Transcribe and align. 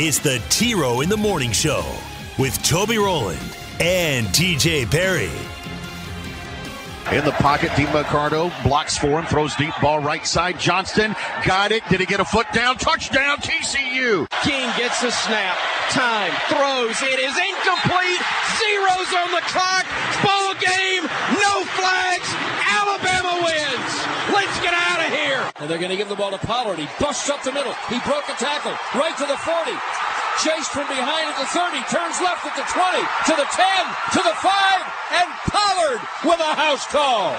it's 0.00 0.20
the 0.20 0.40
T 0.48 0.74
Row 0.74 1.00
in 1.00 1.08
the 1.08 1.16
Morning 1.16 1.50
Show 1.50 1.84
with 2.38 2.62
Toby 2.62 2.98
Rowland 2.98 3.40
and 3.80 4.28
TJ 4.28 4.88
Perry. 4.92 5.30
In 7.10 7.24
the 7.24 7.32
pocket, 7.32 7.70
DeMarcado 7.70 8.52
blocks 8.62 8.96
for 8.96 9.18
him, 9.18 9.26
throws 9.26 9.56
deep 9.56 9.74
ball 9.82 9.98
right 9.98 10.24
side. 10.24 10.60
Johnston 10.60 11.16
got 11.44 11.72
it. 11.72 11.82
Did 11.88 11.98
he 11.98 12.06
get 12.06 12.20
a 12.20 12.24
foot 12.24 12.46
down? 12.52 12.76
Touchdown, 12.76 13.38
TCU. 13.38 14.28
King 14.44 14.70
gets 14.76 15.00
the 15.02 15.10
snap. 15.10 15.56
Time. 15.90 16.30
Throws. 16.46 17.02
It 17.02 17.18
is 17.18 17.34
incomplete. 17.34 18.22
Zeros 18.54 19.10
on 19.18 19.32
the 19.34 19.42
clock. 19.50 19.86
Ball 20.22 20.54
game. 20.62 21.02
No 21.42 21.64
flags. 21.74 22.28
Alabama 22.70 23.40
wins. 23.42 23.92
Let's 24.30 24.60
get 24.60 24.74
out 24.74 25.00
of 25.00 25.06
here. 25.06 25.07
And 25.60 25.68
they're 25.68 25.78
going 25.78 25.90
to 25.90 25.96
give 25.96 26.08
the 26.08 26.14
ball 26.14 26.30
to 26.30 26.38
Pollard. 26.38 26.78
He 26.78 26.86
busts 27.00 27.28
up 27.28 27.42
the 27.42 27.52
middle. 27.52 27.74
He 27.90 27.98
broke 28.06 28.28
a 28.30 28.38
tackle. 28.38 28.72
Right 28.94 29.16
to 29.18 29.26
the 29.26 29.36
40. 29.36 29.74
Chased 30.38 30.70
from 30.70 30.86
behind 30.86 31.34
at 31.34 31.38
the 31.40 31.50
30, 31.50 31.82
turns 31.90 32.22
left 32.22 32.46
at 32.46 32.54
the 32.54 32.62
20, 32.62 33.02
to 33.26 33.34
the 33.34 33.48
10, 33.50 33.66
to 34.14 34.22
the 34.22 34.36
5, 34.38 34.52
and 35.18 35.28
Pollard 35.50 36.00
with 36.22 36.38
a 36.38 36.54
house 36.54 36.86
call. 36.86 37.34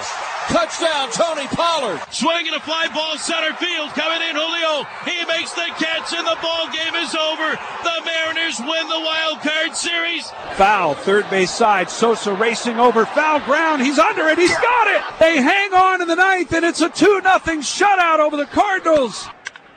Touchdown, 0.50 1.10
Tony 1.12 1.46
Pollard. 1.48 2.00
Swinging 2.10 2.54
a 2.54 2.60
fly 2.60 2.88
ball 2.92 3.16
center 3.18 3.54
field. 3.54 3.90
Coming 3.90 4.20
in, 4.28 4.34
Julio. 4.34 4.84
He 5.06 5.24
makes 5.26 5.52
the 5.52 5.70
catch, 5.78 6.12
and 6.12 6.26
the 6.26 6.36
ball 6.42 6.66
game 6.74 6.94
is 6.96 7.14
over. 7.14 7.56
The 7.84 7.96
Mariners 8.04 8.58
win 8.58 8.88
the 8.88 8.98
wild 8.98 9.38
card 9.40 9.76
series. 9.76 10.28
Foul, 10.56 10.94
third 10.94 11.30
base 11.30 11.52
side. 11.52 11.88
Sosa 11.88 12.34
racing 12.34 12.80
over 12.80 13.06
foul 13.06 13.38
ground. 13.40 13.82
He's 13.82 14.00
under 14.00 14.26
it. 14.26 14.38
He's 14.38 14.50
got 14.50 14.86
it. 14.88 15.02
They 15.20 15.40
hang 15.40 15.72
on 15.72 16.02
in 16.02 16.08
the 16.08 16.16
ninth, 16.16 16.52
and 16.52 16.64
it's 16.64 16.80
a 16.80 16.88
2 16.88 17.20
0 17.22 17.22
shutout 17.22 18.18
over 18.18 18.36
the 18.36 18.46
Cardinals. 18.46 19.28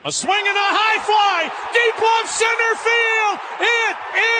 A 0.05 0.11
swing 0.11 0.43
and 0.45 0.57
a 0.57 0.69
high 0.73 0.99
fly, 1.05 1.53
deep 1.71 1.95
left 2.01 2.29
center 2.33 2.73
field. 2.81 3.39
It 3.61 3.95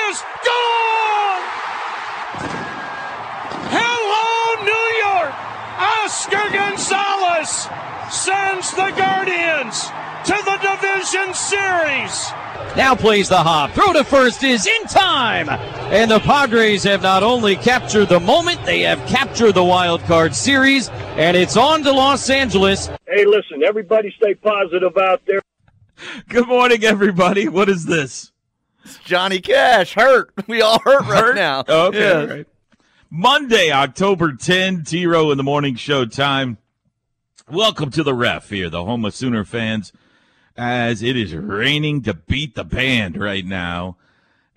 is 0.10 0.24
gone. 0.44 1.23
Oscar 6.04 6.50
Gonzalez 6.52 7.70
sends 8.12 8.72
the 8.72 8.92
Guardians 8.98 9.86
to 10.26 10.34
the 10.44 10.58
division 10.62 11.34
series. 11.34 12.30
Now 12.76 12.94
plays 12.94 13.30
the 13.30 13.38
hop. 13.38 13.72
Throw 13.72 13.94
to 13.94 14.04
first 14.04 14.44
is 14.44 14.68
in 14.68 14.84
time. 14.88 15.48
And 15.94 16.12
the 16.12 16.20
Padres 16.20 16.84
have 16.84 17.04
not 17.04 17.24
only 17.24 17.56
captured 17.56 18.10
the 18.10 18.20
moment, 18.20 18.66
they 18.66 18.82
have 18.82 19.00
captured 19.08 19.54
the 19.54 19.64
wild 19.64 20.02
card 20.02 20.36
series. 20.36 20.90
And 20.90 21.38
it's 21.38 21.56
on 21.56 21.84
to 21.84 21.94
Los 21.94 22.30
Angeles. 22.30 22.88
Hey, 23.08 23.24
listen, 23.26 23.64
everybody 23.66 24.14
stay 24.18 24.34
positive 24.36 24.98
out 24.98 25.22
there. 25.26 25.40
Good 26.28 26.50
morning, 26.50 26.84
everybody. 26.84 27.48
What 27.48 27.70
is 27.70 27.86
this? 27.86 28.34
It's 28.84 28.98
Johnny 29.00 29.40
Cash. 29.40 29.94
Hurt. 29.94 30.34
We 30.48 30.62
all 30.62 30.80
hurt, 30.80 31.06
Hurt? 31.06 31.24
right 31.28 31.36
now. 31.36 31.64
Okay. 31.68 31.98
Yes. 32.00 32.30
right. 32.30 32.48
Monday, 33.16 33.72
October 33.72 34.34
10, 34.34 34.86
T 34.86 35.06
Row 35.06 35.30
in 35.30 35.38
the 35.38 35.44
morning 35.44 35.76
show 35.76 36.04
time. 36.04 36.58
Welcome 37.48 37.92
to 37.92 38.02
the 38.02 38.16
ref 38.16 38.50
here, 38.50 38.72
the 38.72 38.84
home 38.84 39.06
of 39.06 39.14
Sooner 39.14 39.46
fans, 39.46 39.94
as 40.58 41.04
it 41.04 41.16
is 41.16 41.32
raining 41.36 42.02
to 42.02 42.16
beat 42.16 42.56
the 42.56 42.64
band 42.64 43.16
right 43.16 43.46
now 43.46 43.98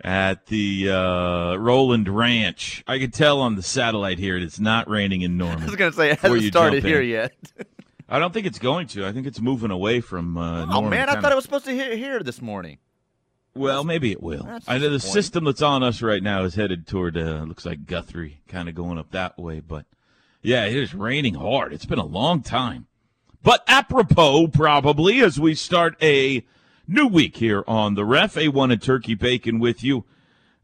at 0.03 0.47
the 0.47 0.89
uh, 0.91 1.57
Roland 1.57 2.09
Ranch. 2.09 2.83
I 2.87 2.99
can 2.99 3.11
tell 3.11 3.43
on 3.43 3.57
the 3.57 3.63
satellite 3.63 4.19
here 4.19 4.39
it's 4.39 4.59
not 4.59 4.89
raining 4.89 5.21
in 5.21 5.37
Norman. 5.37 5.61
I 5.65 5.67
was 5.67 5.77
going 5.77 5.91
to 5.91 5.97
say, 5.99 6.13
it 6.13 6.21
hasn't 6.21 6.45
started 6.45 6.77
jump 6.77 6.85
in. 6.87 6.91
here 6.91 7.03
yet. 7.03 7.35
I 8.09 8.19
don't 8.19 8.33
think 8.33 8.47
it's 8.47 8.59
going 8.59 8.87
to. 8.89 9.05
I 9.05 9.13
think 9.13 9.27
it's 9.27 9.39
moving 9.43 9.71
away 9.71 10.01
from 10.01 10.39
uh, 10.39 10.63
Oh, 10.63 10.65
Norman. 10.65 10.91
man, 10.93 11.03
I 11.11 11.13
kinda- 11.13 11.21
thought 11.21 11.33
it 11.33 11.35
was 11.35 11.45
supposed 11.45 11.67
to 11.67 11.75
hit 11.75 11.99
here 11.99 12.21
this 12.21 12.41
morning. 12.41 12.79
Well, 13.57 13.85
maybe 13.85 14.13
it 14.13 14.23
will. 14.23 14.45
That's 14.45 14.69
I 14.69 14.79
know 14.79 14.91
the 14.91 15.01
system 15.01 15.45
that's 15.45 15.63
on 15.63 15.83
us 15.83 16.03
right 16.03 16.23
now 16.23 16.45
is 16.45 16.55
headed 16.55 16.87
toward 16.87 17.17
uh, 17.17 17.45
looks 17.47 17.65
like 17.65 17.87
Guthrie, 17.87 18.41
kind 18.49 18.69
of 18.69 18.75
going 18.75 18.99
up 18.99 19.11
that 19.13 19.39
way. 19.39 19.61
But 19.61 19.87
yeah, 20.43 20.67
it 20.67 20.77
is 20.77 20.95
raining 20.95 21.35
hard. 21.35 21.73
It's 21.73 21.87
been 21.87 21.99
a 21.99 22.05
long 22.05 22.43
time. 22.43 22.87
But 23.43 23.63
apropos, 23.69 24.49
probably 24.49 25.21
as 25.21 25.39
we 25.39 25.55
start 25.55 25.97
a 26.03 26.45
new 26.89 27.07
week 27.07 27.37
here 27.37 27.65
on 27.67 27.95
the 27.95 28.05
Ref, 28.05 28.35
A1 28.35 28.73
and 28.73 28.83
Turkey 28.83 29.15
Bacon 29.15 29.59
with 29.59 29.85
you. 29.85 30.05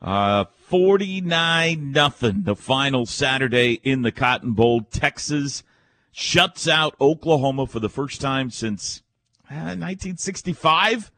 Uh, 0.00 0.47
49 0.66 1.92
nothing. 1.92 2.42
The 2.42 2.56
final 2.56 3.06
Saturday 3.06 3.74
in 3.84 4.03
the 4.03 4.10
Cotton 4.10 4.53
Bowl. 4.53 4.82
Texas 4.82 5.62
shuts 6.10 6.66
out 6.66 6.97
Oklahoma 7.00 7.66
for 7.66 7.78
the 7.78 7.88
first 7.88 8.20
time 8.20 8.50
since 8.50 9.03
uh, 9.48 9.76
1965, 9.78 11.12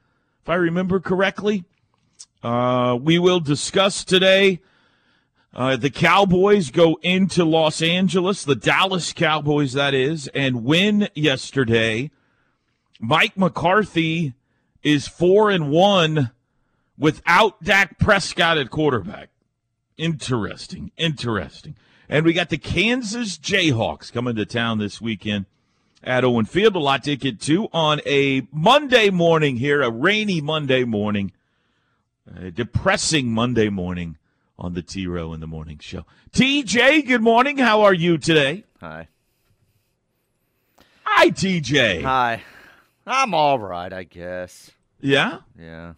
if 0.45 0.51
I 0.51 0.57
remember 0.57 1.01
correctly. 1.01 1.65
Uh, 2.43 2.99
we 3.01 3.19
will 3.19 3.41
discuss 3.41 4.05
today. 4.05 4.61
Uh, 5.55 5.77
the 5.77 5.89
Cowboys 5.89 6.71
go 6.71 6.99
into 7.01 7.47
Los 7.47 7.81
Angeles, 7.81 8.45
the 8.45 8.55
Dallas 8.55 9.15
Cowboys, 9.15 9.73
that 9.73 9.95
is, 9.95 10.29
and 10.35 10.63
win 10.63 11.09
yesterday. 11.15 12.11
Mike 13.01 13.39
McCarthy 13.39 14.35
is 14.83 15.09
four 15.09 15.49
and 15.49 15.71
one 15.71 16.31
without 16.99 17.63
Dak 17.63 17.99
Prescott 17.99 18.59
at 18.59 18.69
quarterback. 18.69 19.31
Interesting, 19.97 20.91
interesting. 20.99 21.75
And 22.07 22.27
we 22.27 22.35
got 22.35 22.51
the 22.51 22.59
Kansas 22.59 23.39
Jayhawks 23.39 24.13
coming 24.13 24.37
to 24.37 24.45
town 24.45 24.79
this 24.79 25.01
weekend 25.01 25.47
at 26.05 26.25
Owen 26.25 26.45
Field. 26.45 26.77
A 26.77 26.79
lot 26.79 27.05
to 27.05 27.17
get 27.17 27.41
to 27.43 27.69
on 27.73 28.01
a 28.07 28.47
Monday 28.53 29.11
morning 29.11 29.57
here, 29.57 29.83
a 29.83 29.91
rainy 29.91 30.41
Monday 30.41 30.85
morning, 30.85 31.33
a 32.37 32.51
depressing 32.51 33.33
Monday 33.33 33.69
morning 33.69 34.17
on 34.59 34.75
the 34.75 34.83
T 34.83 35.07
Row 35.07 35.33
in 35.33 35.41
the 35.41 35.47
Morning 35.47 35.79
Show. 35.81 36.05
TJ, 36.33 37.07
good 37.07 37.23
morning. 37.23 37.59
How 37.59 37.83
are 37.83 37.95
you 37.95 38.19
today? 38.19 38.65
Hi. 38.81 39.09
Hi, 41.05 41.31
TJ. 41.31 42.03
Hi. 42.03 42.43
I'm 43.07 43.35
all 43.35 43.59
right, 43.59 43.93
I 43.93 44.05
guess. 44.05 44.71
Yeah? 45.01 45.41
Yeah. 45.59 45.95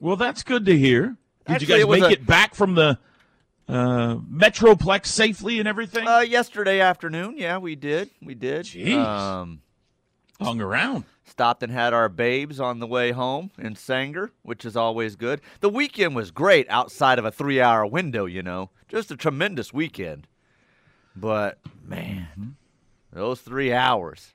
Well, 0.00 0.16
that's 0.16 0.42
good 0.42 0.66
to 0.66 0.76
hear. 0.76 1.16
Did 1.46 1.54
Actually, 1.54 1.66
you 1.80 1.86
guys 1.86 1.96
it 1.96 2.00
make 2.00 2.10
a- 2.10 2.20
it 2.20 2.26
back 2.26 2.54
from 2.54 2.74
the 2.74 2.98
uh, 3.72 4.16
Metroplex 4.16 5.06
safely 5.06 5.58
and 5.58 5.66
everything? 5.68 6.06
Uh, 6.06 6.18
yesterday 6.20 6.80
afternoon, 6.80 7.34
yeah, 7.38 7.58
we 7.58 7.74
did. 7.74 8.10
We 8.22 8.34
did. 8.34 8.66
Jeez. 8.66 8.94
Um, 8.96 9.62
Hung 10.40 10.60
around. 10.60 11.04
stopped 11.24 11.62
and 11.62 11.72
had 11.72 11.94
our 11.94 12.08
babes 12.08 12.58
on 12.60 12.78
the 12.80 12.86
way 12.86 13.12
home 13.12 13.50
in 13.58 13.76
Sanger, 13.76 14.32
which 14.42 14.64
is 14.64 14.76
always 14.76 15.16
good. 15.16 15.40
The 15.60 15.68
weekend 15.68 16.14
was 16.16 16.30
great 16.30 16.66
outside 16.68 17.18
of 17.18 17.24
a 17.24 17.30
three 17.30 17.60
hour 17.60 17.86
window, 17.86 18.26
you 18.26 18.42
know. 18.42 18.70
Just 18.88 19.10
a 19.10 19.16
tremendous 19.16 19.72
weekend. 19.72 20.26
But, 21.14 21.58
man, 21.86 22.56
those 23.12 23.40
three 23.40 23.72
hours. 23.72 24.34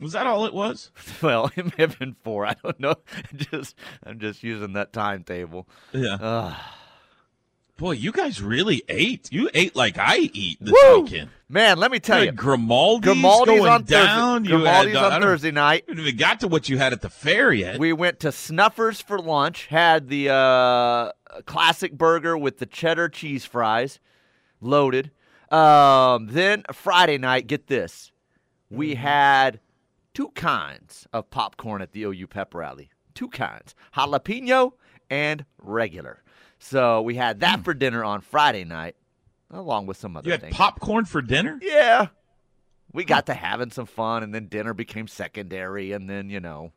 Was 0.00 0.12
that 0.12 0.26
all 0.26 0.46
it 0.46 0.54
was? 0.54 0.90
Well, 1.22 1.50
it 1.54 1.66
may 1.66 1.72
have 1.84 1.98
been 1.98 2.16
four. 2.24 2.46
I 2.46 2.54
don't 2.62 2.80
know. 2.80 2.94
Just 3.36 3.76
I'm 4.02 4.18
just 4.18 4.42
using 4.42 4.72
that 4.72 4.92
timetable. 4.94 5.68
Yeah. 5.92 6.14
Ugh. 6.18 6.54
Boy, 7.80 7.92
you 7.92 8.12
guys 8.12 8.42
really 8.42 8.82
ate. 8.90 9.32
You 9.32 9.48
ate 9.54 9.74
like 9.74 9.96
I 9.96 10.18
eat 10.34 10.58
this 10.60 10.74
Woo! 10.84 11.00
weekend. 11.00 11.30
Man, 11.48 11.78
let 11.78 11.90
me 11.90 11.98
tell 11.98 12.18
You 12.20 12.26
you. 12.26 12.32
Grimaldi's, 12.32 13.14
Grimaldi's 13.14 13.58
going 13.58 13.72
on 13.72 13.82
down. 13.84 14.44
Thursday. 14.44 14.58
You 14.58 14.64
had, 14.66 14.82
Grimaldi's 14.84 14.96
uh, 14.96 15.08
on 15.16 15.22
Thursday 15.22 15.50
night. 15.50 15.84
We 15.88 15.94
even 15.94 16.16
got 16.16 16.40
to 16.40 16.48
what 16.48 16.68
you 16.68 16.76
had 16.76 16.92
at 16.92 17.00
the 17.00 17.08
fair 17.08 17.52
yet. 17.54 17.78
We 17.80 17.94
went 17.94 18.20
to 18.20 18.28
Snuffers 18.32 19.00
for 19.00 19.18
lunch. 19.18 19.66
Had 19.68 20.08
the 20.10 20.28
uh, 20.28 21.12
classic 21.46 21.94
burger 21.96 22.36
with 22.36 22.58
the 22.58 22.66
cheddar 22.66 23.08
cheese 23.08 23.46
fries, 23.46 23.98
loaded. 24.60 25.10
Um, 25.50 26.26
then 26.30 26.64
Friday 26.72 27.16
night, 27.16 27.46
get 27.46 27.66
this, 27.68 28.12
we 28.68 28.90
Mm-hmm. 28.92 29.02
had 29.02 29.60
two 30.12 30.28
kinds 30.32 31.08
of 31.14 31.30
popcorn 31.30 31.80
at 31.80 31.92
the 31.92 32.02
OU 32.04 32.26
pep 32.26 32.54
rally. 32.54 32.90
Two 33.14 33.28
kinds, 33.28 33.74
jalapeno 33.96 34.72
and 35.08 35.46
regular. 35.58 36.22
So 36.62 37.00
we 37.02 37.14
had 37.16 37.40
that 37.40 37.64
for 37.64 37.74
dinner 37.74 38.04
on 38.04 38.20
Friday 38.20 38.64
night, 38.64 38.94
along 39.50 39.86
with 39.86 39.96
some 39.96 40.16
other 40.16 40.26
you 40.26 40.32
had 40.32 40.42
things. 40.42 40.54
popcorn 40.54 41.06
for 41.06 41.20
dinner? 41.22 41.58
Yeah. 41.62 42.08
We 42.92 43.04
got 43.04 43.26
to 43.26 43.34
having 43.34 43.70
some 43.70 43.86
fun, 43.86 44.22
and 44.22 44.34
then 44.34 44.46
dinner 44.46 44.74
became 44.74 45.06
secondary, 45.08 45.92
and 45.92 46.08
then, 46.10 46.28
you 46.28 46.38
know, 46.40 46.72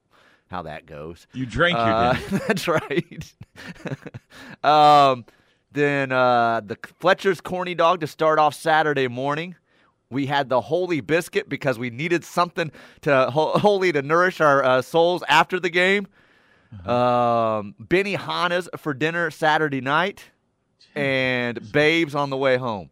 how 0.49 0.61
that 0.63 0.85
goes. 0.85 1.27
You 1.33 1.45
drank 1.45 1.75
your 1.75 1.81
Uh, 1.85 2.13
dinner. 2.13 2.41
that's 2.47 2.67
right. 2.67 3.33
um, 4.63 5.25
then 5.71 6.11
uh, 6.11 6.61
the 6.63 6.77
Fletcher's 6.99 7.41
corny 7.41 7.75
dog 7.75 7.99
to 8.01 8.07
start 8.07 8.39
off 8.39 8.53
Saturday 8.53 9.07
morning. 9.07 9.55
We 10.09 10.27
had 10.27 10.47
the 10.49 10.61
holy 10.61 11.01
biscuit 11.01 11.49
because 11.49 11.79
we 11.79 11.89
needed 11.89 12.23
something 12.23 12.71
to 13.01 13.31
ho- 13.31 13.57
holy 13.57 13.91
to 13.91 14.01
nourish 14.03 14.39
our 14.39 14.63
uh, 14.63 14.81
souls 14.83 15.23
after 15.27 15.59
the 15.59 15.71
game. 15.71 16.07
Um, 16.85 17.75
Benihana's 17.81 18.69
for 18.77 18.93
dinner 18.93 19.31
Saturday 19.31 19.81
night, 19.81 20.23
and 20.95 21.71
Babes 21.71 22.15
on 22.15 22.29
the 22.29 22.37
way 22.37 22.57
home. 22.57 22.89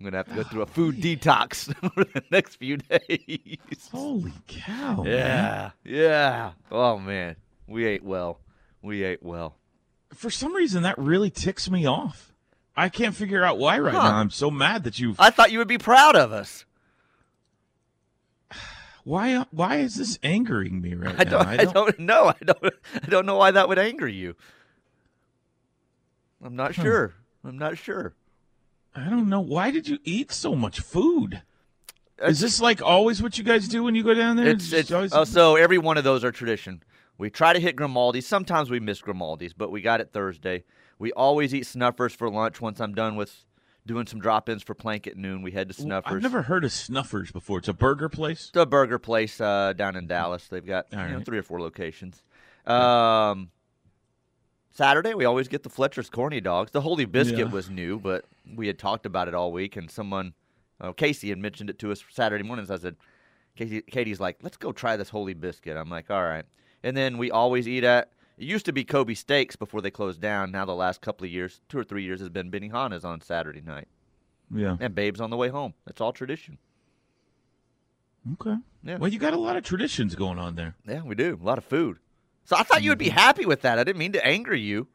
I'm 0.00 0.04
gonna 0.04 0.16
have 0.18 0.28
to 0.28 0.34
go 0.34 0.42
through 0.44 0.62
a 0.62 0.66
food 0.66 0.96
detox 0.96 1.74
for 1.94 2.04
the 2.04 2.22
next 2.30 2.56
few 2.56 2.76
days. 2.76 3.88
Holy 3.90 4.32
cow! 4.46 5.02
man. 5.02 5.06
Yeah, 5.06 5.70
yeah. 5.84 6.50
Oh 6.70 6.98
man, 6.98 7.36
we 7.66 7.84
ate 7.84 8.04
well. 8.04 8.38
We 8.82 9.02
ate 9.02 9.22
well. 9.22 9.56
For 10.14 10.30
some 10.30 10.54
reason, 10.54 10.84
that 10.84 10.96
really 10.98 11.30
ticks 11.30 11.68
me 11.68 11.84
off. 11.86 12.32
I 12.76 12.88
can't 12.88 13.14
figure 13.14 13.42
out 13.44 13.58
why 13.58 13.78
right 13.80 13.92
Huh. 13.94 14.10
now. 14.10 14.16
I'm 14.16 14.30
so 14.30 14.50
mad 14.52 14.84
that 14.84 15.00
you. 15.00 15.16
I 15.18 15.30
thought 15.30 15.50
you 15.50 15.58
would 15.58 15.66
be 15.68 15.78
proud 15.78 16.14
of 16.14 16.32
us. 16.32 16.64
Why? 19.08 19.32
Uh, 19.32 19.44
why 19.52 19.76
is 19.76 19.94
this 19.94 20.18
angering 20.22 20.82
me 20.82 20.92
right 20.92 21.14
I 21.18 21.24
now? 21.24 21.30
don't. 21.30 21.46
I 21.46 21.56
don't, 21.64 21.98
know. 21.98 22.26
I 22.28 22.44
don't. 22.44 22.74
I 23.02 23.06
don't 23.08 23.24
know 23.24 23.36
why 23.36 23.50
that 23.52 23.66
would 23.66 23.78
anger 23.78 24.06
you. 24.06 24.36
I'm 26.44 26.54
not 26.56 26.74
sure. 26.74 27.14
I'm 27.42 27.56
not 27.56 27.78
sure. 27.78 28.12
I 28.94 29.08
don't 29.08 29.30
know. 29.30 29.40
Why 29.40 29.70
did 29.70 29.88
you 29.88 29.98
eat 30.04 30.30
so 30.30 30.54
much 30.54 30.80
food? 30.80 31.40
Is 32.22 32.40
this 32.40 32.60
like 32.60 32.82
always 32.82 33.22
what 33.22 33.38
you 33.38 33.44
guys 33.44 33.66
do 33.66 33.82
when 33.82 33.94
you 33.94 34.02
go 34.02 34.12
down 34.12 34.36
there? 34.36 34.48
It's, 34.48 34.70
it's 34.74 34.92
always- 34.92 35.14
oh, 35.14 35.24
so 35.24 35.56
every 35.56 35.78
one 35.78 35.96
of 35.96 36.04
those 36.04 36.22
are 36.22 36.30
tradition. 36.30 36.82
We 37.16 37.30
try 37.30 37.54
to 37.54 37.60
hit 37.60 37.76
Grimaldi's. 37.76 38.26
Sometimes 38.26 38.68
we 38.68 38.78
miss 38.78 39.00
Grimaldi's, 39.00 39.54
but 39.54 39.70
we 39.70 39.80
got 39.80 40.02
it 40.02 40.12
Thursday. 40.12 40.64
We 40.98 41.12
always 41.12 41.54
eat 41.54 41.64
Snuffers 41.64 42.12
for 42.14 42.28
lunch. 42.28 42.60
Once 42.60 42.78
I'm 42.78 42.92
done 42.94 43.16
with 43.16 43.46
doing 43.88 44.06
some 44.06 44.20
drop-ins 44.20 44.62
for 44.62 44.74
Plank 44.74 45.08
at 45.08 45.16
noon, 45.16 45.42
we 45.42 45.50
head 45.50 45.66
to 45.68 45.74
Snuffers. 45.74 46.12
I've 46.14 46.22
never 46.22 46.42
heard 46.42 46.64
of 46.64 46.70
Snuffers 46.70 47.32
before. 47.32 47.58
It's 47.58 47.66
a 47.66 47.72
burger 47.72 48.08
place. 48.08 48.48
It's 48.48 48.56
a 48.56 48.66
burger 48.66 49.00
place 49.00 49.40
uh, 49.40 49.72
down 49.72 49.96
in 49.96 50.06
Dallas. 50.06 50.46
They've 50.46 50.64
got 50.64 50.86
you 50.92 50.98
know, 50.98 51.16
right. 51.16 51.24
three 51.24 51.38
or 51.38 51.42
four 51.42 51.60
locations. 51.60 52.22
Um, 52.66 53.50
Saturday, 54.70 55.14
we 55.14 55.24
always 55.24 55.48
get 55.48 55.64
the 55.64 55.70
Fletcher's 55.70 56.08
corny 56.08 56.40
dogs. 56.40 56.70
The 56.70 56.82
Holy 56.82 57.06
Biscuit 57.06 57.38
Yeah. 57.38 57.44
was 57.46 57.68
new, 57.68 57.98
but 57.98 58.26
we 58.54 58.68
had 58.68 58.78
talked 58.78 59.06
about 59.06 59.26
it 59.26 59.34
all 59.34 59.50
week, 59.50 59.74
and 59.76 59.90
someone, 59.90 60.34
uh, 60.80 60.92
Casey, 60.92 61.30
had 61.30 61.38
mentioned 61.38 61.70
it 61.70 61.78
to 61.80 61.90
us 61.90 62.04
Saturday 62.10 62.44
mornings. 62.44 62.70
I 62.70 62.76
said, 62.76 62.94
Casey, 63.56 63.82
Katie's 63.82 64.20
like, 64.20 64.36
let's 64.42 64.56
go 64.56 64.70
try 64.70 64.96
this 64.96 65.08
Holy 65.08 65.34
Biscuit. 65.34 65.76
I'm 65.76 65.90
like, 65.90 66.10
all 66.10 66.22
right. 66.22 66.44
And 66.84 66.96
then 66.96 67.18
we 67.18 67.30
always 67.32 67.66
eat 67.66 67.82
at. 67.82 68.12
It 68.38 68.44
used 68.44 68.64
to 68.66 68.72
be 68.72 68.84
Kobe 68.84 69.14
Steaks 69.14 69.56
before 69.56 69.80
they 69.82 69.90
closed 69.90 70.20
down. 70.20 70.52
Now 70.52 70.64
the 70.64 70.74
last 70.74 71.00
couple 71.00 71.24
of 71.26 71.30
years, 71.32 71.60
two 71.68 71.78
or 71.78 71.84
three 71.84 72.04
years, 72.04 72.20
has 72.20 72.28
been 72.28 72.50
Benihana's 72.50 73.04
on 73.04 73.20
Saturday 73.20 73.60
night, 73.60 73.88
Yeah. 74.54 74.76
and 74.78 74.94
Babes 74.94 75.20
on 75.20 75.30
the 75.30 75.36
way 75.36 75.48
home. 75.48 75.74
That's 75.86 76.00
all 76.00 76.12
tradition. 76.12 76.58
Okay. 78.34 78.54
Yeah. 78.84 78.98
Well, 78.98 79.10
you 79.12 79.18
got 79.18 79.32
a 79.34 79.38
lot 79.38 79.56
of 79.56 79.64
traditions 79.64 80.14
going 80.14 80.38
on 80.38 80.54
there. 80.54 80.76
Yeah, 80.86 81.02
we 81.02 81.14
do. 81.16 81.38
A 81.40 81.44
lot 81.44 81.58
of 81.58 81.64
food. 81.64 81.98
So 82.44 82.56
I 82.56 82.62
thought 82.62 82.82
you 82.82 82.90
would 82.90 82.98
be 82.98 83.08
happy 83.08 83.44
with 83.44 83.62
that. 83.62 83.78
I 83.78 83.84
didn't 83.84 83.98
mean 83.98 84.12
to 84.12 84.24
anger 84.24 84.54
you. 84.54 84.86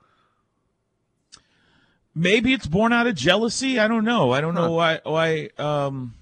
Maybe 2.16 2.54
it's 2.54 2.68
born 2.68 2.94
out 2.94 3.08
of 3.08 3.16
jealousy. 3.16 3.80
I 3.80 3.88
don't 3.88 4.06
know. 4.06 4.32
I 4.32 4.40
don't 4.42 4.54
know 4.54 4.72
why. 4.72 5.00
Why? 5.04 5.50
Um, 5.58 6.14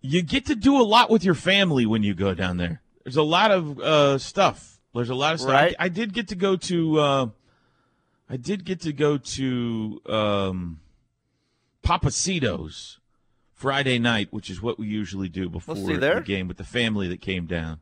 you 0.00 0.22
get 0.22 0.46
to 0.46 0.54
do 0.54 0.76
a 0.80 0.84
lot 0.84 1.10
with 1.10 1.24
your 1.24 1.34
family 1.34 1.84
when 1.84 2.02
you 2.02 2.14
go 2.14 2.32
down 2.34 2.56
there. 2.58 2.80
There's 3.04 3.16
a 3.16 3.22
lot 3.22 3.50
of 3.50 3.78
uh, 3.78 4.18
stuff. 4.18 4.80
There's 4.94 5.10
a 5.10 5.14
lot 5.14 5.34
of 5.34 5.40
stuff. 5.40 5.52
Right. 5.52 5.74
I, 5.78 5.84
I 5.86 5.88
did 5.88 6.12
get 6.12 6.28
to 6.28 6.34
go 6.34 6.56
to. 6.56 6.98
Uh, 7.00 7.26
I 8.28 8.36
did 8.36 8.64
get 8.64 8.80
to 8.82 8.92
go 8.92 9.18
to 9.18 10.00
um, 10.06 10.80
Pappasito's 11.82 12.98
Friday 13.52 13.98
night, 13.98 14.28
which 14.32 14.48
is 14.50 14.62
what 14.62 14.78
we 14.78 14.86
usually 14.86 15.28
do 15.28 15.48
before 15.48 15.74
there. 15.74 16.16
the 16.16 16.20
game 16.22 16.48
with 16.48 16.56
the 16.56 16.64
family 16.64 17.08
that 17.08 17.20
came 17.20 17.46
down. 17.46 17.80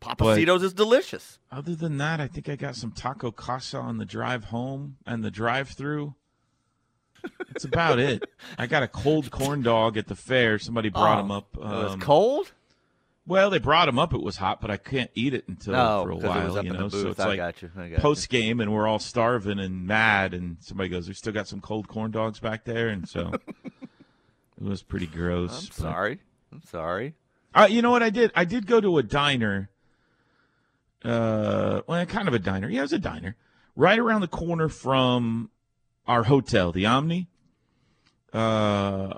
Pappasitos 0.00 0.62
is 0.62 0.72
delicious. 0.72 1.38
Other 1.52 1.74
than 1.74 1.98
that, 1.98 2.20
I 2.20 2.26
think 2.26 2.48
I 2.48 2.56
got 2.56 2.74
some 2.74 2.90
taco 2.90 3.30
casa 3.30 3.76
on 3.78 3.98
the 3.98 4.06
drive 4.06 4.44
home 4.44 4.96
and 5.06 5.22
the 5.22 5.30
drive-through. 5.30 6.14
That's 7.48 7.64
about 7.64 7.98
it. 7.98 8.24
I 8.56 8.66
got 8.66 8.82
a 8.82 8.88
cold 8.88 9.30
corn 9.30 9.60
dog 9.60 9.98
at 9.98 10.06
the 10.06 10.14
fair. 10.14 10.58
Somebody 10.58 10.88
brought 10.88 11.18
Oh, 11.18 11.22
them 11.22 11.30
up. 11.30 11.48
it 11.54 11.60
was 11.60 11.92
um, 11.92 12.00
cold. 12.00 12.52
Well, 13.26 13.50
they 13.50 13.58
brought 13.58 13.86
them 13.86 13.98
up. 13.98 14.12
It 14.14 14.22
was 14.22 14.36
hot, 14.38 14.60
but 14.60 14.70
I 14.70 14.76
can't 14.76 15.10
eat 15.14 15.34
it 15.34 15.44
until 15.46 15.76
Oh, 15.76 16.04
for 16.04 16.10
a 16.10 16.16
while. 16.16 16.64
you 16.64 16.72
know, 16.72 16.88
so 16.88 17.10
it's 17.10 17.20
I 17.20 17.26
like 17.28 17.36
got 17.36 17.62
you. 17.62 17.70
I 17.76 17.88
got 17.90 18.00
post 18.00 18.28
game, 18.28 18.60
and 18.60 18.72
we're 18.72 18.88
all 18.88 18.98
starving 18.98 19.58
and 19.60 19.86
mad. 19.86 20.34
And 20.34 20.56
somebody 20.60 20.88
goes, 20.88 21.06
"We 21.06 21.14
still 21.14 21.32
got 21.32 21.46
some 21.46 21.60
cold 21.60 21.86
corn 21.86 22.10
dogs 22.10 22.40
back 22.40 22.64
there," 22.64 22.88
and 22.88 23.08
so 23.08 23.32
it 23.70 24.62
was 24.64 24.82
pretty 24.82 25.06
gross. 25.06 25.50
I'm 25.62 25.66
but- 25.66 25.74
sorry. 25.74 26.18
I'm 26.52 26.62
sorry. 26.62 27.14
uh, 27.54 27.68
you 27.70 27.82
know 27.82 27.90
what 27.92 28.02
I 28.02 28.10
did? 28.10 28.32
I 28.34 28.44
did 28.44 28.66
go 28.66 28.80
to 28.80 28.98
a 28.98 29.02
diner. 29.02 29.70
Uh, 31.04 31.82
well, 31.86 32.04
kind 32.06 32.26
of 32.28 32.34
a 32.34 32.38
diner. 32.38 32.68
Yeah, 32.68 32.80
it 32.80 32.82
was 32.82 32.92
a 32.92 32.98
diner 32.98 33.36
right 33.76 33.98
around 33.98 34.20
the 34.22 34.28
corner 34.28 34.68
from 34.68 35.50
our 36.06 36.24
hotel, 36.24 36.72
the 36.72 36.86
Omni. 36.86 37.28
Uh, 38.32 39.14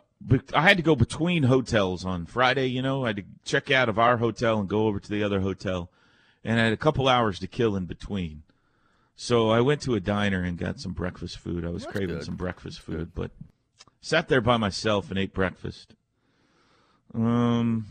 I 0.54 0.62
had 0.62 0.76
to 0.76 0.82
go 0.82 0.94
between 0.94 1.44
hotels 1.44 2.04
on 2.04 2.26
Friday. 2.26 2.66
You 2.68 2.82
know, 2.82 3.04
I 3.04 3.08
had 3.08 3.16
to 3.16 3.24
check 3.44 3.70
out 3.70 3.88
of 3.88 3.98
our 3.98 4.16
hotel 4.18 4.58
and 4.60 4.68
go 4.68 4.86
over 4.86 5.00
to 5.00 5.08
the 5.10 5.22
other 5.22 5.40
hotel, 5.40 5.90
and 6.44 6.60
I 6.60 6.64
had 6.64 6.72
a 6.72 6.76
couple 6.78 7.08
hours 7.08 7.38
to 7.40 7.46
kill 7.46 7.76
in 7.76 7.86
between. 7.86 8.42
So 9.16 9.50
I 9.50 9.60
went 9.60 9.80
to 9.82 9.94
a 9.94 10.00
diner 10.00 10.42
and 10.42 10.56
got 10.58 10.80
some 10.80 10.92
breakfast 10.92 11.38
food. 11.38 11.64
I 11.64 11.68
was 11.68 11.82
That's 11.82 11.96
craving 11.96 12.16
good. 12.16 12.24
some 12.24 12.36
breakfast 12.36 12.80
food, 12.80 13.12
but 13.14 13.30
sat 14.00 14.28
there 14.28 14.40
by 14.40 14.56
myself 14.56 15.10
and 15.10 15.18
ate 15.18 15.32
breakfast. 15.34 15.94
Um. 17.14 17.86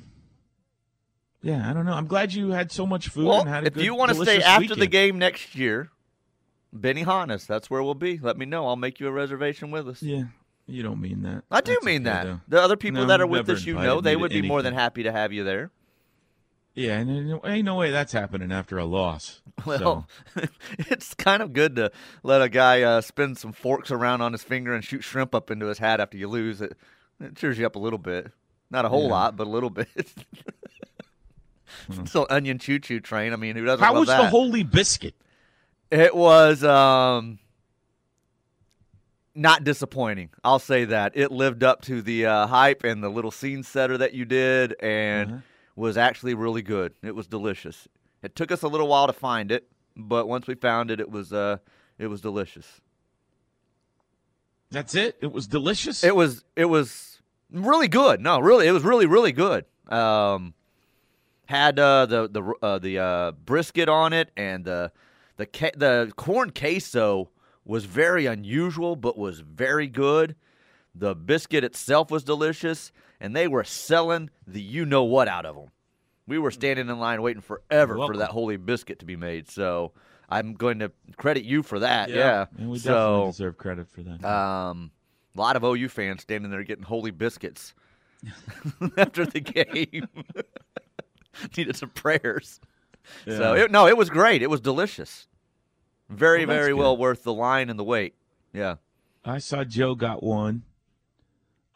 Yeah, 1.43 1.67
I 1.67 1.73
don't 1.73 1.85
know. 1.87 1.93
I'm 1.93 2.05
glad 2.07 2.33
you 2.33 2.51
had 2.51 2.71
so 2.71 2.85
much 2.85 3.07
food 3.07 3.25
Well, 3.25 3.39
and 3.41 3.49
had 3.49 3.63
a 3.63 3.67
if 3.67 3.73
good, 3.73 3.83
you 3.83 3.95
want 3.95 4.11
to 4.11 4.21
stay 4.21 4.43
after 4.43 4.75
the 4.75 4.85
game 4.85 5.17
next 5.17 5.55
year, 5.55 5.89
Benihanas, 6.75 7.47
that's 7.47 7.67
where 7.67 7.81
we'll 7.81 7.95
be. 7.95 8.19
Let 8.19 8.37
me 8.37 8.45
know. 8.45 8.67
I'll 8.67 8.75
make 8.75 8.99
you 8.99 9.07
a 9.07 9.11
reservation 9.11 9.71
with 9.71 9.87
us. 9.87 10.03
Yeah, 10.03 10.25
you 10.67 10.83
don't 10.83 11.01
mean 11.01 11.23
that. 11.23 11.43
I 11.51 11.61
do 11.61 11.73
That's 11.73 11.85
mean 11.85 12.07
okay, 12.07 12.15
that. 12.15 12.23
though. 12.25 12.39
The 12.47 12.61
other 12.61 12.77
people 12.77 13.01
No, 13.01 13.07
that 13.07 13.21
are 13.21 13.27
with 13.27 13.49
us, 13.49 13.65
you 13.65 13.73
know, 13.75 14.01
they 14.01 14.15
would 14.15 14.31
be 14.31 14.41
more 14.41 14.61
than 14.61 14.73
happy 14.73 15.03
to 15.03 15.11
have 15.11 15.33
you 15.33 15.43
there. 15.43 15.71
Yeah, 16.73 16.99
and 16.99 17.41
ain't 17.43 17.65
no, 17.65 17.75
way 17.75 17.91
that's 17.91 18.13
happening 18.13 18.51
after 18.51 18.77
a 18.77 18.85
loss. 18.85 19.41
Well, 19.65 20.07
it's 20.77 21.13
kind 21.13 21.43
of 21.43 21.53
good 21.53 21.75
to 21.75 21.91
let 22.23 22.41
a 22.41 22.49
guy 22.49 22.81
uh, 22.81 23.01
spin 23.01 23.35
some 23.35 23.51
forks 23.51 23.91
around 23.91 24.21
on 24.21 24.31
his 24.31 24.41
finger 24.41 24.73
and 24.73 24.83
shoot 24.83 25.03
shrimp 25.03 25.35
up 25.35 25.51
into 25.51 25.67
his 25.67 25.77
hat 25.77 25.99
after 25.99 26.17
you 26.17 26.27
lose. 26.27 26.61
It, 26.61 26.75
it 27.19 27.35
cheers 27.35 27.59
you 27.59 27.65
up 27.67 27.75
a 27.75 27.79
little 27.79 27.99
bit. 27.99 28.31
Not 28.71 28.85
a 28.85 28.89
whole 28.89 29.03
Yeah. 29.03 29.09
lot, 29.11 29.35
but 29.35 29.45
a 29.47 29.49
little 29.49 29.69
bit. 29.69 29.89
Still 32.05 32.25
onion 32.29 32.57
choo 32.57 32.79
choo 32.79 32.99
train. 32.99 33.33
I 33.33 33.35
mean, 33.35 33.55
who 33.55 33.65
doesn't 33.65 33.83
How 33.83 33.93
love 33.93 34.01
was 34.01 34.09
that? 34.09 34.21
the 34.23 34.27
holy 34.29 34.63
biscuit? 34.63 35.13
It 35.91 36.15
was 36.15 36.63
um 36.63 37.37
not 39.33 39.63
disappointing. 39.63 40.29
I'll 40.43 40.59
say 40.59 40.85
that. 40.85 41.13
It 41.15 41.31
lived 41.31 41.63
up 41.63 41.81
to 41.83 42.01
the 42.01 42.25
uh, 42.25 42.47
hype 42.47 42.83
and 42.83 43.03
the 43.03 43.09
little 43.09 43.31
scene 43.31 43.63
setter 43.63 43.97
that 43.97 44.13
you 44.13 44.25
did 44.25 44.75
and 44.81 45.29
Uh-huh. 45.31 45.41
was 45.75 45.97
actually 45.97 46.33
really 46.33 46.61
good. 46.61 46.93
It 47.01 47.15
was 47.15 47.27
delicious. 47.27 47.87
It 48.23 48.35
took 48.35 48.51
us 48.51 48.61
a 48.61 48.67
little 48.67 48.87
while 48.87 49.07
to 49.07 49.13
find 49.13 49.51
it, 49.51 49.67
but 49.95 50.27
once 50.27 50.47
we 50.47 50.55
found 50.55 50.91
it 50.91 50.99
it 50.99 51.09
was 51.09 51.31
uh 51.33 51.57
it 51.97 52.07
was 52.07 52.21
delicious. 52.21 52.81
That's 54.69 54.95
it. 54.95 55.17
It 55.21 55.31
was 55.31 55.47
delicious. 55.47 56.03
It 56.03 56.15
was 56.15 56.43
it 56.55 56.65
was 56.65 57.21
really 57.51 57.87
good. 57.87 58.21
No, 58.21 58.39
really, 58.39 58.67
it 58.67 58.71
was 58.71 58.83
really 58.83 59.05
really 59.05 59.31
good. 59.33 59.65
Um, 59.87 60.53
had 61.45 61.77
uh, 61.79 62.05
the 62.05 62.29
the 62.29 62.53
uh, 62.61 62.79
the 62.79 62.99
uh, 62.99 63.31
brisket 63.31 63.89
on 63.89 64.13
it, 64.13 64.31
and 64.37 64.63
the 64.63 64.91
the 65.35 65.45
ca- 65.45 65.71
the 65.75 66.11
corn 66.15 66.51
queso 66.51 67.29
was 67.65 67.85
very 67.85 68.25
unusual, 68.25 68.95
but 68.95 69.17
was 69.17 69.39
very 69.39 69.87
good. 69.87 70.35
The 70.93 71.15
biscuit 71.15 71.63
itself 71.63 72.11
was 72.11 72.23
delicious, 72.23 72.91
and 73.19 73.35
they 73.35 73.47
were 73.47 73.63
selling 73.63 74.29
the 74.45 74.61
you 74.61 74.85
know 74.85 75.03
what 75.03 75.27
out 75.27 75.45
of 75.45 75.55
them. 75.55 75.69
We 76.27 76.37
were 76.37 76.51
standing 76.51 76.89
in 76.89 76.99
line 76.99 77.21
waiting 77.21 77.41
forever 77.41 77.95
for 77.97 78.17
that 78.17 78.29
holy 78.31 78.57
biscuit 78.57 78.99
to 78.99 79.05
be 79.05 79.15
made. 79.15 79.49
So 79.49 79.91
I'm 80.29 80.53
going 80.53 80.79
to 80.79 80.91
credit 81.17 81.43
you 81.43 81.63
for 81.63 81.79
that. 81.79 82.09
Yeah. 82.09 82.45
and 82.57 82.69
we 82.69 82.77
so 82.79 82.89
definitely 82.93 83.31
deserve 83.31 83.57
credit 83.57 83.87
for 83.89 84.01
that. 84.03 84.23
um, 84.25 84.91
a 85.35 85.39
lot 85.39 85.55
of 85.55 85.63
OU 85.63 85.89
fans 85.89 86.21
standing 86.21 86.51
there 86.51 86.63
getting 86.63 86.83
holy 86.83 87.11
biscuits 87.11 87.73
after 88.97 89.25
the 89.25 89.39
game. 89.39 90.07
Needed 91.57 91.75
some 91.75 91.89
prayers. 91.89 92.59
So 93.25 93.55
it, 93.55 93.71
no, 93.71 93.87
it 93.87 93.97
was 93.97 94.09
great. 94.09 94.41
It 94.41 94.49
was 94.49 94.61
delicious. 94.61 95.27
Very, 96.11 96.45
Well, 96.45 96.57
very 96.57 96.73
well 96.73 96.97
worth 96.97 97.23
the 97.23 97.33
line 97.33 97.69
and 97.69 97.79
the 97.79 97.83
wait. 97.83 98.15
Yeah. 98.53 98.75
I 99.23 99.37
saw 99.39 99.63
Joe 99.63 99.95
got 99.95 100.21
one. 100.21 100.63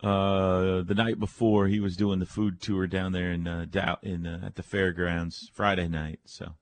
uh, 0.04 0.82
the 0.84 0.94
night 0.96 1.20
before 1.20 1.68
he 1.68 1.80
was 1.80 1.96
doing 1.96 2.20
the 2.20 2.26
food 2.26 2.60
tour 2.62 2.86
down 2.86 3.12
there 3.14 3.32
in 3.32 3.48
uh, 3.48 3.66
Dow- 3.70 3.98
in 4.04 4.28
uh, 4.28 4.42
at 4.46 4.56
the 4.56 4.62
fairgrounds 4.64 5.50
Friday 5.54 5.88
night. 5.88 6.20
So 6.26 6.54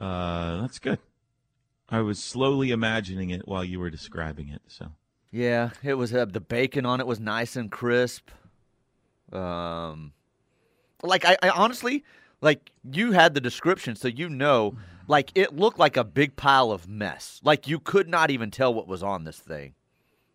uh, 0.00 0.60
that's 0.62 0.78
good. 0.78 0.98
I 1.88 2.00
was 2.00 2.22
slowly 2.22 2.70
imagining 2.70 3.30
it 3.30 3.46
while 3.46 3.64
you 3.64 3.78
were 3.80 3.90
describing 3.90 4.48
it. 4.48 4.62
So 4.68 4.92
Yeah, 5.30 5.70
it 5.82 5.94
was 5.94 6.14
uh, 6.14 6.24
the 6.24 6.40
bacon 6.40 6.86
on 6.86 7.00
it 7.00 7.06
was 7.06 7.20
nice 7.20 7.54
and 7.56 7.70
crisp. 7.70 8.30
Um, 9.32 10.12
like 11.02 11.24
I, 11.24 11.36
I 11.42 11.50
honestly, 11.50 12.04
like 12.40 12.70
you 12.90 13.12
had 13.12 13.34
the 13.34 13.40
description, 13.40 13.96
so 13.96 14.08
you 14.08 14.28
know, 14.28 14.76
like 15.06 15.30
it 15.34 15.54
looked 15.54 15.78
like 15.78 15.96
a 15.96 16.04
big 16.04 16.36
pile 16.36 16.70
of 16.70 16.88
mess. 16.88 17.40
Like 17.44 17.68
you 17.68 17.78
could 17.78 18.08
not 18.08 18.30
even 18.30 18.50
tell 18.50 18.72
what 18.72 18.86
was 18.88 19.02
on 19.02 19.24
this 19.24 19.38
thing. 19.38 19.74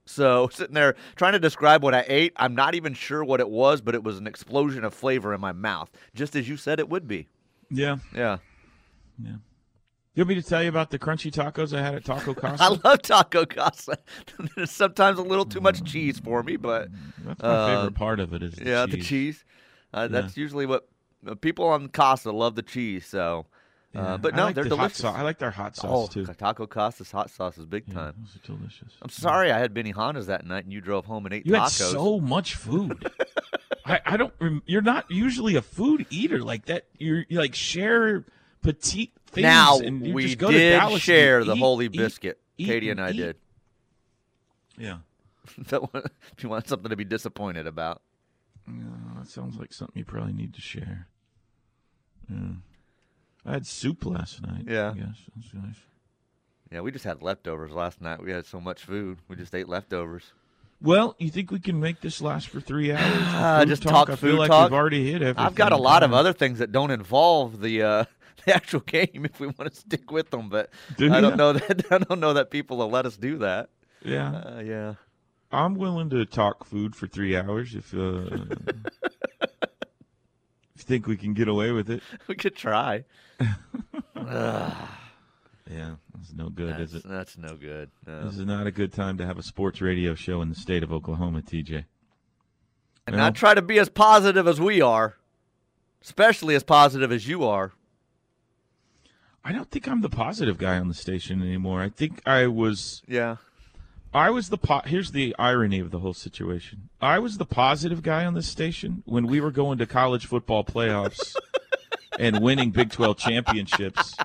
So 0.06 0.48
sitting 0.54 0.76
there 0.76 0.96
trying 1.16 1.34
to 1.34 1.40
describe 1.40 1.84
what 1.84 1.96
I 1.96 2.06
ate, 2.08 2.34
I'm 2.38 2.56
not 2.56 2.76
even 2.76 2.94
sure 2.94 3.24
what 3.24 3.40
it 3.40 3.50
was, 3.50 3.82
but 3.82 3.96
it 3.96 4.04
was 4.04 4.18
an 4.18 4.28
explosion 4.28 4.84
of 4.84 4.94
flavor 4.94 5.34
in 5.34 5.42
my 5.42 5.52
mouth, 5.52 5.90
just 6.14 6.36
as 6.36 6.48
you 6.48 6.58
said 6.58 6.80
it 6.80 6.90
would 6.90 7.08
be. 7.08 7.28
yeah, 7.70 7.98
Yeah, 8.14 8.38
yeah. 9.22 9.36
You 10.14 10.22
want 10.22 10.30
me 10.30 10.36
to 10.36 10.44
tell 10.44 10.64
you 10.64 10.70
about 10.70 10.92
the 10.92 11.00
crunchy 11.00 11.30
tacos 11.30 11.78
I 11.78 11.82
had 11.82 11.94
at 11.96 12.06
Taco 12.06 12.34
Casa? 12.42 12.64
I 12.64 12.70
love 12.70 13.02
taco 13.02 13.46
casa. 13.46 13.98
There's 14.56 14.72
sometimes 14.84 15.20
a 15.20 15.22
little 15.22 15.44
too 15.44 15.60
much 15.60 15.84
cheese 15.84 16.20
for 16.20 16.42
me, 16.42 16.56
but 16.56 16.88
That's 17.26 17.42
my 17.42 17.50
uh, 17.50 17.68
favorite 17.76 17.96
part 17.96 18.22
of 18.22 18.34
it. 18.34 18.42
Is 18.42 18.54
the 18.54 18.64
yeah, 18.64 18.86
cheese. 18.86 18.96
the 18.96 19.02
cheese. 19.02 19.46
Uh, 19.94 20.08
That's 20.08 20.38
usually 20.38 20.66
what 20.66 20.88
people 21.42 21.66
on 21.68 21.88
Casa 21.90 22.32
love 22.32 22.56
the 22.56 22.62
cheese. 22.62 23.06
So, 23.08 23.48
uh, 23.96 24.18
but 24.18 24.36
no, 24.36 24.44
like 24.46 24.56
they're 24.56 24.66
the 24.66 24.76
hot 24.78 24.94
delicious. 24.94 25.06
I 25.06 25.22
like 25.24 25.40
their 25.40 25.52
hot 25.52 25.76
sauce 25.76 26.10
oh, 26.10 26.12
too. 26.12 26.26
Taco 26.26 26.68
Casa's 26.68 27.12
hot 27.12 27.30
sauce 27.30 27.58
is 27.58 27.66
big 27.66 27.86
Yeah, 27.88 27.94
time. 27.96 28.16
those 28.20 28.36
are 28.36 28.58
delicious. 28.58 28.94
I'm 29.02 29.10
sorry 29.10 29.52
I 29.52 29.58
had 29.58 29.74
Benihana's 29.74 30.28
that 30.28 30.46
night 30.46 30.66
and 30.66 30.74
you 30.74 30.82
drove 30.82 31.06
home 31.06 31.26
and 31.26 31.34
ate 31.34 31.46
You 31.46 31.54
had 31.56 31.64
tacos. 31.64 31.92
so 31.92 32.20
much 32.20 32.56
food. 32.56 33.10
I, 33.86 34.02
I 34.06 34.18
don't. 34.18 34.34
rem- 34.40 34.64
You're 34.66 34.82
not 34.82 35.10
usually 35.10 35.56
a 35.56 35.62
food 35.62 36.06
eater 36.10 36.40
like 36.44 36.66
that. 36.66 36.86
You're 36.98 37.26
you 37.30 37.38
like 37.40 37.56
share 37.56 38.26
petite 38.62 39.12
things. 39.28 39.44
now 39.44 39.78
and 39.80 40.14
we 40.14 40.24
just 40.26 40.38
go 40.40 40.50
to 40.52 40.58
did 40.58 40.72
Dallas 40.72 41.02
share 41.02 41.44
the 41.44 41.54
eat, 41.54 41.60
holy 41.60 41.88
biscuit. 41.88 42.40
eat, 42.58 42.66
Katie 42.66 42.90
and 42.90 43.00
I 43.00 43.12
did. 43.12 43.38
Yeah. 44.78 44.98
if 45.58 45.68
that 45.68 45.94
one- 45.94 46.04
if 46.36 46.44
you 46.44 46.50
want 46.50 46.68
something 46.68 46.90
to 46.90 46.96
be 46.96 47.06
disappointed 47.06 47.68
about. 47.68 48.02
Yeah, 48.68 48.84
that 49.20 49.28
sounds 49.28 49.58
like 49.58 49.72
something 49.72 49.98
you 50.00 50.06
probably 50.06 50.34
need 50.34 50.54
to 50.56 50.62
share. 50.62 51.08
Yeah. 52.30 52.54
I 53.46 53.52
had 53.54 53.68
soup 53.68 54.06
last 54.06 54.42
night. 54.42 54.64
Yeah. 54.68 54.92
I 54.92 54.94
guess 54.94 55.18
that's 55.36 55.54
nice. 55.54 55.76
Yeah, 56.72 56.82
we 56.82 56.92
just 56.92 57.06
had 57.06 57.22
leftovers 57.22 57.72
last 57.72 58.02
night. 58.02 58.22
We 58.24 58.32
had 58.32 58.46
so 58.46 58.60
much 58.60 58.84
food. 58.84 59.20
We 59.28 59.36
just 59.36 59.54
ate 59.54 59.70
leftovers. 59.70 60.34
Well, 60.82 61.16
you 61.20 61.30
think 61.30 61.52
we 61.52 61.60
can 61.60 61.80
make 61.80 62.02
this 62.02 62.22
last 62.22 62.48
for 62.48 62.60
three 62.60 62.92
hours? 62.92 63.62
food 63.62 63.70
just 63.70 63.84
talk? 63.84 63.92
talk 63.92 64.10
I 64.10 64.16
feel 64.16 64.32
food 64.32 64.40
like 64.40 64.50
talk. 64.50 64.70
we've 64.72 64.78
already 64.78 65.12
hit 65.12 65.22
everything. 65.22 65.46
I've 65.46 65.56
got 65.56 65.72
a 65.72 65.78
lot 65.78 66.04
of 66.04 66.14
other 66.14 66.34
things 66.34 66.60
that 66.60 66.72
don't 66.72 66.92
involve 66.92 67.62
the 67.62 67.82
uh, 67.82 68.06
the 68.46 68.56
actual 68.56 68.82
game 68.82 69.26
if 69.26 69.40
we 69.40 69.48
want 69.48 69.72
to 69.72 69.76
stick 69.76 70.12
with 70.12 70.32
them, 70.32 70.50
but 70.50 70.70
Do 70.98 71.14
I 71.14 71.22
don't 71.22 71.38
know 71.38 71.54
that 71.54 71.86
I 71.92 72.00
don't 72.00 72.20
know 72.20 72.34
that 72.34 72.50
people 72.52 72.78
will 72.78 72.90
let 72.90 73.06
us 73.06 73.16
do 73.16 73.38
that. 73.40 73.70
Yeah. 74.04 74.36
Uh, 74.36 74.62
yeah. 74.66 74.94
I'm 75.52 75.76
willing 75.76 76.10
to 76.10 76.26
talk 76.26 76.66
food 76.66 76.96
for 76.96 77.08
three 77.08 77.38
hours 77.38 77.76
if 77.76 77.94
uh, 77.94 78.28
think 80.86 81.08
we 81.08 81.18
can 81.18 81.34
get 81.34 81.48
away 81.48 81.72
with 81.72 81.90
it. 81.90 82.02
We 82.28 82.36
could 82.36 82.56
try. 82.56 83.06
Ugh, 84.16 84.74
Yeah, 85.72 85.96
that's 86.14 86.32
no 86.34 86.50
good, 86.50 86.78
that's, 86.78 86.94
is 86.94 87.04
it? 87.06 87.10
that's 87.10 87.38
no 87.40 87.56
good. 87.56 87.90
No. 88.06 88.26
This 88.26 88.38
is 88.38 88.46
not 88.46 88.68
a 88.68 88.72
good 88.72 88.94
time 88.94 89.18
to 89.18 89.26
have 89.26 89.40
a 89.40 89.44
sports 89.44 89.82
radio 89.82 90.14
show 90.14 90.42
in 90.44 90.50
the 90.50 90.56
state 90.56 90.84
of 90.84 90.94
Oklahoma, 90.94 91.42
TJ. 91.42 91.86
And 93.08 93.16
Well- 93.16 93.26
not 93.26 93.36
try 93.36 93.54
to 93.56 93.62
be 93.64 93.80
as 93.80 93.90
positive 93.90 94.48
as 94.48 94.62
we 94.62 94.80
are, 94.82 95.16
especially 96.04 96.54
as 96.56 96.64
positive 96.64 97.12
as 97.12 97.28
you 97.28 97.44
are. 97.44 97.72
I 99.44 99.52
don't 99.52 99.70
think 99.70 99.88
I'm 99.88 100.02
the 100.02 100.10
positive 100.10 100.58
guy 100.58 100.78
on 100.80 100.88
the 100.88 100.94
station 100.96 101.42
anymore. 101.42 101.82
I 101.82 101.90
think 101.90 102.22
I 102.28 102.48
was 102.48 103.02
Yeah. 103.08 103.38
I 104.16 104.30
was 104.30 104.48
the 104.48 104.58
po- 104.58 104.82
here's 104.86 105.12
the 105.12 105.36
irony 105.38 105.80
of 105.80 105.92
the 105.92 106.00
whole 106.00 106.14
situation. 106.14 106.88
I 107.02 107.20
was 107.20 107.38
the 107.38 107.46
positive 107.46 108.02
guy 108.02 108.24
on 108.24 108.34
this 108.34 108.48
station 108.48 109.04
when 109.06 109.28
we 109.28 109.42
were 109.42 109.52
going 109.52 109.78
to 109.80 109.86
college 109.86 110.26
football 110.26 110.64
playoffs 110.64 111.36
and 112.20 112.42
winning 112.42 112.72
Big 112.72 112.92
12 112.92 113.18
championships. 113.18 114.16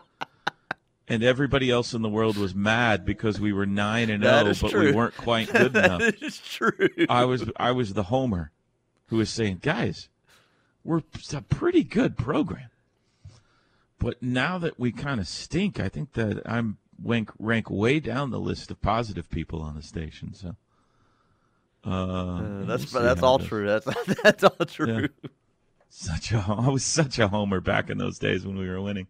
And 1.09 1.25
everybody 1.25 1.73
else 1.73 1.93
in 1.93 2.03
the 2.03 2.09
world 2.09 2.37
was 2.37 2.55
mad 2.55 3.05
because 3.05 3.41
we 3.41 3.53
were 3.53 3.67
nine 3.67 4.11
and 4.11 4.23
zero, 4.23 4.45
oh, 4.47 4.55
but 4.63 4.71
true. 4.71 4.81
we 4.81 4.93
weren't 4.93 5.17
quite 5.17 5.49
good 5.53 5.75
enough. 5.75 5.99
that 5.99 6.23
is 6.23 6.39
true. 6.39 6.89
I 7.09 7.25
was 7.25 7.51
I 7.57 7.73
was 7.73 7.95
the 7.95 8.05
homer 8.05 8.53
who 9.07 9.17
was 9.17 9.29
saying, 9.29 9.59
"Guys, 9.61 10.09
we're 10.85 11.03
a 11.35 11.43
pretty 11.43 11.83
good 11.83 12.17
program." 12.17 12.71
But 13.99 14.23
now 14.23 14.57
that 14.59 14.79
we 14.79 14.93
kind 14.93 15.19
of 15.19 15.27
stink, 15.27 15.81
I 15.81 15.89
think 15.89 16.13
that 16.13 16.49
I'm 16.49 16.79
rank 17.03 17.31
rank 17.39 17.71
way 17.71 18.01
down 18.01 18.31
the 18.31 18.41
list 18.41 18.71
of 18.71 18.81
positive 18.81 19.31
people 19.31 19.61
on 19.63 19.75
the 19.75 19.83
station. 19.83 20.35
So, 20.35 20.57
uh, 21.85 21.91
Uh, 21.91 22.65
that's 22.65 22.93
we'll 22.93 23.03
that's 23.05 23.23
all 23.23 23.39
true. 23.39 23.67
That's 23.67 23.87
that's 24.23 24.45
all 24.45 24.67
true. 24.67 25.09
Such 25.89 26.33
a 26.33 26.45
I 26.47 26.69
was 26.69 26.85
such 26.85 27.19
a 27.19 27.29
homer 27.29 27.61
back 27.61 27.91
in 27.91 27.99
those 27.99 28.19
days 28.19 28.47
when 28.47 28.57
we 28.59 28.69
were 28.69 28.81
winning. 28.81 29.07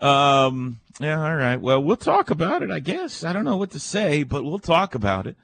Um. 0.00 0.80
Yeah. 1.00 1.22
All 1.24 1.36
right. 1.36 1.60
Well, 1.60 1.82
we'll 1.82 1.96
talk 1.96 2.30
about 2.30 2.62
it. 2.62 2.70
I 2.70 2.80
guess 2.80 3.24
I 3.24 3.32
don't 3.32 3.44
know 3.44 3.56
what 3.56 3.70
to 3.70 3.80
say, 3.80 4.22
but 4.22 4.44
we'll 4.44 4.58
talk 4.58 4.94
about 4.94 5.26
it. 5.26 5.36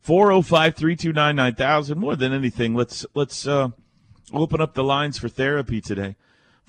Four 0.00 0.26
zero 0.26 0.42
five 0.42 0.76
three 0.76 0.94
two 0.94 1.12
nine 1.12 1.36
nine 1.36 1.54
thousand. 1.54 1.98
More 1.98 2.14
than 2.14 2.32
anything, 2.32 2.74
let's 2.74 3.04
let's 3.14 3.46
uh, 3.46 3.70
open 4.32 4.60
up 4.60 4.74
the 4.74 4.84
lines 4.84 5.18
for 5.18 5.28
therapy 5.28 5.80
today. 5.80 6.16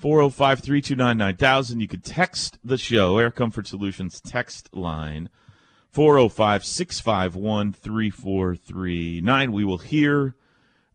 Four 0.00 0.20
zero 0.20 0.30
five 0.30 0.60
three 0.60 0.80
two 0.80 0.96
nine 0.96 1.18
nine 1.18 1.36
thousand. 1.36 1.80
You 1.80 1.88
could 1.88 2.02
text 2.02 2.58
the 2.64 2.78
show 2.78 3.18
Air 3.18 3.30
Comfort 3.30 3.66
Solutions 3.66 4.18
text 4.18 4.74
line 4.74 5.28
405 5.90 6.64
651 6.64 7.74
3439. 7.74 9.52
We 9.52 9.62
will 9.62 9.76
hear 9.76 10.36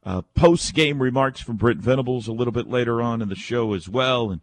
uh, 0.04 0.24
post 0.34 0.74
game 0.74 1.04
remarks 1.04 1.40
from 1.40 1.58
Brent 1.58 1.82
Venables 1.82 2.28
a 2.28 2.32
little 2.32 2.52
bit 2.52 2.68
later 2.68 3.00
on 3.00 3.22
in 3.22 3.30
the 3.30 3.36
show 3.36 3.74
as 3.74 3.88
well, 3.88 4.32
and 4.32 4.42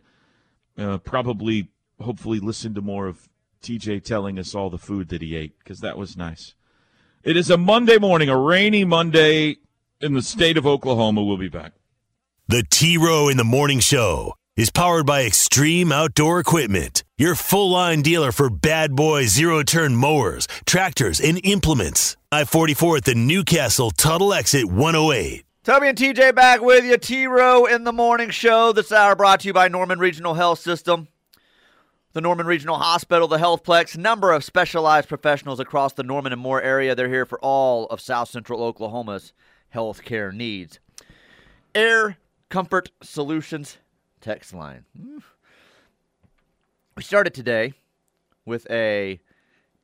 uh, 0.79 0.99
probably, 0.99 1.69
hopefully, 2.01 2.39
listen 2.39 2.73
to 2.75 2.81
more 2.81 3.09
of 3.09 3.29
TJ 3.65 4.05
telling 4.05 4.39
us 4.39 4.55
all 4.55 4.71
the 4.71 4.79
food 4.79 5.09
that 5.09 5.23
he 5.23 5.35
ate 5.35 5.59
because 5.59 5.81
that 5.81 5.99
was 5.99 6.17
nice. 6.17 6.55
It 7.25 7.37
is 7.37 7.51
a 7.51 7.57
Monday 7.57 7.99
morning, 7.99 8.29
a 8.29 8.39
rainy 8.39 8.85
Monday 8.85 9.57
in 10.01 10.15
the 10.15 10.23
state 10.23 10.57
of 10.57 10.69
Oklahoma. 10.69 11.25
We'll 11.25 11.37
be 11.37 11.49
back. 11.49 11.73
The 12.47 12.63
T 12.71 12.97
Row 12.97 13.29
in 13.29 13.37
the 13.37 13.45
Morning 13.45 13.81
Show 13.81 14.35
is 14.55 14.69
powered 14.71 15.07
by 15.07 15.25
Extreme 15.25 15.93
Outdoor 15.93 16.39
Equipment, 16.39 17.05
your 17.17 17.35
full 17.35 17.71
line 17.71 18.03
dealer 18.03 18.33
for 18.33 18.51
bad 18.51 18.95
boy 18.95 19.25
zero 19.25 19.63
turn 19.63 19.97
mowers, 19.97 20.47
tractors, 20.67 21.21
and 21.21 21.41
implements. 21.45 22.17
I 22.31 22.45
44 22.45 22.99
at 22.99 23.05
the 23.05 23.15
Newcastle 23.15 23.91
Tuttle 23.91 24.35
Exit 24.35 24.67
108. 24.67 25.45
Toby 25.65 25.89
and 25.89 25.97
TJ 25.97 26.35
back 26.35 26.61
with 26.61 26.85
you. 26.85 26.99
T 26.99 27.27
Row 27.27 27.65
in 27.65 27.85
the 27.85 27.93
morning 27.93 28.29
show. 28.31 28.73
This 28.73 28.93
hour 28.93 29.17
brought 29.17 29.41
to 29.41 29.47
you 29.47 29.55
by 29.55 29.69
Norman 29.69 29.99
Regional 29.99 30.35
Health 30.35 30.59
System. 30.59 31.09
The 32.13 32.21
Norman 32.21 32.45
Regional 32.45 32.77
Hospital, 32.77 33.27
the 33.27 33.39
Healthplex, 33.39 33.97
number 33.97 34.33
of 34.33 34.45
specialized 34.45 35.09
professionals 35.09 35.61
across 35.61 35.95
the 35.95 36.03
Norman 36.03 36.35
and 36.35 36.43
Moore 36.43 36.61
area. 36.61 36.95
They're 36.95 37.09
here 37.09 37.25
for 37.25 37.39
all 37.39 37.87
of 37.87 38.03
South 38.03 38.29
Central 38.29 38.63
Oklahoma's 38.63 39.33
healthcare 39.75 40.31
needs. 40.35 40.79
Air 41.75 42.19
Comfort 42.51 42.91
Solutions 43.03 43.79
text 44.23 44.55
line. 44.55 44.85
We 46.97 47.03
started 47.03 47.35
today 47.35 47.75
with 48.47 48.67
a 48.71 49.21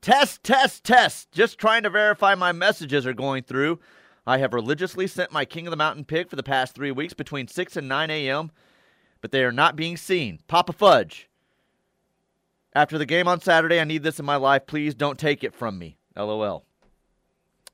test, 0.00 0.42
test, 0.42 0.84
test. 0.84 1.30
Just 1.32 1.58
trying 1.58 1.82
to 1.82 1.90
verify 1.90 2.34
my 2.34 2.52
messages 2.52 3.06
are 3.06 3.12
going 3.12 3.42
through. 3.42 3.78
I 4.26 4.38
have 4.38 4.54
religiously 4.54 5.06
sent 5.06 5.32
my 5.32 5.44
King 5.44 5.66
of 5.66 5.70
the 5.70 5.76
Mountain 5.76 6.04
pig 6.04 6.28
for 6.28 6.36
the 6.36 6.42
past 6.42 6.74
three 6.74 6.90
weeks 6.90 7.14
between 7.14 7.48
6 7.48 7.76
and 7.76 7.88
9 7.88 8.10
a.m., 8.10 8.50
but 9.20 9.32
they 9.32 9.42
are 9.42 9.52
not 9.52 9.74
being 9.74 9.96
seen. 9.96 10.38
Papa 10.46 10.72
Fudge. 10.72 11.28
After 12.74 12.98
the 12.98 13.06
game 13.06 13.26
on 13.26 13.40
Saturday, 13.40 13.80
I 13.80 13.84
need 13.84 14.02
this 14.02 14.20
in 14.20 14.26
my 14.26 14.36
life. 14.36 14.66
Please 14.66 14.94
don't 14.94 15.18
take 15.18 15.42
it 15.42 15.54
from 15.54 15.78
me. 15.78 15.96
LOL. 16.14 16.67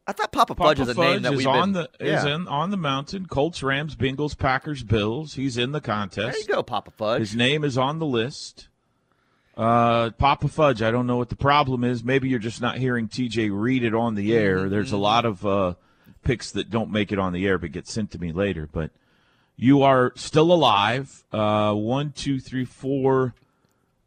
I 0.07 0.13
thought 0.13 0.33
Papa, 0.33 0.55
Fudge 0.55 0.81
is 0.81 0.89
a 0.89 0.95
name 0.95 1.23
that 1.23 1.33
we've 1.33 1.47
on 1.47 1.73
been. 1.73 1.87
the 1.99 2.15
is 2.15 2.25
in 2.25 2.47
on 2.47 2.71
the 2.71 2.77
mountain. 2.77 3.27
Colts, 3.27 3.63
Rams, 3.63 3.97
Bengals, 3.97 4.37
Packers, 4.37 4.83
Bills. 4.83 5.35
He's 5.35 5.57
in 5.57 5.73
the 5.73 5.81
contest. 5.81 6.33
There 6.33 6.41
you 6.41 6.47
go, 6.47 6.63
Papa 6.63 6.91
Fudge. 6.91 7.21
His 7.21 7.35
name 7.35 7.65
is 7.65 7.79
on 7.79 7.99
the 7.99 8.07
list. 8.07 8.69
Uh, 9.57 10.11
Papa 10.11 10.49
Fudge. 10.49 10.83
I 10.83 10.91
don't 10.91 11.07
know 11.07 11.17
what 11.17 11.31
the 11.31 11.37
problem 11.37 11.85
is. 11.85 12.05
Maybe 12.05 12.29
you're 12.29 12.39
just 12.39 12.61
not 12.61 12.77
hearing 12.77 13.09
TJ 13.09 13.51
read 13.53 13.83
it 13.83 13.95
on 13.95 14.15
the 14.15 14.35
air. 14.37 14.69
There's 14.69 14.93
a 14.93 14.99
lot 14.99 15.25
of 15.25 15.47
uh, 15.47 15.75
picks 16.23 16.51
that 16.53 16.71
don't 16.71 16.91
make 16.91 17.11
it 17.11 17.19
on 17.19 17.33
the 17.33 17.47
air 17.47 17.57
but 17.57 17.73
get 17.73 17.87
sent 17.87 18.11
to 18.11 18.19
me 18.19 18.31
later. 18.33 18.69
But 18.71 18.91
you 19.57 19.83
are 19.83 20.13
still 20.17 20.53
alive. 20.53 21.25
Uh, 21.33 21.73
one, 21.73 22.13
two, 22.13 22.41
three, 22.41 22.65
four. 22.67 23.35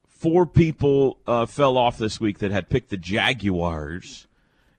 Four 0.08 0.46
people 0.48 1.18
uh, 1.28 1.46
fell 1.46 1.78
off 1.78 1.98
this 1.98 2.20
week 2.20 2.40
that 2.40 2.52
had 2.52 2.70
picked 2.70 2.90
the 2.90 2.98
Jaguars, 2.98 4.27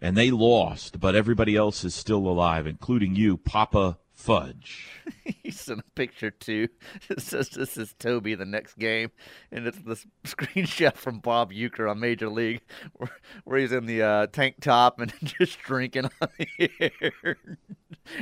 and 0.00 0.16
they 0.16 0.30
lost, 0.30 1.00
but 1.00 1.14
everybody 1.14 1.56
else 1.56 1.84
is 1.84 1.94
still 1.94 2.28
alive, 2.28 2.66
including 2.66 3.16
you, 3.16 3.36
Papa 3.36 3.98
Fudge. 4.12 4.88
he 5.24 5.50
sent 5.50 5.80
a 5.80 5.90
picture 5.94 6.30
too. 6.30 6.68
It 7.08 7.20
says 7.22 7.48
this 7.50 7.76
is 7.76 7.94
Toby 7.98 8.34
the 8.34 8.44
next 8.44 8.78
game, 8.78 9.10
and 9.50 9.66
it's 9.66 9.78
this 9.78 10.06
screenshot 10.24 10.96
from 10.96 11.20
Bob 11.20 11.52
Uecker 11.52 11.90
on 11.90 12.00
Major 12.00 12.28
League, 12.28 12.60
where, 12.94 13.10
where 13.44 13.58
he's 13.58 13.72
in 13.72 13.86
the 13.86 14.02
uh, 14.02 14.26
tank 14.26 14.56
top 14.60 15.00
and 15.00 15.12
just 15.22 15.58
drinking 15.60 16.10
on 16.20 16.28
the 16.38 16.70
air. 17.00 17.36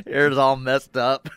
Air's 0.06 0.38
all 0.38 0.56
messed 0.56 0.97
up. 0.97 1.28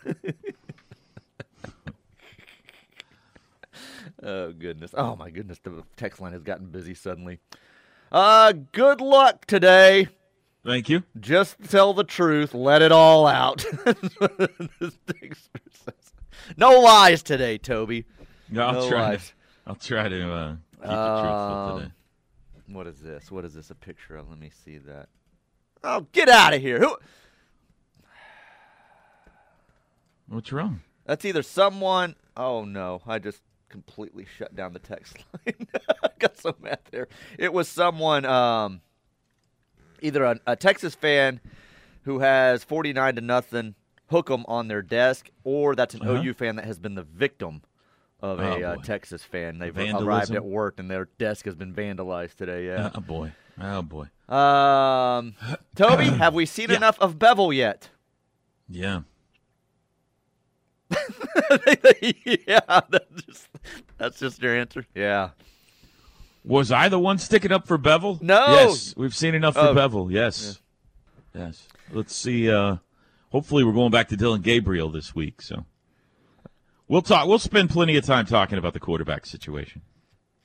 oh 4.22 4.52
goodness! 4.52 4.94
Oh 4.96 5.16
my 5.16 5.30
goodness! 5.30 5.58
The 5.62 5.82
text 5.96 6.20
line 6.20 6.32
has 6.32 6.42
gotten 6.42 6.66
busy 6.66 6.94
suddenly. 6.94 7.40
Uh, 8.12 8.52
good 8.72 9.00
luck 9.00 9.46
today. 9.46 10.08
Thank 10.64 10.88
you. 10.88 11.02
Just 11.18 11.56
tell 11.70 11.94
the 11.94 12.04
truth. 12.04 12.54
Let 12.54 12.82
it 12.82 12.92
all 12.92 13.26
out. 13.26 13.64
no 16.56 16.80
lies 16.80 17.22
today, 17.22 17.58
Toby. 17.58 18.04
No, 18.50 18.66
I'll 18.66 18.72
no 18.74 18.88
try. 18.88 19.00
lies. 19.10 19.28
To, 19.28 19.32
I'll 19.68 19.74
try 19.76 20.08
to 20.08 20.32
uh, 20.32 20.50
keep 20.52 20.84
it 20.84 20.86
truthful 20.86 21.76
today. 21.78 21.92
Um, 22.68 22.74
What 22.74 22.86
is 22.86 23.00
this? 23.00 23.30
What 23.30 23.44
is 23.44 23.54
this 23.54 23.70
a 23.70 23.74
picture 23.74 24.16
of? 24.16 24.28
Let 24.28 24.38
me 24.38 24.50
see 24.64 24.78
that. 24.78 25.08
Oh, 25.82 26.06
get 26.12 26.28
out 26.28 26.52
of 26.52 26.60
here! 26.60 26.78
Who? 26.78 26.94
What's 30.28 30.52
wrong? 30.52 30.80
That's 31.06 31.24
either 31.24 31.42
someone. 31.42 32.16
Oh 32.36 32.64
no! 32.64 33.00
I 33.06 33.18
just 33.18 33.40
completely 33.68 34.26
shut 34.36 34.54
down 34.54 34.72
the 34.74 34.78
text 34.78 35.16
line. 35.46 35.66
I 36.04 36.08
got 36.18 36.36
so 36.38 36.54
mad 36.60 36.80
there. 36.90 37.08
It 37.38 37.52
was 37.52 37.66
someone, 37.68 38.24
um, 38.26 38.80
either 40.02 40.24
a, 40.24 40.40
a 40.46 40.56
Texas 40.56 40.94
fan 40.94 41.40
who 42.04 42.20
has 42.20 42.64
forty-nine 42.64 43.14
to 43.16 43.20
nothing 43.20 43.74
hook 44.08 44.26
them 44.28 44.44
on 44.48 44.66
their 44.68 44.82
desk, 44.82 45.30
or 45.44 45.74
that's 45.76 45.94
an 45.94 46.02
Uh-huh. 46.02 46.20
OU 46.22 46.34
fan 46.34 46.56
that 46.56 46.64
has 46.64 46.78
been 46.78 46.94
the 46.96 47.02
victim 47.04 47.62
of 48.20 48.40
Oh, 48.40 48.42
a 48.42 48.62
uh. 48.64 48.76
Texas 48.82 49.22
fan. 49.22 49.58
They've 49.58 49.76
arrived 49.76 50.34
at 50.34 50.44
work 50.44 50.78
and 50.78 50.90
their 50.90 51.06
desk 51.18 51.44
has 51.46 51.54
been 51.54 51.72
vandalized 51.72 52.34
today. 52.34 52.66
Yeah. 52.66 52.90
Oh 52.94 53.00
boy. 53.00 53.32
Oh 53.60 53.82
boy. 53.82 54.06
Um, 54.34 55.34
Toby, 55.76 56.04
have 56.06 56.34
we 56.34 56.44
seen 56.46 56.70
Yeah. 56.70 56.76
enough 56.76 56.98
of 57.00 57.18
Beville 57.18 57.52
yet? 57.52 57.90
Yeah. 58.68 59.00
yeah, 62.46 62.60
that's 62.90 63.22
just, 63.26 63.48
that's 63.98 64.18
just 64.18 64.42
your 64.42 64.56
answer. 64.56 64.84
Yeah. 64.94 65.30
Was 66.44 66.72
I 66.72 66.88
the 66.88 66.98
one 66.98 67.18
sticking 67.18 67.52
up 67.52 67.66
for 67.66 67.76
Beville? 67.78 68.18
No. 68.22 68.46
Yes, 68.48 68.94
we've 68.96 69.14
seen 69.14 69.34
enough 69.34 69.54
for 69.54 69.60
Oh. 69.60 69.74
Beville. 69.74 70.10
Yes. 70.10 70.60
Yes. 71.34 71.68
Let's 71.92 72.14
see. 72.14 72.50
Uh, 72.50 72.76
hopefully, 73.30 73.62
we're 73.64 73.72
going 73.72 73.90
back 73.90 74.08
to 74.08 74.16
Dillon 74.16 74.40
Gabriel 74.40 74.90
this 74.90 75.14
week. 75.14 75.42
So 75.42 75.66
we'll 76.88 77.02
talk. 77.02 77.26
We'll 77.28 77.38
spend 77.38 77.70
plenty 77.70 77.96
of 77.96 78.04
time 78.04 78.26
talking 78.26 78.58
about 78.58 78.72
the 78.72 78.80
quarterback 78.80 79.26
situation. 79.26 79.82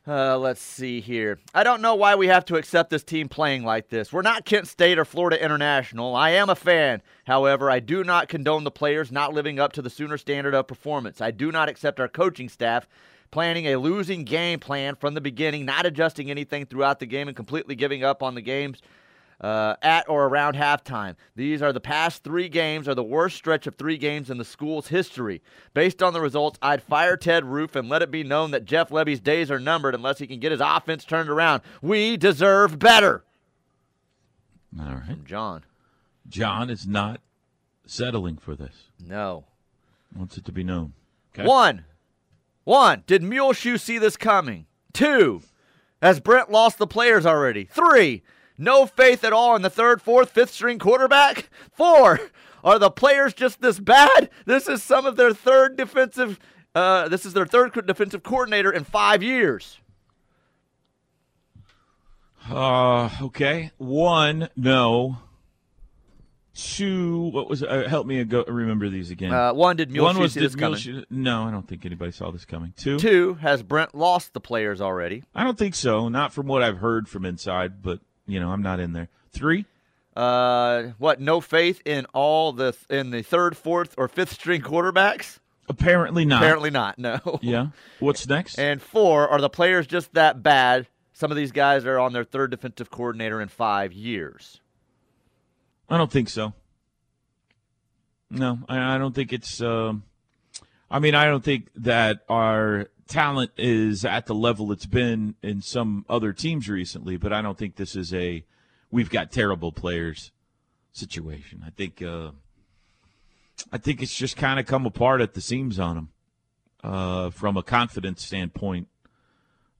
Uh, 0.07 0.37
let's 0.37 0.61
see 0.61 1.01
here. 1.01 1.39
I 1.55 1.63
don't 1.63 1.81
know 1.81 1.95
why 1.95 2.13
we 2.13 2.27
have 2.27 2.45
to 2.45 2.57
accept 2.57 2.91
this 2.91 3.03
team 3.03 3.27
playing 3.27 3.63
like 3.63 3.89
this. 3.89 4.13
We're 4.13 4.21
not 4.21 4.45
Kent 4.45 4.67
State 4.67 4.99
or 4.99 5.05
Florida 5.05 5.43
International. 5.43 6.15
I 6.15 6.29
am 6.31 6.47
a 6.47 6.55
fan. 6.55 7.01
However, 7.25 7.71
I 7.71 7.79
do 7.79 8.03
not 8.03 8.27
condone 8.27 8.65
the 8.65 8.69
players 8.69 9.11
not 9.11 9.33
living 9.33 9.59
up 9.59 9.73
to 9.73 9.81
the 9.81 9.89
Sooner 9.89 10.19
standard 10.19 10.53
of 10.53 10.67
performance. 10.67 11.21
I 11.21 11.31
do 11.31 11.51
not 11.51 11.69
accept 11.69 11.99
our 11.99 12.07
coaching 12.07 12.49
staff 12.49 12.87
planning 13.35 13.67
a 13.67 13.75
losing 13.75 14.23
game 14.23 14.61
plan 14.61 14.95
from 14.95 15.13
the 15.13 15.19
beginning, 15.19 15.65
not 15.65 15.85
adjusting 15.85 16.31
anything 16.31 16.65
throughout 16.65 17.01
the 17.01 17.05
game, 17.05 17.27
and 17.27 17.35
completely 17.35 17.75
giving 17.75 18.01
up 18.01 18.23
on 18.23 18.33
the 18.33 18.39
games 18.39 18.81
uh, 19.41 19.75
at 19.81 20.07
or 20.07 20.25
around 20.27 20.55
halftime. 20.55 21.17
These 21.35 21.61
are 21.61 21.73
the 21.73 21.81
past 21.81 22.23
three 22.23 22.47
games, 22.47 22.87
are 22.87 22.95
the 22.95 23.03
worst 23.03 23.35
stretch 23.35 23.67
of 23.67 23.75
three 23.75 23.97
games 23.97 24.29
in 24.29 24.37
the 24.37 24.45
school's 24.45 24.87
history. 24.87 25.41
Based 25.73 26.01
on 26.01 26.13
the 26.13 26.21
results, 26.21 26.57
I'd 26.61 26.81
fire 26.81 27.17
Ted 27.17 27.43
Roof 27.43 27.75
and 27.75 27.89
let 27.89 28.01
it 28.01 28.09
be 28.09 28.23
known 28.23 28.51
that 28.51 28.63
Jeff 28.63 28.89
Lebby's 28.89 29.19
days 29.19 29.51
are 29.51 29.59
numbered 29.59 29.95
unless 29.95 30.19
he 30.19 30.27
can 30.27 30.39
get 30.39 30.53
his 30.53 30.61
offense 30.63 31.03
turned 31.03 31.29
around. 31.29 31.61
We 31.81 32.15
deserve 32.15 32.79
better. 32.79 33.25
All 34.79 34.93
right. 34.93 35.07
From 35.07 35.25
John. 35.25 35.63
John 36.29 36.69
is 36.69 36.87
not 36.87 37.19
settling 37.85 38.37
for 38.37 38.55
this. 38.55 38.85
No. 39.05 39.43
Wants 40.15 40.37
it 40.37 40.45
to 40.45 40.53
be 40.53 40.63
known. 40.63 40.93
Okay. 41.33 41.45
One. 41.45 41.83
One. 42.65 43.03
Did 43.07 43.23
Muleshoe 43.23 43.77
see 43.77 43.97
this 43.97 44.17
coming? 44.17 44.65
Two. 44.91 45.41
Has 46.01 46.19
Brent 46.19 46.51
lost 46.51 46.77
the 46.77 46.87
players 46.87 47.25
already? 47.25 47.65
Three. 47.65 48.23
No 48.57 48.85
faith 48.85 49.23
at 49.23 49.33
all 49.33 49.55
in 49.55 49.61
the 49.61 49.69
third, 49.69 50.01
fourth, 50.01 50.31
fifth 50.31 50.51
string 50.51 50.79
quarterback? 50.79 51.49
Four. 51.71 52.19
Are 52.63 52.79
the 52.79 52.89
players 52.89 53.33
just 53.33 53.61
this 53.61 53.79
bad? 53.79 54.29
This 54.45 54.67
is 54.67 54.81
some 54.81 55.05
of 55.05 55.15
their 55.15 55.33
third 55.33 55.77
defensive. 55.77 56.39
Uh, 56.73 57.07
this 57.07 57.25
is 57.25 57.33
their 57.33 57.45
third 57.45 57.73
defensive 57.85 58.23
coordinator 58.23 58.71
in 58.71 58.83
five 58.83 59.21
years. 59.21 59.79
Uh, 62.49 63.09
okay. 63.21 63.71
One, 63.77 64.49
no. 64.55 65.17
Two, 66.55 67.31
what 67.33 67.49
was 67.49 67.61
uh, 67.63 67.85
help 67.87 68.07
me 68.07 68.23
go, 68.23 68.43
remember 68.47 68.87
these 68.89 69.11
again. 69.11 69.33
Uh, 69.33 69.53
one, 69.53 69.75
did 69.75 69.95
One 69.99 70.17
was 70.17 70.33
see 70.33 70.39
did 70.39 70.45
this 70.49 70.55
coming? 70.55 70.79
Muleshoe- 70.79 71.05
No, 71.09 71.43
I 71.43 71.51
don't 71.51 71.67
think 71.67 71.85
anybody 71.85 72.11
saw 72.11 72.31
this 72.31 72.45
coming. 72.45 72.73
Two, 72.77 72.97
Two. 72.97 73.33
Has 73.35 73.61
Brent 73.61 73.93
lost 73.93 74.33
the 74.33 74.39
players 74.39 74.79
already? 74.79 75.23
I 75.35 75.43
don't 75.43 75.57
think 75.57 75.75
so. 75.75 76.07
Not 76.07 76.33
from 76.33 76.47
what 76.47 76.63
I've 76.63 76.77
heard 76.77 77.09
from 77.09 77.25
inside, 77.25 77.81
but 77.81 77.99
you 78.25 78.39
know, 78.39 78.51
I'm 78.51 78.61
not 78.61 78.79
in 78.79 78.93
there. 78.93 79.09
Three, 79.31 79.65
Uh, 80.15 80.91
what? 80.97 81.19
No 81.19 81.41
faith 81.41 81.81
in 81.83 82.05
all 82.13 82.53
the 82.53 82.73
in 82.89 83.09
the 83.11 83.21
third, 83.21 83.57
fourth, 83.57 83.93
or 83.97 84.07
fifth 84.07 84.31
string 84.33 84.61
quarterbacks? 84.61 85.39
apparently 85.67 86.23
not. 86.25 86.41
Apparently 86.43 86.69
not. 86.69 86.97
No. 86.99 87.19
Yeah. 87.41 87.67
What's 87.99 88.27
next? 88.29 88.57
And 88.59 88.81
four, 88.81 89.27
are 89.27 89.41
the 89.41 89.49
players 89.49 89.87
just 89.87 90.13
that 90.13 90.41
bad? 90.41 90.87
Some 91.11 91.31
of 91.31 91.37
these 91.37 91.51
guys 91.51 91.85
are 91.85 91.97
on 91.99 92.13
their 92.13 92.23
third 92.23 92.51
defensive 92.51 92.89
coordinator 92.91 93.41
in 93.41 93.47
five 93.49 93.91
years. 93.91 94.61
I 95.89 95.97
don't 95.97 96.11
think 96.11 96.29
so. 96.29 96.53
No, 98.29 98.59
I, 98.67 98.95
I 98.95 98.97
don't 98.97 99.13
think 99.13 99.31
it's. 99.33 99.61
Um, 99.61 100.03
I 100.89 100.99
mean, 100.99 101.15
I 101.15 101.25
don't 101.25 101.43
think 101.43 101.69
that 101.75 102.19
our 102.29 102.87
talent 103.07 103.51
is 103.57 104.03
at 104.03 104.25
the 104.25 104.35
level 104.35 104.71
it's 104.71 104.85
been 104.85 105.35
in 105.43 105.61
some 105.61 106.05
other 106.09 106.33
teams 106.33 106.67
recently, 106.67 107.17
but 107.17 107.31
I 107.31 107.41
don't 107.41 107.57
think 107.57 107.75
this 107.75 107.95
is 107.95 108.13
a 108.13 108.43
we've 108.91 109.09
got 109.09 109.31
terrible 109.31 109.71
players 109.71 110.31
situation. 110.91 111.63
I 111.65 111.69
think. 111.69 112.01
Uh, 112.01 112.31
I 113.71 113.77
think 113.77 114.01
it's 114.01 114.15
just 114.15 114.37
kind 114.37 114.59
of 114.59 114.65
come 114.65 114.85
apart 114.85 115.21
at 115.21 115.33
the 115.33 115.41
seams 115.41 115.79
on 115.79 115.95
them 115.95 116.09
uh, 116.83 117.29
from 117.29 117.57
a 117.57 117.63
confidence 117.63 118.23
standpoint. 118.23 118.87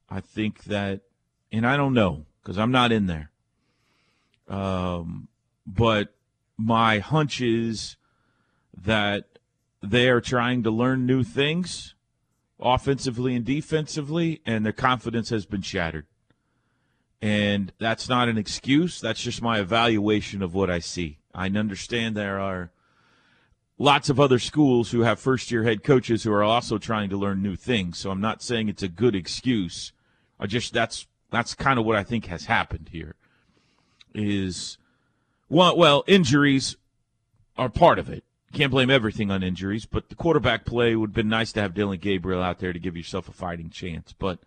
I 0.08 0.20
think 0.20 0.64
that, 0.64 1.00
and 1.52 1.66
I 1.66 1.76
don't 1.76 1.94
know 1.94 2.26
because 2.42 2.58
I'm 2.58 2.70
not 2.70 2.92
in 2.92 3.06
there. 3.06 3.30
Um, 4.48 5.28
but 5.66 6.14
my 6.56 6.98
hunch 6.98 7.40
is 7.40 7.96
that 8.76 9.38
they 9.82 10.08
are 10.08 10.20
trying 10.20 10.62
to 10.62 10.70
learn 10.70 11.06
new 11.06 11.22
things 11.22 11.94
offensively 12.58 13.34
and 13.34 13.44
defensively, 13.44 14.40
and 14.46 14.64
their 14.64 14.72
confidence 14.72 15.28
has 15.30 15.44
been 15.46 15.62
shattered. 15.62 16.06
And 17.20 17.72
that's 17.78 18.08
not 18.08 18.28
an 18.28 18.38
excuse. 18.38 19.00
That's 19.00 19.22
just 19.22 19.42
my 19.42 19.60
evaluation 19.60 20.42
of 20.42 20.54
what 20.54 20.70
I 20.70 20.78
see. 20.78 21.18
I 21.34 21.46
understand 21.46 22.16
there 22.16 22.40
are 22.40 22.70
lots 23.78 24.08
of 24.08 24.18
other 24.18 24.38
schools 24.38 24.90
who 24.90 25.00
have 25.00 25.18
first 25.18 25.50
year 25.50 25.64
head 25.64 25.82
coaches 25.82 26.22
who 26.22 26.32
are 26.32 26.44
also 26.44 26.78
trying 26.78 27.10
to 27.10 27.16
learn 27.16 27.42
new 27.42 27.56
things. 27.56 27.98
So 27.98 28.10
I'm 28.10 28.20
not 28.20 28.42
saying 28.42 28.68
it's 28.68 28.82
a 28.82 28.88
good 28.88 29.14
excuse. 29.14 29.92
I 30.38 30.46
just 30.46 30.72
that's 30.72 31.06
that's 31.30 31.54
kind 31.54 31.78
of 31.78 31.84
what 31.84 31.96
I 31.96 32.04
think 32.04 32.26
has 32.26 32.46
happened 32.46 32.90
here. 32.92 33.16
Is 34.14 34.78
well, 35.48 35.76
well, 35.76 36.04
injuries 36.06 36.76
are 37.56 37.68
part 37.68 37.98
of 37.98 38.08
it. 38.08 38.24
Can't 38.52 38.70
blame 38.70 38.90
everything 38.90 39.30
on 39.30 39.42
injuries, 39.42 39.86
but 39.86 40.08
the 40.08 40.14
quarterback 40.14 40.64
play 40.64 40.96
would 40.96 41.10
have 41.10 41.14
been 41.14 41.28
nice 41.28 41.52
to 41.52 41.60
have 41.60 41.74
Dillon 41.74 41.98
Gabriel 41.98 42.42
out 42.42 42.58
there 42.58 42.72
to 42.72 42.78
give 42.78 42.96
yourself 42.96 43.28
a 43.28 43.32
fighting 43.32 43.70
chance. 43.70 44.14
But 44.18 44.38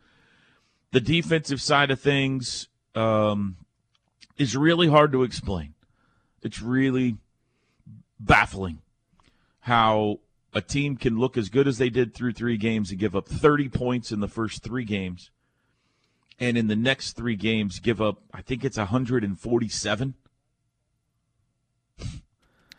the 0.91 1.01
defensive 1.01 1.61
side 1.61 1.91
of 1.91 1.99
things 1.99 2.67
um, 2.95 3.57
is 4.37 4.55
really 4.55 4.87
hard 4.87 5.11
to 5.11 5.23
explain. 5.23 5.73
It's 6.41 6.61
really 6.61 7.17
baffling 8.19 8.79
how 9.61 10.19
a 10.53 10.61
team 10.61 10.97
can 10.97 11.19
look 11.19 11.37
as 11.37 11.49
good 11.49 11.67
as 11.67 11.77
they 11.77 11.89
did 11.89 12.13
through 12.13 12.33
three 12.33 12.57
games 12.57 12.89
and 12.89 12.99
give 12.99 13.15
up 13.15 13.27
30 13.27 13.69
points 13.69 14.11
in 14.11 14.19
the 14.19 14.27
first 14.27 14.63
three 14.63 14.85
games, 14.85 15.29
and 16.39 16.57
in 16.57 16.67
the 16.67 16.75
next 16.75 17.13
three 17.13 17.35
games 17.35 17.79
give 17.79 18.01
up, 18.01 18.21
I 18.33 18.41
think 18.41 18.65
it's 18.65 18.77
147. 18.77 20.13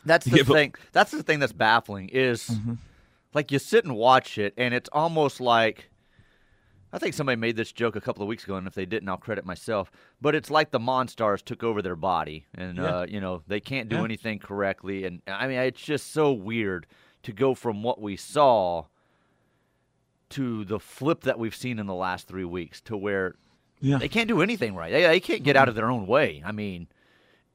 That's 0.05 0.25
the 0.25 0.41
up- 0.41 0.47
thing. 0.47 0.73
That's 0.91 1.11
the 1.11 1.23
thing 1.23 1.39
that's 1.39 1.53
baffling 1.53 2.09
is 2.09 2.47
Mm-hmm. 2.49 2.73
like 3.33 3.51
you 3.51 3.59
sit 3.59 3.85
and 3.85 3.95
watch 3.95 4.37
it, 4.37 4.53
and 4.57 4.73
it's 4.73 4.89
almost 4.93 5.39
like 5.41 5.89
I 6.93 6.99
think 6.99 7.13
somebody 7.13 7.37
made 7.37 7.55
this 7.55 7.71
joke 7.71 7.95
a 7.95 8.01
couple 8.01 8.21
of 8.21 8.27
weeks 8.27 8.43
ago, 8.43 8.55
and 8.57 8.67
if 8.67 8.73
they 8.73 8.85
didn't, 8.85 9.07
I'll 9.07 9.15
credit 9.15 9.45
myself. 9.45 9.89
But 10.19 10.35
it's 10.35 10.51
like 10.51 10.71
the 10.71 10.79
Monstars 10.79 11.41
took 11.41 11.63
over 11.63 11.81
their 11.81 11.95
body, 11.95 12.45
and 12.53 12.77
Yeah. 12.77 12.83
uh, 12.83 13.05
you 13.07 13.21
know 13.21 13.43
they 13.47 13.59
can't 13.61 13.87
do 13.87 13.97
Yeah. 13.97 14.03
anything 14.03 14.39
correctly. 14.39 15.05
And 15.05 15.21
I 15.27 15.47
mean, 15.47 15.57
it's 15.59 15.81
just 15.81 16.11
so 16.11 16.33
weird 16.33 16.87
to 17.23 17.31
go 17.31 17.53
from 17.55 17.81
what 17.83 18.01
we 18.01 18.17
saw 18.17 18.85
to 20.31 20.63
the 20.65 20.79
flip 20.79 21.21
that 21.21 21.37
we've 21.37 21.55
seen 21.55 21.77
in 21.79 21.85
the 21.87 21.93
last 21.93 22.27
three 22.27 22.45
weeks, 22.45 22.81
to 22.81 22.95
where 22.97 23.35
Yeah. 23.81 23.97
they 23.97 24.07
can't 24.09 24.27
do 24.27 24.41
anything 24.41 24.75
right. 24.75 24.91
They, 24.91 25.03
they 25.03 25.19
can't 25.19 25.43
get 25.43 25.55
out 25.55 25.67
of 25.69 25.75
their 25.75 25.89
own 25.89 26.07
way. 26.07 26.41
I 26.45 26.51
mean, 26.51 26.87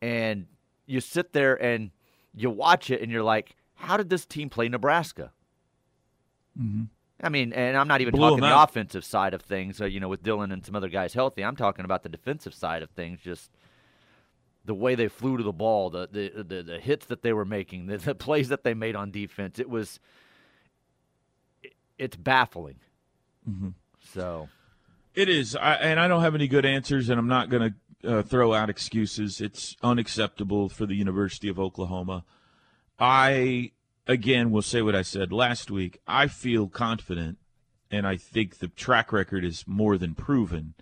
and 0.02 0.46
you 0.87 1.00
sit 1.00 1.32
there 1.32 1.61
and 1.62 1.90
you 2.37 2.51
watch 2.51 2.90
it, 2.90 3.01
and 3.01 3.11
you're 3.11 3.22
like, 3.22 3.57
how 3.75 3.96
did 3.96 4.11
this 4.11 4.25
team 4.27 4.49
play 4.51 4.68
Nebraska? 4.68 5.33
Mm-hmm. 6.61 6.85
I 7.22 7.29
mean, 7.31 7.55
and 7.55 7.77
I'm 7.77 7.88
not 7.88 8.03
even 8.03 8.12
Blew 8.12 8.20
talking 8.20 8.40
the 8.40 8.46
out. 8.46 8.68
offensive 8.68 9.05
side 9.05 9.33
of 9.33 9.40
things, 9.40 9.81
uh, 9.81 9.87
you 9.87 10.01
know, 10.01 10.09
with 10.09 10.22
Dillon 10.22 10.53
and 10.53 10.64
some 10.64 10.77
other 10.77 10.90
guys 10.90 11.14
healthy. 11.14 11.42
I'm 11.42 11.57
talking 11.57 11.85
about 11.87 12.03
the 12.03 12.11
defensive 12.11 12.53
side 12.55 12.83
of 12.83 12.90
things, 12.90 13.20
just 13.20 13.51
the 14.66 14.75
way 14.75 14.94
they 14.94 15.09
flew 15.09 15.38
to 15.38 15.42
the 15.42 15.53
ball, 15.53 15.88
the 15.88 16.09
the 16.12 16.42
the, 16.42 16.62
the 16.62 16.79
hits 16.79 17.07
that 17.07 17.22
they 17.22 17.33
were 17.33 17.46
making, 17.46 17.87
the, 17.87 17.96
the 17.96 18.14
plays 18.14 18.51
that 18.51 18.64
they 18.64 18.75
made 18.75 18.96
on 18.96 19.11
defense. 19.11 19.59
It 19.59 19.70
was, 19.70 19.99
it, 21.62 21.72
it's 21.96 22.16
baffling. 22.16 22.81
Mm-hmm. 23.49 23.68
So, 24.12 24.49
It 25.14 25.31
is, 25.31 25.57
I, 25.57 25.75
and 25.77 25.99
I 25.99 26.09
don't 26.09 26.20
have 26.20 26.35
any 26.35 26.49
good 26.49 26.66
answers, 26.66 27.09
and 27.09 27.18
I'm 27.18 27.29
not 27.29 27.49
going 27.49 27.62
to 27.62 27.75
uh, 28.04 28.22
throw 28.22 28.54
out 28.54 28.70
excuses. 28.70 29.40
It's 29.40 29.76
unacceptable 29.82 30.68
for 30.68 30.87
the 30.87 30.94
University 30.94 31.48
of 31.48 31.59
Oklahoma. 31.59 32.24
I, 32.98 33.72
again, 34.06 34.50
will 34.50 34.62
say 34.62 34.82
what 34.82 34.94
I 34.96 35.02
said 35.02 35.32
last 35.32 35.70
week. 35.70 36.00
I 36.06 36.26
feel 36.28 36.68
confident, 36.68 37.38
and 37.90 38.06
I 38.06 38.16
think 38.16 38.59
the 38.59 38.68
track 38.68 39.12
record 39.12 39.44
is 39.44 39.64
more 39.66 39.98
than 39.98 40.14
proven 40.14 40.74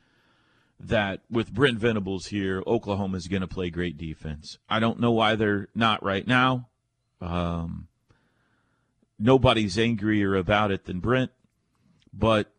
that 0.78 1.20
with 1.30 1.52
Brent 1.52 1.78
Venables 1.78 2.26
here, 2.26 2.62
Oklahoma 2.66 3.16
is 3.16 3.28
going 3.28 3.42
to 3.42 3.48
play 3.48 3.70
great 3.70 3.96
defense. 3.96 4.58
I 4.68 4.80
don't 4.80 5.00
know 5.00 5.12
why 5.12 5.34
they're 5.34 5.68
not 5.74 6.02
right 6.02 6.26
now. 6.26 6.68
Um, 7.20 7.88
nobody's 9.18 9.78
angrier 9.78 10.34
about 10.34 10.70
it 10.70 10.84
than 10.84 11.00
Brent, 11.00 11.30
but 12.12 12.52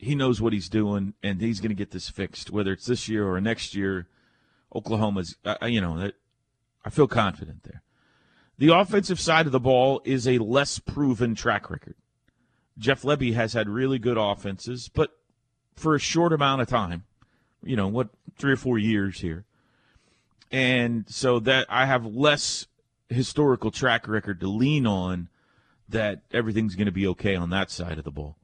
he 0.00 0.14
knows 0.14 0.40
what 0.40 0.54
he's 0.54 0.70
doing, 0.70 1.12
and 1.22 1.40
he's 1.40 1.60
going 1.60 1.70
to 1.70 1.74
get 1.74 1.90
this 1.90 2.08
fixed, 2.08 2.50
whether 2.50 2.72
it's 2.72 2.86
this 2.86 3.08
year 3.08 3.28
or 3.28 3.38
next 3.40 3.74
year. 3.74 4.08
Oklahoma's, 4.74 5.36
uh, 5.44 5.56
you 5.66 5.80
know, 5.80 5.98
that 5.98 6.14
I 6.84 6.90
feel 6.90 7.06
confident 7.06 7.64
there. 7.64 7.82
The 8.56 8.74
offensive 8.74 9.20
side 9.20 9.46
of 9.46 9.52
the 9.52 9.60
ball 9.60 10.00
is 10.04 10.26
a 10.26 10.38
less 10.38 10.78
proven 10.78 11.34
track 11.34 11.68
record. 11.68 11.96
Jeff 12.78 13.02
Lebby 13.02 13.34
has 13.34 13.52
had 13.52 13.68
really 13.68 13.98
good 13.98 14.16
offenses, 14.16 14.88
but 14.88 15.10
for 15.76 15.94
a 15.94 16.00
short 16.00 16.32
amount 16.32 16.62
of 16.62 16.68
time, 16.68 17.04
you 17.62 17.76
know, 17.76 17.88
what 17.88 18.08
three 18.38 18.52
or 18.52 18.56
four 18.56 18.78
years 18.78 19.20
here, 19.20 19.44
and 20.50 21.04
so 21.08 21.40
that 21.40 21.66
I 21.68 21.84
have 21.84 22.06
less 22.06 22.66
historical 23.10 23.70
track 23.70 24.08
record 24.08 24.40
to 24.40 24.48
lean 24.48 24.86
on. 24.86 25.28
That 25.88 26.22
everything's 26.32 26.76
going 26.76 26.86
to 26.86 26.92
be 26.92 27.08
okay 27.08 27.34
on 27.34 27.50
that 27.50 27.70
side 27.70 27.98
of 27.98 28.04
the 28.04 28.12
ball. 28.12 28.36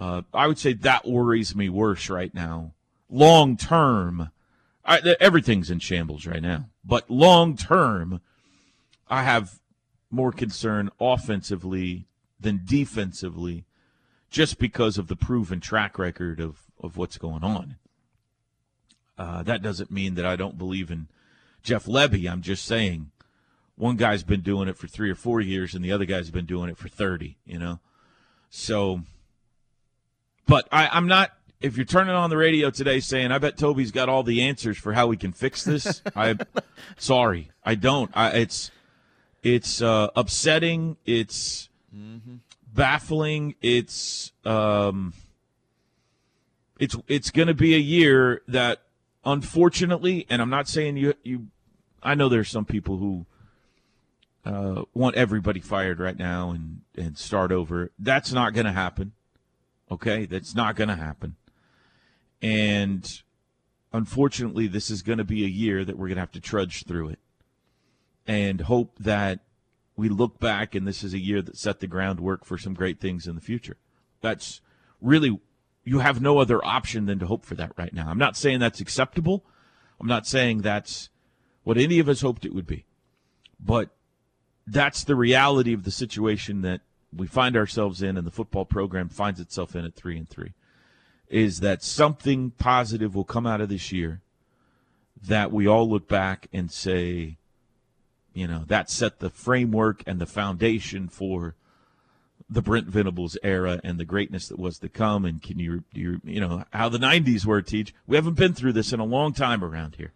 Uh, 0.00 0.22
I 0.32 0.46
would 0.46 0.58
say 0.58 0.72
that 0.72 1.06
worries 1.06 1.54
me 1.54 1.68
worse 1.68 2.08
right 2.08 2.32
now. 2.32 2.72
Long 3.10 3.58
term, 3.58 4.30
everything's 4.86 5.70
in 5.70 5.78
shambles 5.78 6.26
right 6.26 6.42
now. 6.42 6.70
But 6.82 7.10
long 7.10 7.54
term, 7.56 8.22
I 9.08 9.24
have 9.24 9.60
more 10.10 10.32
concern 10.32 10.90
offensively 10.98 12.06
than 12.40 12.62
defensively, 12.64 13.66
just 14.30 14.58
because 14.58 14.96
of 14.96 15.08
the 15.08 15.16
proven 15.16 15.60
track 15.60 15.98
record 15.98 16.40
of 16.40 16.62
of 16.80 16.96
what's 16.96 17.18
going 17.18 17.44
on. 17.44 17.76
Uh, 19.18 19.42
that 19.42 19.60
doesn't 19.60 19.90
mean 19.90 20.14
that 20.14 20.24
I 20.24 20.34
don't 20.34 20.56
believe 20.56 20.90
in 20.90 21.08
Jeff 21.62 21.84
Lebby. 21.84 22.30
I'm 22.30 22.40
just 22.40 22.64
saying 22.64 23.10
one 23.76 23.96
guy's 23.96 24.22
been 24.22 24.40
doing 24.40 24.66
it 24.66 24.78
for 24.78 24.86
three 24.86 25.10
or 25.10 25.14
four 25.14 25.42
years, 25.42 25.74
and 25.74 25.84
the 25.84 25.92
other 25.92 26.06
guy's 26.06 26.30
been 26.30 26.46
doing 26.46 26.70
it 26.70 26.78
for 26.78 26.88
thirty. 26.88 27.36
You 27.44 27.58
know, 27.58 27.80
so 28.48 29.02
but 30.50 30.66
I, 30.72 30.88
I'm 30.88 31.06
not. 31.06 31.30
If 31.60 31.76
you're 31.76 31.86
turning 31.86 32.14
on 32.14 32.28
the 32.28 32.36
radio 32.36 32.70
today 32.70 32.98
saying, 32.98 33.30
"I 33.30 33.38
bet 33.38 33.56
Toby's 33.56 33.92
got 33.92 34.08
all 34.08 34.24
the 34.24 34.42
answers 34.42 34.76
for 34.76 34.92
how 34.92 35.06
we 35.06 35.16
can 35.16 35.30
fix 35.30 35.62
this," 35.62 36.02
I, 36.16 36.36
sorry, 36.98 37.52
I 37.64 37.76
don't. 37.76 38.10
I, 38.14 38.30
it's 38.30 38.72
it's 39.44 39.80
uh, 39.80 40.08
upsetting. 40.16 40.96
It's 41.06 41.68
baffling. 42.74 43.54
It's 43.62 44.32
um, 44.44 45.14
it's 46.80 46.96
it's 47.06 47.30
going 47.30 47.48
to 47.48 47.54
be 47.54 47.76
a 47.76 47.78
year 47.78 48.42
that, 48.48 48.82
unfortunately, 49.24 50.26
and 50.28 50.42
I'm 50.42 50.50
not 50.50 50.66
saying 50.66 50.96
you 50.96 51.14
you. 51.22 51.46
I 52.02 52.16
know 52.16 52.28
there's 52.28 52.48
some 52.48 52.64
people 52.64 52.96
who 52.96 53.26
uh, 54.44 54.82
want 54.94 55.14
everybody 55.14 55.60
fired 55.60 56.00
right 56.00 56.18
now 56.18 56.50
and 56.50 56.80
and 56.96 57.16
start 57.16 57.52
over. 57.52 57.92
That's 58.00 58.32
not 58.32 58.52
going 58.52 58.66
to 58.66 58.72
happen. 58.72 59.12
Okay, 59.90 60.26
that's 60.26 60.54
not 60.54 60.76
going 60.76 60.88
to 60.88 60.96
happen. 60.96 61.36
And 62.40 63.22
unfortunately, 63.92 64.66
this 64.66 64.90
is 64.90 65.02
going 65.02 65.18
to 65.18 65.24
be 65.24 65.44
a 65.44 65.48
year 65.48 65.84
that 65.84 65.98
we're 65.98 66.08
going 66.08 66.16
to 66.16 66.22
have 66.22 66.32
to 66.32 66.40
trudge 66.40 66.84
through 66.84 67.08
it 67.08 67.18
and 68.26 68.62
hope 68.62 68.96
that 68.98 69.40
we 69.96 70.08
look 70.08 70.38
back 70.38 70.74
and 70.74 70.86
this 70.86 71.02
is 71.02 71.12
a 71.12 71.18
year 71.18 71.42
that 71.42 71.56
set 71.56 71.80
the 71.80 71.86
groundwork 71.86 72.44
for 72.44 72.56
some 72.56 72.74
great 72.74 73.00
things 73.00 73.26
in 73.26 73.34
the 73.34 73.40
future. 73.40 73.76
That's 74.20 74.60
really, 75.00 75.40
you 75.84 75.98
have 75.98 76.22
no 76.22 76.38
other 76.38 76.64
option 76.64 77.06
than 77.06 77.18
to 77.18 77.26
hope 77.26 77.44
for 77.44 77.54
that 77.56 77.72
right 77.76 77.92
now. 77.92 78.08
I'm 78.08 78.18
not 78.18 78.36
saying 78.36 78.60
that's 78.60 78.80
acceptable. 78.80 79.44
I'm 80.00 80.06
not 80.06 80.26
saying 80.26 80.62
that's 80.62 81.10
what 81.64 81.76
any 81.76 81.98
of 81.98 82.08
us 82.08 82.22
hoped 82.22 82.44
it 82.44 82.54
would 82.54 82.66
be. 82.66 82.86
But 83.58 83.90
that's 84.66 85.04
the 85.04 85.16
reality 85.16 85.74
of 85.74 85.84
the 85.84 85.90
situation 85.90 86.62
that 86.62 86.80
we 87.14 87.26
find 87.26 87.56
ourselves 87.56 88.02
in 88.02 88.16
and 88.16 88.26
the 88.26 88.30
football 88.30 88.64
program 88.64 89.08
finds 89.08 89.40
itself 89.40 89.74
in 89.74 89.84
at 89.84 89.94
three 89.94 90.16
and 90.16 90.28
three 90.28 90.52
is 91.28 91.60
that 91.60 91.82
something 91.82 92.50
positive 92.52 93.14
will 93.14 93.24
come 93.24 93.46
out 93.46 93.60
of 93.60 93.68
this 93.68 93.92
year 93.92 94.20
that 95.22 95.52
we 95.52 95.66
all 95.66 95.88
look 95.88 96.08
back 96.08 96.48
and 96.52 96.70
say 96.70 97.36
you 98.32 98.46
know 98.46 98.64
that 98.66 98.90
set 98.90 99.18
the 99.18 99.30
framework 99.30 100.02
and 100.06 100.20
the 100.20 100.26
foundation 100.26 101.08
for 101.08 101.54
the 102.50 102.60
Brent 102.60 102.88
Venables 102.88 103.38
era 103.44 103.80
and 103.84 103.98
the 103.98 104.04
greatness 104.04 104.48
that 104.48 104.58
was 104.58 104.78
to 104.80 104.88
come. 104.88 105.24
And 105.24 105.40
can 105.40 105.58
you 105.58 105.84
you 105.92 106.20
you 106.24 106.40
know 106.40 106.64
how 106.72 106.88
the 106.88 106.98
90s 106.98 107.46
were 107.46 107.62
teach? 107.62 107.94
We 108.06 108.16
haven't 108.16 108.34
been 108.34 108.54
through 108.54 108.72
this 108.72 108.92
in 108.92 109.00
a 109.00 109.04
long 109.04 109.32
time 109.32 109.62
around 109.62 109.96
here. 109.96 110.12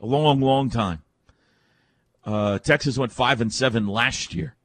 A 0.00 0.06
long 0.06 0.40
long 0.40 0.68
time. 0.68 1.02
Uh, 2.24 2.58
Texas 2.58 2.96
went 2.96 3.12
5 3.12 3.42
and 3.42 3.52
7 3.52 3.86
last 3.86 4.34
year 4.34 4.56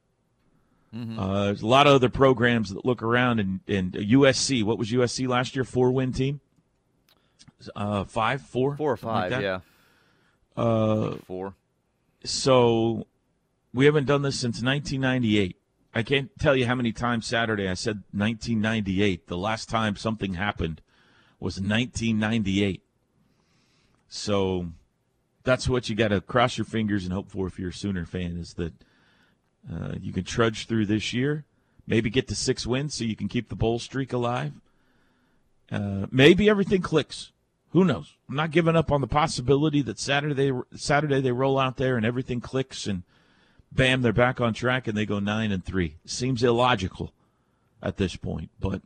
uh, 0.94 1.46
there's 1.46 1.62
a 1.62 1.68
lot 1.68 1.86
of 1.88 1.94
other 1.94 2.10
programs 2.10 2.74
that 2.74 2.84
look 2.84 3.04
around 3.04 3.40
and, 3.40 3.60
and 3.68 3.94
USC. 3.94 4.64
What 4.64 4.78
was 4.78 4.92
USC 4.92 5.28
last 5.28 5.56
year? 5.56 5.64
Four 5.64 5.92
win 5.92 6.12
team. 6.12 6.42
Uh, 7.76 8.06
five, 8.06 8.42
four, 8.42 8.76
four 8.76 8.94
or 8.94 8.98
something 8.98 9.16
like 9.16 9.32
five, 9.32 9.42
yeah. 9.42 9.60
Uh, 10.56 11.16
four. 11.26 11.54
So 12.24 13.06
we 13.74 13.86
haven't 13.86 14.06
done 14.06 14.22
this 14.22 14.40
since 14.40 14.64
1998. 14.64 15.58
I 15.94 16.04
can't 16.04 16.30
tell 16.40 16.56
you 16.56 16.66
how 16.66 16.76
many 16.76 16.92
times 16.92 17.26
Saturday 17.26 17.68
I 17.68 17.74
said 17.74 18.04
1998. 18.12 19.28
The 19.28 19.38
last 19.38 19.70
time 19.70 19.96
something 19.96 20.36
happened 20.36 20.82
was 21.40 21.60
1998. 21.60 22.82
So 24.08 24.68
that's 25.44 25.68
what 25.68 25.90
you 25.90 25.96
got 25.96 26.10
to 26.10 26.22
cross 26.22 26.58
your 26.58 26.66
fingers 26.66 27.04
and 27.04 27.14
hope 27.14 27.30
for 27.30 27.48
if 27.48 27.60
you're 27.60 27.70
a 27.70 27.74
Sooner 27.74 28.06
fan 28.06 28.38
is 28.38 28.56
that 28.56 28.74
uh, 29.72 29.94
you 30.00 30.14
can 30.14 30.24
trudge 30.24 30.68
through 30.68 30.86
this 30.86 31.14
year, 31.14 31.46
maybe 31.88 32.10
get 32.10 32.28
to 32.28 32.36
six 32.36 32.66
wins 32.66 32.96
so 32.96 33.04
you 33.04 33.16
can 33.16 33.28
keep 33.28 33.50
the 33.50 33.56
bowl 33.56 33.80
streak 33.80 34.14
alive. 34.14 34.54
Uh, 35.72 36.08
maybe 36.12 36.50
everything 36.50 36.82
clicks. 36.82 37.32
Who 37.72 37.86
knows? 37.86 38.16
I'm 38.28 38.36
not 38.36 38.52
giving 38.52 38.76
up 38.76 38.92
on 38.92 39.02
the 39.02 39.08
possibility 39.08 39.82
that 39.84 40.00
Saturday 40.00 40.52
Saturday 40.76 41.22
they 41.22 41.32
roll 41.32 41.60
out 41.60 41.78
there 41.78 41.98
and 41.98 42.06
everything 42.06 42.42
clicks 42.42 42.88
and 42.88 43.04
bam 43.72 44.02
they're 44.02 44.12
back 44.12 44.42
on 44.42 44.54
track 44.54 44.88
and 44.88 44.98
they 44.98 45.06
go 45.06 45.20
nine 45.20 45.52
and 45.52 45.64
three. 45.64 45.98
Seems 46.06 46.42
illogical 46.44 47.14
at 47.82 47.98
this 47.98 48.16
point, 48.16 48.50
but 48.60 48.82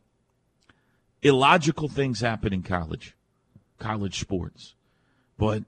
illogical 1.22 1.88
things 1.88 2.20
happen 2.20 2.52
in 2.52 2.62
college, 2.62 3.14
college 3.78 4.20
sports. 4.20 4.74
But 5.38 5.64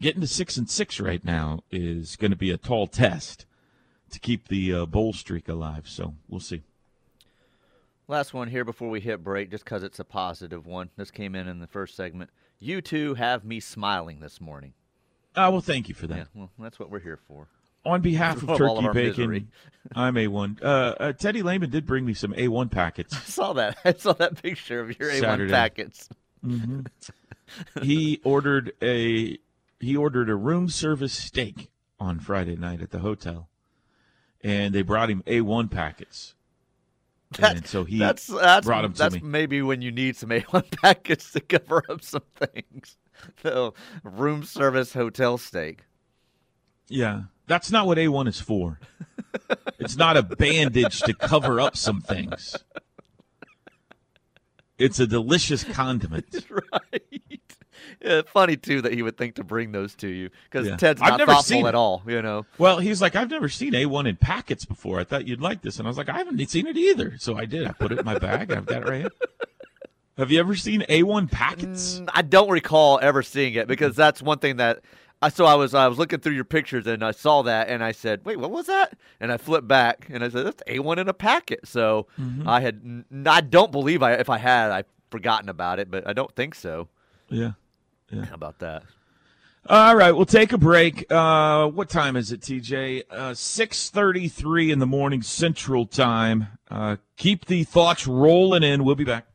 getting 0.00 0.20
to 0.20 0.26
six 0.26 0.58
and 0.58 0.68
six 0.68 1.00
right 1.00 1.24
now 1.24 1.60
is 1.70 2.16
going 2.16 2.30
to 2.30 2.36
be 2.36 2.50
a 2.50 2.58
tall 2.58 2.86
test 2.86 3.46
to 4.10 4.18
keep 4.20 4.48
the 4.48 4.72
uh, 4.74 4.86
bowl 4.86 5.12
streak 5.12 5.48
alive. 5.48 5.88
So 5.88 6.14
we'll 6.28 6.40
see. 6.40 6.62
Last 8.06 8.32
one 8.32 8.48
here 8.48 8.64
before 8.64 8.88
we 8.88 9.00
hit 9.00 9.22
break, 9.22 9.50
just 9.50 9.64
because 9.64 9.82
it's 9.82 9.98
a 9.98 10.04
positive 10.04 10.66
one. 10.66 10.88
This 10.96 11.10
came 11.10 11.34
in 11.34 11.46
in 11.46 11.58
the 11.60 11.66
first 11.66 11.94
segment. 11.94 12.30
You 12.58 12.80
two 12.80 13.14
have 13.14 13.44
me 13.44 13.60
smiling 13.60 14.20
this 14.20 14.40
morning. 14.40 14.72
Ah, 15.36 15.50
well, 15.50 15.60
thank 15.60 15.88
you 15.88 15.94
for 15.94 16.06
that. 16.06 16.16
Yeah, 16.16 16.24
well, 16.34 16.50
that's 16.58 16.78
what 16.78 16.90
we're 16.90 17.00
here 17.00 17.18
for. 17.28 17.48
on 17.84 18.00
behalf 18.00 18.42
of 18.42 18.44
Of 18.48 18.50
of 18.52 18.58
Turkey 18.58 18.86
our 18.86 18.94
Bacon. 18.94 19.48
I'm 19.94 20.14
A1. 20.14 20.62
Uh, 20.62 20.66
uh, 20.66 21.12
Teddy 21.12 21.42
Lehman 21.42 21.68
did 21.70 21.84
bring 21.86 22.04
me 22.06 22.14
some 22.14 22.32
A1 22.32 22.70
packets. 22.70 23.14
I 23.16 23.20
saw 23.20 23.52
that. 23.52 23.76
I 23.84 23.92
saw 23.92 24.14
that 24.14 24.42
picture 24.42 24.80
of 24.80 24.98
your 24.98 25.10
A1 25.10 25.20
Saturday. 25.20 25.52
packets. 25.52 26.08
hmm 26.42 26.80
he 27.82 28.20
ordered 28.24 28.72
a 28.82 29.38
he 29.80 29.96
ordered 29.96 30.28
a 30.28 30.34
room 30.34 30.68
service 30.68 31.12
steak 31.12 31.70
on 32.00 32.18
Friday 32.20 32.56
night 32.56 32.80
at 32.82 32.90
the 32.90 32.98
hotel, 32.98 33.48
and 34.42 34.74
they 34.74 34.82
brought 34.82 35.10
him 35.10 35.22
A1 35.26 35.70
packets. 35.70 36.34
and 37.42 37.66
so 37.66 37.84
he 37.84 37.98
that's 37.98 38.26
that's 38.26 38.64
brought 38.66 38.82
them 38.82 38.92
to 38.94 38.98
that's 38.98 39.14
me. 39.16 39.20
maybe 39.22 39.60
when 39.60 39.82
you 39.82 39.92
need 39.92 40.16
some 40.16 40.30
A1 40.30 40.70
packets 40.82 41.32
to 41.32 41.40
cover 41.40 41.82
up 41.88 42.02
some 42.02 42.22
things. 42.36 42.96
So 43.42 43.74
room 44.04 44.44
service 44.44 44.92
hotel 44.92 45.38
steak. 45.38 45.80
Yeah, 46.88 47.22
that's 47.48 47.72
not 47.72 47.88
what 47.88 47.98
A1 47.98 48.28
is 48.28 48.40
for. 48.40 48.78
it's 49.80 49.96
not 49.96 50.16
a 50.16 50.22
bandage 50.22 51.00
to 51.00 51.14
cover 51.14 51.60
up 51.60 51.76
some 51.76 52.00
things. 52.00 52.56
It's 54.78 55.00
a 55.00 55.06
delicious 55.08 55.64
condiment. 55.64 56.46
right. 56.48 57.57
Yeah, 58.00 58.22
funny 58.26 58.56
too 58.56 58.82
that 58.82 58.92
he 58.92 59.02
would 59.02 59.16
think 59.16 59.34
to 59.36 59.44
bring 59.44 59.72
those 59.72 59.94
to 59.96 60.08
you 60.08 60.30
because 60.50 60.66
Yeah. 60.66 60.76
Ted's 60.76 61.00
I've 61.02 61.10
not 61.10 61.18
never 61.18 61.32
thoughtful 61.32 61.42
seen 61.56 61.66
at 61.66 61.74
all. 61.74 62.02
You 62.06 62.22
know. 62.22 62.46
Well, 62.58 62.78
he's 62.78 63.00
like, 63.02 63.16
I've 63.16 63.30
never 63.30 63.48
seen 63.48 63.72
A1 63.72 64.06
in 64.08 64.16
packets 64.16 64.64
before. 64.64 65.00
I 65.00 65.04
thought 65.04 65.26
you'd 65.26 65.40
like 65.40 65.62
this. 65.62 65.78
And 65.78 65.86
I 65.86 65.90
was 65.90 65.98
like, 65.98 66.08
I 66.08 66.18
haven't 66.18 66.44
seen 66.48 66.66
it 66.66 66.76
either. 66.76 67.16
So 67.18 67.36
I 67.36 67.44
did. 67.44 67.66
I 67.66 67.72
put 67.72 67.92
it 67.92 67.98
in 67.98 68.04
my 68.04 68.18
bag. 68.18 68.52
I've 68.52 68.66
got 68.66 68.82
it 68.82 68.88
right 68.88 69.00
here. 69.02 69.10
Have 70.16 70.32
you 70.32 70.40
ever 70.40 70.56
seen 70.56 70.82
A1 70.88 71.30
packets? 71.30 72.00
Mm, 72.00 72.08
I 72.12 72.22
don't 72.22 72.50
recall 72.50 72.98
ever 73.00 73.22
seeing 73.22 73.54
it 73.54 73.68
because 73.68 73.94
that's 73.96 74.20
one 74.22 74.38
thing 74.38 74.56
that. 74.56 74.80
I 75.20 75.30
so 75.30 75.46
I 75.46 75.56
was 75.56 75.74
I 75.74 75.88
was 75.88 75.98
looking 75.98 76.20
through 76.20 76.34
your 76.34 76.44
pictures 76.44 76.86
and 76.86 77.02
I 77.04 77.10
saw 77.10 77.42
that 77.42 77.68
and 77.68 77.82
I 77.82 77.90
said, 77.90 78.24
"Wait, 78.24 78.38
what 78.38 78.52
was 78.52 78.66
that?" 78.66 78.96
And 79.18 79.32
I 79.32 79.36
flipped 79.36 79.66
back 79.66 80.06
and 80.10 80.22
I 80.22 80.28
said, 80.28 80.46
"That's 80.46 80.62
A1 80.68 80.98
in 80.98 81.08
a 81.08 81.12
packet." 81.12 81.66
So 81.66 82.06
Mm-hmm. 82.20 82.48
I 82.48 82.60
had 82.60 82.80
n- 82.84 83.04
I 83.26 83.40
don't 83.40 83.72
believe 83.72 84.00
I 84.00 84.12
if 84.12 84.30
I 84.30 84.38
had 84.38 84.70
I 84.70 84.84
forgotten 85.10 85.48
about 85.48 85.80
it, 85.80 85.90
but 85.90 86.06
I 86.06 86.12
don't 86.12 86.32
think 86.36 86.54
so. 86.54 86.86
Yeah. 87.30 87.52
How 88.12 88.34
about 88.34 88.58
that? 88.60 88.82
All 89.68 89.94
right, 89.96 90.12
we'll 90.12 90.24
take 90.24 90.52
a 90.52 90.58
break. 90.58 91.04
Uh, 91.12 91.66
what 91.68 91.90
time 91.90 92.16
is 92.16 92.32
it, 92.32 92.40
TJ? 92.40 93.02
Uh, 93.10 93.34
Six 93.34 93.90
thirty-three 93.90 94.70
in 94.70 94.78
the 94.78 94.86
morning 94.86 95.20
Central 95.20 95.84
Time. 95.84 96.46
Uh, 96.70 96.96
keep 97.16 97.44
the 97.46 97.64
thoughts 97.64 98.06
rolling 98.06 98.62
in. 98.62 98.84
We'll 98.84 98.94
be 98.94 99.04
back. 99.04 99.26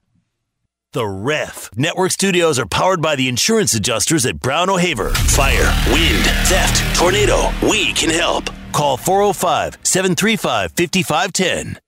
The 0.94 1.06
Ref. 1.08 1.70
Network 1.76 2.12
studios 2.12 2.58
are 2.60 2.66
powered 2.68 3.02
by 3.02 3.16
the 3.16 3.28
insurance 3.28 3.74
adjusters 3.74 4.26
at 4.26 4.40
Brown 4.40 4.70
O'Haver. 4.70 5.10
Fire, 5.12 5.72
wind, 5.92 6.24
theft, 6.48 6.96
tornado. 6.98 7.50
We 7.68 7.94
can 7.94 8.10
help. 8.12 8.46
Call 8.74 8.98
405 8.98 9.78
735 9.84 10.72
5510. 10.72 11.80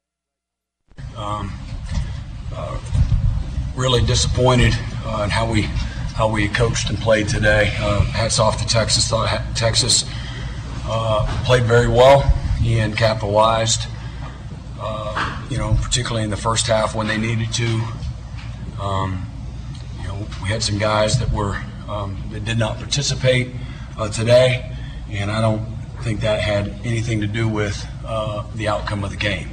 um, 1.18 1.52
uh, 2.56 2.80
really 3.76 4.04
disappointed 4.06 4.74
uh, 5.06 5.22
in 5.24 5.30
how 5.32 5.52
we 5.52 5.68
how 6.16 6.30
we 6.30 6.48
coached 6.48 6.90
and 6.90 6.98
played 6.98 7.28
today. 7.28 7.74
Uh, 7.78 8.00
hats 8.00 8.40
off 8.40 8.58
to 8.60 8.66
Texas. 8.66 9.08
Thought 9.10 9.28
Texas 9.54 10.06
uh, 10.86 11.44
played 11.46 11.64
very 11.64 11.90
well 11.90 12.24
and 12.64 12.96
capitalized. 12.98 13.82
Uh, 14.80 15.46
you 15.50 15.58
know, 15.58 15.78
particularly 15.82 16.24
in 16.24 16.30
the 16.30 16.38
first 16.38 16.68
half 16.68 16.96
when 16.96 17.08
they 17.08 17.18
needed 17.18 17.52
to. 17.54 17.82
Um, 18.82 19.30
you 20.02 20.08
know, 20.08 20.26
we 20.42 20.48
had 20.48 20.64
some 20.64 20.78
guys 20.78 21.20
that 21.20 21.30
were 21.32 21.62
um, 21.90 22.18
that 22.32 22.46
did 22.46 22.58
not 22.58 22.78
participate 22.78 23.50
uh, 23.98 24.08
today, 24.08 24.74
and 25.12 25.30
I 25.30 25.42
don't 25.42 25.66
think 26.02 26.22
that 26.22 26.40
had 26.40 26.70
anything 26.86 27.20
to 27.22 27.28
do 27.28 27.50
with 27.50 27.86
the 28.56 28.70
outcome 28.70 29.04
of 29.04 29.10
the 29.10 29.18
game 29.18 29.50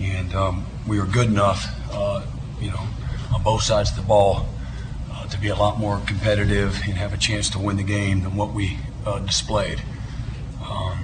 and 0.00 0.34
um, 0.34 0.66
we 0.86 0.98
were 0.98 1.06
good 1.06 1.26
enough, 1.26 1.66
you 2.60 2.70
know, 2.70 2.86
on 3.34 3.42
both 3.42 3.62
sides 3.62 3.90
of 3.90 3.96
the 3.96 4.02
ball 4.02 4.46
uh, 5.24 5.28
to 5.28 5.38
be 5.40 5.48
a 5.48 5.54
lot 5.54 5.78
more 5.78 6.00
competitive 6.06 6.80
and 6.86 6.94
have 6.94 7.12
a 7.12 7.16
chance 7.16 7.48
to 7.50 7.58
win 7.58 7.76
the 7.76 7.82
game 7.82 8.22
than 8.22 8.36
what 8.36 8.52
we 8.52 8.78
uh, 9.06 9.18
displayed. 9.20 9.80
Um, 10.68 10.98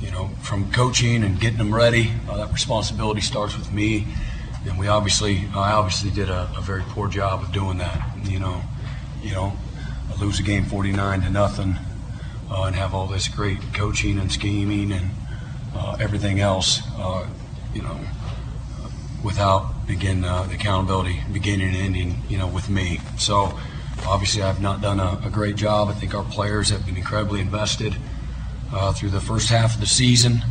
you 0.00 0.10
know, 0.10 0.28
from 0.42 0.70
coaching 0.70 1.22
and 1.22 1.40
getting 1.40 1.58
them 1.58 1.74
ready, 1.74 2.12
uh, 2.28 2.36
that 2.36 2.52
responsibility 2.52 3.20
starts 3.20 3.56
with 3.56 3.72
me, 3.72 4.06
and 4.66 4.78
we 4.78 4.88
obviously, 4.88 5.44
I 5.54 5.72
obviously 5.72 6.10
did 6.10 6.28
a, 6.28 6.50
a 6.56 6.60
very 6.60 6.82
poor 6.88 7.08
job 7.08 7.42
of 7.42 7.52
doing 7.52 7.78
that. 7.78 8.16
You 8.24 8.38
know, 8.38 8.62
you 9.22 9.32
know, 9.32 9.56
lose 10.20 10.38
a 10.40 10.42
game 10.42 10.64
49 10.64 11.22
to 11.22 11.30
nothing, 11.30 11.76
uh, 12.50 12.64
and 12.64 12.76
have 12.76 12.94
all 12.94 13.06
this 13.06 13.28
great 13.28 13.58
coaching 13.72 14.18
and 14.18 14.30
scheming 14.30 14.92
and 14.92 15.10
uh, 15.74 15.96
everything 16.00 16.40
else. 16.40 16.80
You 17.74 17.82
know, 17.82 17.98
without 19.24 19.73
again 19.88 20.24
uh, 20.24 20.44
the 20.44 20.54
accountability 20.54 21.20
beginning 21.32 21.68
and 21.68 21.76
ending, 21.76 22.16
you 22.28 22.38
know, 22.38 22.46
with 22.46 22.68
me. 22.68 23.00
So 23.18 23.58
obviously, 24.06 24.42
I've 24.42 24.60
not 24.60 24.80
done 24.80 25.00
a, 25.00 25.20
a 25.24 25.30
great 25.30 25.56
job. 25.56 25.88
I 25.88 25.92
think 25.92 26.14
our 26.14 26.24
players 26.24 26.70
have 26.70 26.86
been 26.86 26.96
incredibly 26.96 27.40
invested 27.40 27.96
uh, 28.72 28.92
through 28.92 29.10
the 29.10 29.20
first 29.20 29.50
half 29.50 29.74
of 29.74 29.80
the 29.80 29.86
season, 29.86 30.42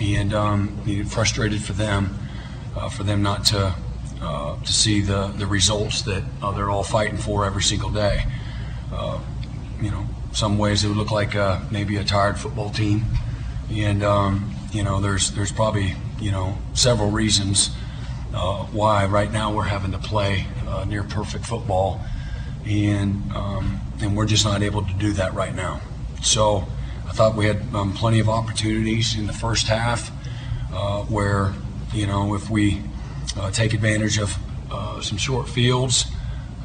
and 0.00 0.32
um, 0.34 1.04
frustrated 1.06 1.62
for 1.62 1.72
them, 1.72 2.18
uh, 2.76 2.88
for 2.88 3.04
them 3.04 3.22
not 3.22 3.44
to 3.46 3.74
uh, 4.20 4.60
to 4.60 4.72
see 4.72 5.00
the 5.00 5.28
the 5.36 5.46
results 5.46 6.02
that 6.02 6.22
uh, 6.42 6.50
they're 6.52 6.70
all 6.70 6.84
fighting 6.84 7.18
for 7.18 7.44
every 7.44 7.62
single 7.62 7.90
day. 7.90 8.24
Uh, 8.92 9.20
you 9.80 9.90
know, 9.90 10.06
some 10.32 10.58
ways 10.58 10.84
it 10.84 10.88
would 10.88 10.96
look 10.96 11.10
like 11.10 11.34
maybe 11.70 11.96
a 11.96 12.04
tired 12.04 12.38
football 12.38 12.70
team, 12.70 13.04
and 13.70 14.02
um, 14.02 14.54
you 14.72 14.82
know, 14.82 15.00
there's 15.00 15.30
there's 15.32 15.52
probably 15.52 15.94
you 16.18 16.30
know 16.30 16.58
several 16.74 17.10
reasons 17.10 17.70
uh, 18.34 18.64
why 18.64 19.06
right 19.06 19.32
now 19.32 19.52
we're 19.52 19.64
having 19.64 19.92
to 19.92 19.98
play 19.98 20.46
uh, 20.66 20.84
near 20.84 21.02
perfect 21.02 21.46
football, 21.46 22.00
and 22.66 23.32
um, 23.32 23.80
and 24.00 24.16
we're 24.16 24.26
just 24.26 24.44
not 24.44 24.62
able 24.62 24.84
to 24.84 24.92
do 24.94 25.12
that 25.12 25.34
right 25.34 25.54
now. 25.54 25.80
So 26.22 26.66
I 27.06 27.12
thought 27.12 27.36
we 27.36 27.46
had 27.46 27.62
um, 27.74 27.94
plenty 27.94 28.20
of 28.20 28.28
opportunities 28.28 29.18
in 29.18 29.26
the 29.26 29.32
first 29.32 29.66
half 29.68 30.10
uh, 30.72 31.02
where 31.04 31.54
you 31.92 32.06
know 32.06 32.34
if 32.34 32.50
we 32.50 32.82
uh, 33.36 33.50
take 33.50 33.72
advantage 33.72 34.18
of 34.18 34.36
uh, 34.70 35.00
some 35.00 35.16
short 35.16 35.48
fields, 35.48 36.04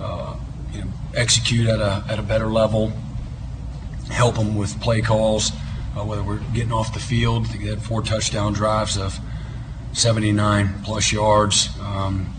uh, 0.01 0.35
you 0.73 0.81
know, 0.81 0.87
execute 1.15 1.67
at 1.67 1.79
a 1.79 2.03
at 2.09 2.19
a 2.19 2.23
better 2.23 2.47
level, 2.47 2.91
help 4.11 4.35
them 4.35 4.55
with 4.55 4.79
play 4.81 5.01
calls, 5.01 5.51
whether 5.95 6.23
we're 6.23 6.39
getting 6.53 6.73
off 6.73 6.93
the 6.93 6.99
field. 6.99 7.45
They 7.45 7.69
had 7.69 7.81
four 7.81 8.01
touchdown 8.01 8.51
drives 8.51 8.97
of 8.97 9.17
79 9.93 10.81
plus 10.83 11.11
yards, 11.11 11.69
um, 11.79 12.33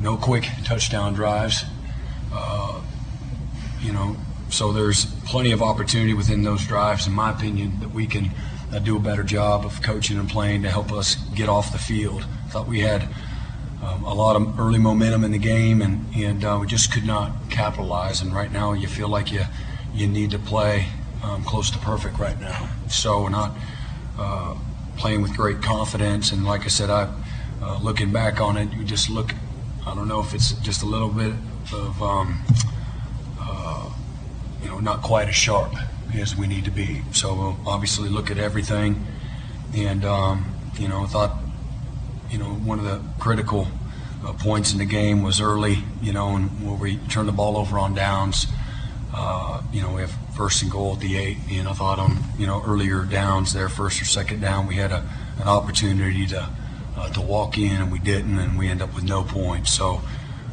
no 0.00 0.16
quick 0.16 0.46
touchdown 0.64 1.14
drives. 1.14 1.64
Uh, 2.32 2.80
you 3.80 3.92
know, 3.92 4.16
so 4.48 4.72
there's 4.72 5.06
plenty 5.24 5.52
of 5.52 5.62
opportunity 5.62 6.14
within 6.14 6.42
those 6.42 6.66
drives, 6.66 7.06
in 7.06 7.12
my 7.12 7.30
opinion, 7.30 7.72
that 7.80 7.90
we 7.90 8.06
can 8.06 8.30
uh, 8.72 8.78
do 8.78 8.96
a 8.96 9.00
better 9.00 9.22
job 9.22 9.64
of 9.64 9.82
coaching 9.82 10.18
and 10.18 10.28
playing 10.28 10.62
to 10.62 10.70
help 10.70 10.92
us 10.92 11.16
get 11.34 11.48
off 11.48 11.72
the 11.72 11.78
field. 11.78 12.24
Thought 12.48 12.68
we 12.68 12.80
had 12.80 13.08
um, 13.82 14.04
a 14.04 14.14
lot 14.14 14.36
of 14.36 14.58
early 14.60 14.78
momentum 14.78 15.24
in 15.24 15.32
the 15.32 15.38
game, 15.38 15.82
and 15.82 16.06
and 16.14 16.44
uh, 16.44 16.58
we 16.60 16.66
just 16.66 16.92
could 16.92 17.04
not 17.04 17.32
capitalize. 17.50 18.22
And 18.22 18.32
right 18.32 18.52
now, 18.52 18.72
you 18.72 18.86
feel 18.86 19.08
like 19.08 19.32
you 19.32 19.42
you 19.92 20.06
need 20.06 20.30
to 20.30 20.38
play 20.38 20.86
um, 21.22 21.42
close 21.44 21.70
to 21.70 21.78
perfect 21.78 22.18
right 22.18 22.40
now. 22.40 22.68
So 22.88 23.22
we're 23.22 23.30
not 23.30 23.56
uh, 24.18 24.54
playing 25.02 25.20
with 25.20 25.36
great 25.36 25.60
confidence. 25.60 26.30
And 26.30 26.44
like 26.44 26.60
I 26.62 26.68
said, 26.68 26.88
I 26.88 27.12
uh, 27.60 27.80
looking 27.82 28.12
back 28.12 28.40
on 28.40 28.56
it, 28.56 28.72
you 28.72 28.84
just 28.84 29.10
look. 29.10 29.34
I 29.84 29.96
don't 29.96 30.06
know 30.06 30.20
if 30.20 30.32
it's 30.32 30.52
just 30.60 30.84
a 30.84 30.86
little 30.86 31.08
bit 31.08 31.34
of 31.74 32.00
um, 32.00 32.40
uh, 33.40 33.90
you 34.62 34.68
know 34.68 34.78
not 34.78 35.02
quite 35.02 35.26
as 35.26 35.34
sharp 35.34 35.74
as 36.14 36.36
we 36.36 36.46
need 36.46 36.64
to 36.66 36.70
be. 36.70 37.02
So 37.10 37.34
we'll 37.34 37.58
obviously 37.66 38.08
look 38.08 38.30
at 38.30 38.38
everything, 38.38 39.04
and 39.74 40.04
um, 40.04 40.54
you 40.78 40.86
know 40.86 41.04
thought 41.06 41.36
you 42.30 42.38
know 42.38 42.54
one 42.70 42.78
of 42.78 42.84
the 42.84 43.02
critical 43.18 43.66
uh, 44.24 44.34
points 44.34 44.72
in 44.72 44.78
the 44.78 44.84
game 44.84 45.24
was 45.24 45.40
early. 45.40 45.78
You 46.00 46.12
know, 46.12 46.36
and 46.36 46.48
where 46.64 46.78
we 46.78 46.98
turned 47.08 47.26
the 47.28 47.32
ball 47.32 47.56
over 47.56 47.76
on 47.76 47.92
downs. 47.94 48.46
Uh, 49.12 49.62
you 49.72 49.82
know, 49.82 49.94
we 49.94 50.00
have 50.02 50.16
first 50.36 50.62
and 50.62 50.70
goal 50.70 50.94
at 50.94 51.00
the 51.00 51.16
eight, 51.16 51.36
and 51.50 51.68
I 51.68 51.72
thought 51.72 51.98
on 51.98 52.18
you 52.38 52.46
know 52.46 52.62
earlier 52.66 53.04
downs 53.04 53.52
there, 53.52 53.68
first 53.68 54.00
or 54.00 54.04
second 54.04 54.40
down, 54.40 54.66
we 54.66 54.76
had 54.76 54.92
a, 54.92 55.08
an 55.40 55.48
opportunity 55.48 56.26
to 56.28 56.48
uh, 56.96 57.08
to 57.12 57.20
walk 57.20 57.58
in, 57.58 57.72
and 57.72 57.92
we 57.92 57.98
didn't, 57.98 58.38
and 58.38 58.58
we 58.58 58.68
end 58.68 58.82
up 58.82 58.94
with 58.94 59.04
no 59.04 59.22
points. 59.22 59.72
So 59.72 60.00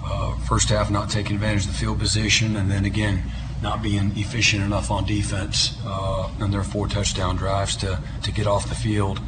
uh, 0.03 0.37
first 0.39 0.69
half 0.69 0.89
not 0.89 1.09
taking 1.09 1.35
advantage 1.35 1.65
of 1.65 1.71
the 1.71 1.77
field 1.77 1.99
position, 1.99 2.55
and 2.55 2.69
then 2.69 2.85
again 2.85 3.23
not 3.61 3.83
being 3.83 4.13
efficient 4.15 4.63
enough 4.63 4.89
on 4.89 5.05
defense, 5.05 5.77
uh, 5.85 6.31
and 6.39 6.53
their 6.53 6.63
four 6.63 6.87
touchdown 6.87 7.35
drives 7.35 7.75
to 7.77 8.01
to 8.23 8.31
get 8.31 8.47
off 8.47 8.69
the 8.69 8.75
field. 8.75 9.19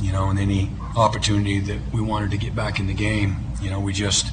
You 0.00 0.12
know, 0.12 0.30
and 0.30 0.38
any 0.38 0.70
opportunity 0.96 1.58
that 1.58 1.80
we 1.92 2.00
wanted 2.00 2.30
to 2.30 2.36
get 2.36 2.54
back 2.54 2.78
in 2.78 2.86
the 2.86 2.94
game, 2.94 3.36
you 3.60 3.68
know, 3.68 3.80
we 3.80 3.92
just 3.92 4.26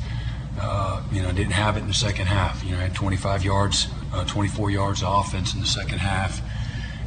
uh, 0.59 1.03
you 1.11 1.21
know, 1.21 1.31
didn't 1.31 1.53
have 1.53 1.77
it 1.77 1.81
in 1.81 1.87
the 1.87 1.93
second 1.93 2.27
half. 2.27 2.63
You 2.63 2.71
know, 2.71 2.77
I 2.77 2.83
had 2.83 2.95
25 2.95 3.43
yards, 3.43 3.87
uh, 4.13 4.25
24 4.25 4.71
yards 4.71 5.03
of 5.03 5.25
offense 5.25 5.53
in 5.53 5.59
the 5.59 5.67
second 5.67 5.99
half, 5.99 6.41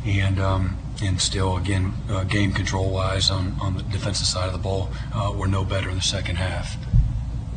and 0.06 0.38
um, 0.38 0.78
and 1.02 1.20
still, 1.20 1.56
again, 1.56 1.92
uh, 2.08 2.24
game 2.24 2.52
control 2.52 2.90
wise 2.90 3.30
on, 3.30 3.56
on 3.60 3.76
the 3.76 3.82
defensive 3.84 4.26
side 4.26 4.46
of 4.46 4.52
the 4.52 4.58
ball, 4.58 4.90
uh, 5.14 5.32
we're 5.34 5.46
no 5.46 5.64
better 5.64 5.88
in 5.88 5.96
the 5.96 6.02
second 6.02 6.36
half. 6.36 6.76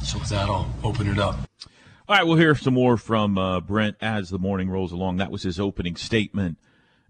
So 0.03 0.19
with 0.19 0.29
that, 0.29 0.47
I'll 0.47 0.71
open 0.83 1.07
it 1.07 1.17
up. 1.17 1.39
All 2.07 2.15
right, 2.15 2.23
we'll 2.25 2.37
hear 2.37 2.55
some 2.55 2.73
more 2.73 2.97
from 2.97 3.37
uh, 3.37 3.61
Brent 3.61 3.95
as 4.01 4.29
the 4.29 4.37
morning 4.37 4.69
rolls 4.69 4.91
along. 4.91 5.17
That 5.17 5.31
was 5.31 5.43
his 5.43 5.59
opening 5.59 5.95
statement 5.95 6.57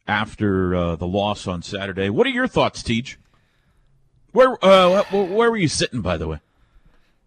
after 0.07 0.75
uh, 0.75 0.95
the 0.95 1.07
loss 1.07 1.47
on 1.47 1.61
Saturday. 1.63 2.09
What 2.09 2.27
are 2.27 2.31
your 2.31 2.47
thoughts, 2.47 2.83
Teach? 2.83 3.17
Where 4.31 4.51
where 4.61 5.51
were 5.51 5.57
you 5.57 5.67
sitting, 5.67 6.01
by 6.01 6.17
the 6.17 6.27
way? 6.27 6.39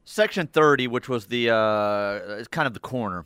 Section 0.05 0.47
thirty, 0.49 0.87
which 0.87 1.09
was 1.09 1.27
the 1.27 1.51
uh, 1.51 2.45
kind 2.51 2.67
of 2.67 2.75
the 2.75 2.81
corner. 2.81 3.25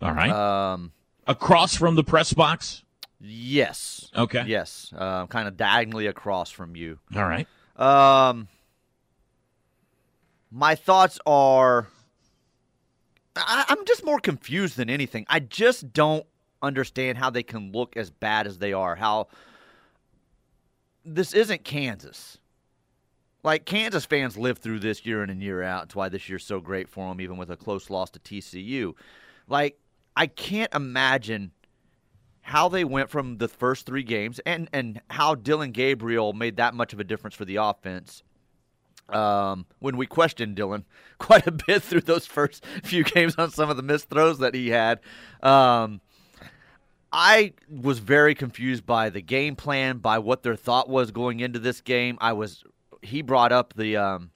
All 0.00 0.12
right. 0.12 0.30
Um, 0.30 0.92
Across 1.26 1.76
from 1.76 1.94
the 1.94 2.04
press 2.04 2.32
box. 2.32 2.82
yes. 3.20 4.10
Okay. 4.16 4.44
Yes. 4.46 4.92
Uh, 4.96 5.26
kind 5.26 5.48
of 5.48 5.56
diagonally 5.56 6.06
across 6.06 6.50
from 6.50 6.76
you. 6.76 6.98
All 7.16 7.24
right. 7.26 7.46
Um, 7.76 8.48
my 10.50 10.74
thoughts 10.74 11.18
are. 11.26 11.86
I, 13.36 13.64
I'm 13.68 13.84
just 13.86 14.04
more 14.04 14.20
confused 14.20 14.76
than 14.76 14.88
anything. 14.88 15.26
I 15.28 15.40
just 15.40 15.92
don't 15.92 16.24
understand 16.62 17.18
how 17.18 17.30
they 17.30 17.42
can 17.42 17.72
look 17.72 17.96
as 17.96 18.10
bad 18.10 18.46
as 18.46 18.58
they 18.58 18.72
are. 18.72 18.94
How 18.94 19.28
this 21.04 21.34
isn't 21.34 21.64
Kansas. 21.64 22.38
Like 23.44 23.66
Kansas 23.66 24.06
fans 24.06 24.38
live 24.38 24.58
through 24.58 24.80
this 24.80 25.04
year 25.04 25.22
in 25.22 25.28
and 25.28 25.42
year 25.42 25.62
out. 25.62 25.84
It's 25.84 25.94
why 25.94 26.08
this 26.08 26.30
year's 26.30 26.44
so 26.44 26.60
great 26.60 26.88
for 26.88 27.08
them, 27.08 27.20
even 27.20 27.36
with 27.36 27.50
a 27.50 27.56
close 27.56 27.90
loss 27.90 28.10
to 28.12 28.18
TCU. 28.18 28.94
Like 29.46 29.78
I 30.16 30.26
can't 30.26 30.74
imagine 30.74 31.52
how 32.40 32.68
they 32.68 32.84
went 32.84 33.10
from 33.10 33.36
the 33.36 33.48
first 33.48 33.84
three 33.84 34.02
games 34.02 34.40
and 34.46 34.68
and 34.72 35.00
how 35.10 35.34
Dillon 35.34 35.72
Gabriel 35.72 36.32
made 36.32 36.56
that 36.56 36.74
much 36.74 36.94
of 36.94 37.00
a 37.00 37.04
difference 37.04 37.36
for 37.36 37.44
the 37.44 37.56
offense. 37.56 38.22
Um, 39.10 39.66
when 39.80 39.98
we 39.98 40.06
questioned 40.06 40.56
Dylan 40.56 40.84
quite 41.18 41.46
a 41.46 41.52
bit 41.52 41.82
through 41.82 42.00
those 42.00 42.24
first 42.24 42.64
few 42.82 43.04
games 43.04 43.34
on 43.36 43.50
some 43.50 43.68
of 43.68 43.76
the 43.76 43.82
missed 43.82 44.08
throws 44.08 44.38
that 44.38 44.54
he 44.54 44.70
had, 44.70 45.00
um, 45.42 46.00
I 47.12 47.52
was 47.68 47.98
very 47.98 48.34
confused 48.34 48.86
by 48.86 49.10
the 49.10 49.20
game 49.20 49.54
plan, 49.56 49.98
by 49.98 50.18
what 50.18 50.42
their 50.42 50.56
thought 50.56 50.88
was 50.88 51.10
going 51.10 51.40
into 51.40 51.58
this 51.58 51.82
game. 51.82 52.16
I 52.22 52.32
was 52.32 52.64
he 53.04 53.22
brought 53.22 53.52
up 53.52 53.74
the 53.74 53.96
um, 53.96 54.30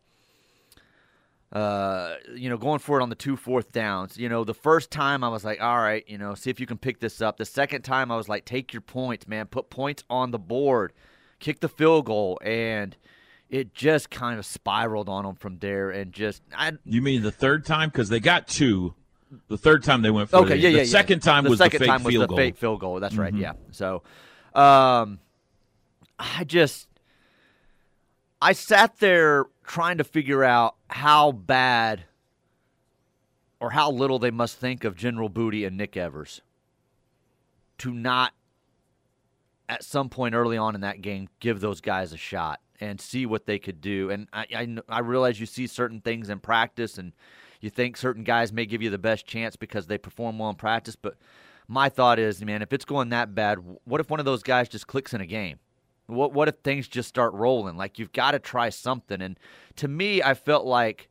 uh, 1.53 2.15
you 2.35 2.51
know, 2.51 2.59
going 2.59 2.79
for 2.79 3.01
it 3.01 3.03
on 3.03 3.09
the 3.09 3.15
two 3.15 3.37
fourth 3.37 3.73
downs. 3.73 4.19
You 4.19 4.29
know, 4.29 4.45
the 4.45 4.55
first 4.55 4.91
time 4.91 5.25
I 5.25 5.29
was 5.29 5.45
like, 5.45 5.61
all 5.63 5.79
right, 5.79 6.05
you 6.07 6.19
know, 6.19 6.35
see 6.35 6.51
if 6.51 6.61
you 6.61 6.67
can 6.67 6.77
pick 6.79 7.01
this 7.01 7.23
up. 7.23 7.39
The 7.39 7.47
second 7.47 7.83
time 7.83 8.11
I 8.13 8.17
was 8.17 8.29
like, 8.29 8.45
take 8.45 8.73
your 8.73 8.83
points, 8.83 9.27
man, 9.27 9.47
put 9.47 9.71
points 9.71 10.05
on 10.11 10.31
the 10.31 10.39
board, 10.39 10.93
kick 11.39 11.61
the 11.61 11.69
field 11.69 12.05
goal, 12.05 12.39
and 12.45 12.95
it 13.49 13.73
just 13.73 14.11
kind 14.11 14.39
of 14.39 14.45
spiraled 14.45 15.09
on 15.09 15.25
them 15.25 15.37
from 15.37 15.59
there. 15.59 15.91
And 15.91 16.13
just, 16.13 16.43
I, 16.55 16.73
You 16.85 17.01
mean 17.01 17.23
the 17.23 17.33
third 17.33 17.65
time? 17.65 17.89
Because 17.89 18.11
they 18.11 18.21
got 18.21 18.47
two. 18.47 18.95
The 19.49 19.59
third 19.59 19.83
time 19.83 20.03
they 20.03 20.11
went 20.11 20.31
for 20.31 20.37
okay, 20.39 20.55
it. 20.55 20.61
yeah, 20.61 20.71
the 20.71 20.79
yeah, 20.79 20.85
second 20.85 21.25
yeah. 21.25 21.33
time 21.33 21.45
the 21.45 21.51
was 21.51 21.59
second 21.59 21.81
the 21.81 21.85
fake 21.85 21.89
time 21.89 22.03
was 22.03 22.13
field 22.13 22.23
the 22.25 22.27
goal. 22.29 22.37
fake 22.37 22.57
field 22.57 22.81
goal. 22.81 23.01
That's 23.01 23.15
right. 23.17 23.33
Mhm. 23.33 23.41
Yeah. 23.41 23.53
So, 23.73 24.03
um, 24.55 25.19
I 26.19 26.45
just, 26.45 26.88
I 28.41 28.53
sat 28.53 28.99
there 28.99 29.47
trying 29.65 29.99
to 29.99 30.05
figure 30.05 30.45
out 30.45 30.77
how 30.89 31.33
bad 31.33 32.05
or 33.61 33.71
how 33.71 33.91
little 33.91 34.19
they 34.19 34.31
must 34.31 34.59
think 34.59 34.85
of 34.85 34.97
General 34.97 35.29
Booty 35.29 35.65
and 35.65 35.77
Nick 35.77 35.97
Evers 35.97 36.41
to 37.79 37.93
not, 37.93 38.33
at 39.69 39.83
some 39.83 40.09
point 40.09 40.35
early 40.35 40.57
on 40.57 40.75
in 40.75 40.81
that 40.83 41.01
game, 41.03 41.29
give 41.41 41.61
those 41.61 41.81
guys 41.81 42.13
a 42.13 42.17
shot 42.17 42.61
and 42.81 43.01
see 43.01 43.27
what 43.27 43.47
they 43.47 43.59
could 43.59 43.81
do. 43.81 44.11
And 44.11 44.29
I, 44.33 44.47
I, 44.55 44.77
I 44.89 44.99
realize 45.01 45.41
you 45.41 45.47
see 45.47 45.67
certain 45.67 46.01
things 46.01 46.31
in 46.31 46.39
practice 46.39 46.97
and 46.97 47.13
you 47.61 47.71
think 47.71 47.97
certain 47.97 48.23
guys 48.23 48.53
may 48.53 48.67
give 48.67 48.83
you 48.83 48.91
the 48.91 48.99
best 48.99 49.27
chance 49.27 49.57
because 49.57 49.89
they 49.89 49.99
perform 49.99 50.39
well 50.39 50.51
in 50.51 50.57
practice. 50.57 50.95
But 50.95 51.17
my 51.67 51.89
thought 51.89 52.21
is, 52.21 52.45
man, 52.45 52.63
if 52.63 52.73
it's 52.73 52.85
going 52.85 53.09
that 53.09 53.35
bad, 53.35 53.59
what 53.85 54.01
if 54.01 54.11
one 54.11 54.21
of 54.21 54.27
those 54.27 54.45
guys 54.45 54.69
just 54.69 54.87
clicks 54.87 55.13
in 55.13 55.21
a 55.21 55.27
game? 55.27 55.59
What 56.09 56.33
what 56.33 56.49
if 56.49 56.57
things 56.65 56.89
just 56.89 57.09
start 57.09 57.33
rolling? 57.35 57.77
Like 57.77 57.99
you've 57.99 58.13
got 58.13 58.33
to 58.33 58.39
try 58.39 58.71
something. 58.71 59.23
And 59.23 59.39
to 59.77 59.87
me, 59.89 60.23
I 60.23 60.35
felt 60.35 60.67
like 60.67 61.09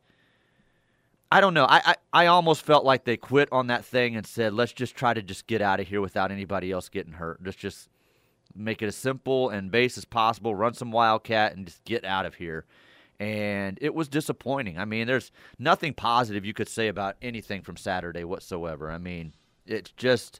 I 1.32 1.42
don't 1.42 1.54
know. 1.54 1.66
I, 1.66 1.82
I, 1.86 1.96
I 2.14 2.26
almost 2.28 2.64
felt 2.64 2.86
like 2.86 3.04
they 3.04 3.18
quit 3.18 3.50
on 3.52 3.68
that 3.68 3.84
thing 3.84 4.16
and 4.16 4.26
said, 4.26 4.54
let's 4.54 4.72
just 4.72 4.96
try 4.96 5.14
to 5.14 5.22
just 5.22 5.46
get 5.46 5.62
out 5.62 5.80
of 5.80 5.88
here 5.88 6.00
without 6.00 6.32
anybody 6.32 6.72
else 6.72 6.88
getting 6.90 7.14
hurt. 7.14 7.40
Let's 7.44 7.58
just 7.58 7.90
make 8.56 8.82
it 8.82 8.88
as 8.88 8.96
simple 8.96 9.50
and 9.50 9.70
base 9.70 9.98
as 9.98 10.06
possible. 10.06 10.56
Run 10.56 10.74
some 10.74 10.92
wildcat 10.92 11.56
and 11.56 11.66
just 11.66 11.84
get 11.84 12.06
out 12.06 12.26
of 12.26 12.36
here. 12.36 12.66
And 13.20 13.78
it 13.82 13.94
was 13.94 14.08
disappointing. 14.08 14.78
I 14.78 14.86
mean, 14.86 15.08
there's 15.08 15.32
nothing 15.60 15.94
positive 15.94 16.46
you 16.46 16.54
could 16.54 16.70
say 16.70 16.88
about 16.88 17.18
anything 17.22 17.62
from 17.62 17.76
Saturday 17.76 18.24
whatsoever. 18.24 18.90
I 18.90 18.98
mean, 18.98 19.34
it's 19.66 19.92
just 19.92 20.40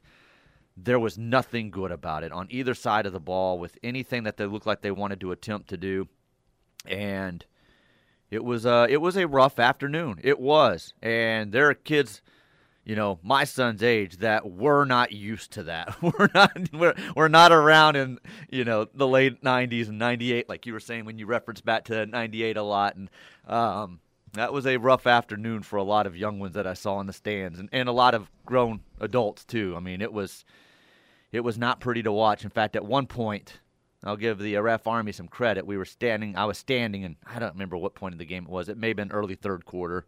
there 0.84 0.98
was 0.98 1.18
nothing 1.18 1.70
good 1.70 1.90
about 1.90 2.22
it 2.22 2.32
on 2.32 2.46
either 2.50 2.74
side 2.74 3.06
of 3.06 3.12
the 3.12 3.20
ball 3.20 3.58
with 3.58 3.76
anything 3.82 4.22
that 4.24 4.36
they 4.36 4.46
looked 4.46 4.66
like 4.66 4.80
they 4.80 4.90
wanted 4.90 5.20
to 5.20 5.32
attempt 5.32 5.68
to 5.68 5.76
do. 5.76 6.08
And 6.86 7.44
it 8.30 8.44
was 8.44 8.64
uh 8.64 8.86
it 8.88 8.98
was 8.98 9.16
a 9.16 9.26
rough 9.26 9.58
afternoon. 9.58 10.20
It 10.22 10.38
was. 10.38 10.94
And 11.02 11.52
there 11.52 11.68
are 11.68 11.74
kids, 11.74 12.22
you 12.84 12.94
know, 12.94 13.18
my 13.22 13.44
son's 13.44 13.82
age 13.82 14.18
that 14.18 14.48
were 14.48 14.84
not 14.84 15.10
used 15.12 15.52
to 15.52 15.64
that. 15.64 15.96
We're 16.02 16.30
not 16.34 16.52
we're, 16.72 16.94
we're 17.16 17.28
not 17.28 17.50
around 17.50 17.96
in, 17.96 18.18
you 18.48 18.64
know, 18.64 18.86
the 18.94 19.08
late 19.08 19.42
90s 19.42 19.88
and 19.88 19.98
98 19.98 20.48
like 20.48 20.64
you 20.64 20.72
were 20.72 20.80
saying 20.80 21.04
when 21.04 21.18
you 21.18 21.26
referenced 21.26 21.64
back 21.64 21.84
to 21.86 22.06
98 22.06 22.56
a 22.56 22.62
lot 22.62 22.94
and 22.96 23.10
um 23.46 24.00
that 24.34 24.52
was 24.52 24.66
a 24.66 24.76
rough 24.76 25.06
afternoon 25.06 25.62
for 25.62 25.76
a 25.76 25.82
lot 25.82 26.06
of 26.06 26.16
young 26.16 26.38
ones 26.38 26.54
that 26.54 26.66
I 26.66 26.74
saw 26.74 27.00
in 27.00 27.06
the 27.06 27.12
stands 27.12 27.58
and, 27.58 27.68
and 27.72 27.88
a 27.88 27.92
lot 27.92 28.14
of 28.14 28.30
grown 28.44 28.80
adults 29.00 29.42
too. 29.44 29.74
I 29.74 29.80
mean, 29.80 30.02
it 30.02 30.12
was 30.12 30.44
it 31.32 31.40
was 31.40 31.58
not 31.58 31.80
pretty 31.80 32.02
to 32.02 32.12
watch. 32.12 32.44
In 32.44 32.50
fact, 32.50 32.76
at 32.76 32.84
one 32.84 33.06
point, 33.06 33.60
I'll 34.04 34.16
give 34.16 34.38
the 34.38 34.56
Ref 34.56 34.86
Army 34.86 35.12
some 35.12 35.28
credit. 35.28 35.66
We 35.66 35.76
were 35.76 35.84
standing, 35.84 36.36
I 36.36 36.44
was 36.44 36.58
standing, 36.58 37.04
and 37.04 37.16
I 37.26 37.38
don't 37.38 37.52
remember 37.52 37.76
what 37.76 37.94
point 37.94 38.14
of 38.14 38.18
the 38.18 38.24
game 38.24 38.44
it 38.44 38.50
was. 38.50 38.68
It 38.68 38.78
may 38.78 38.88
have 38.88 38.96
been 38.96 39.12
early 39.12 39.34
third 39.34 39.64
quarter. 39.64 40.06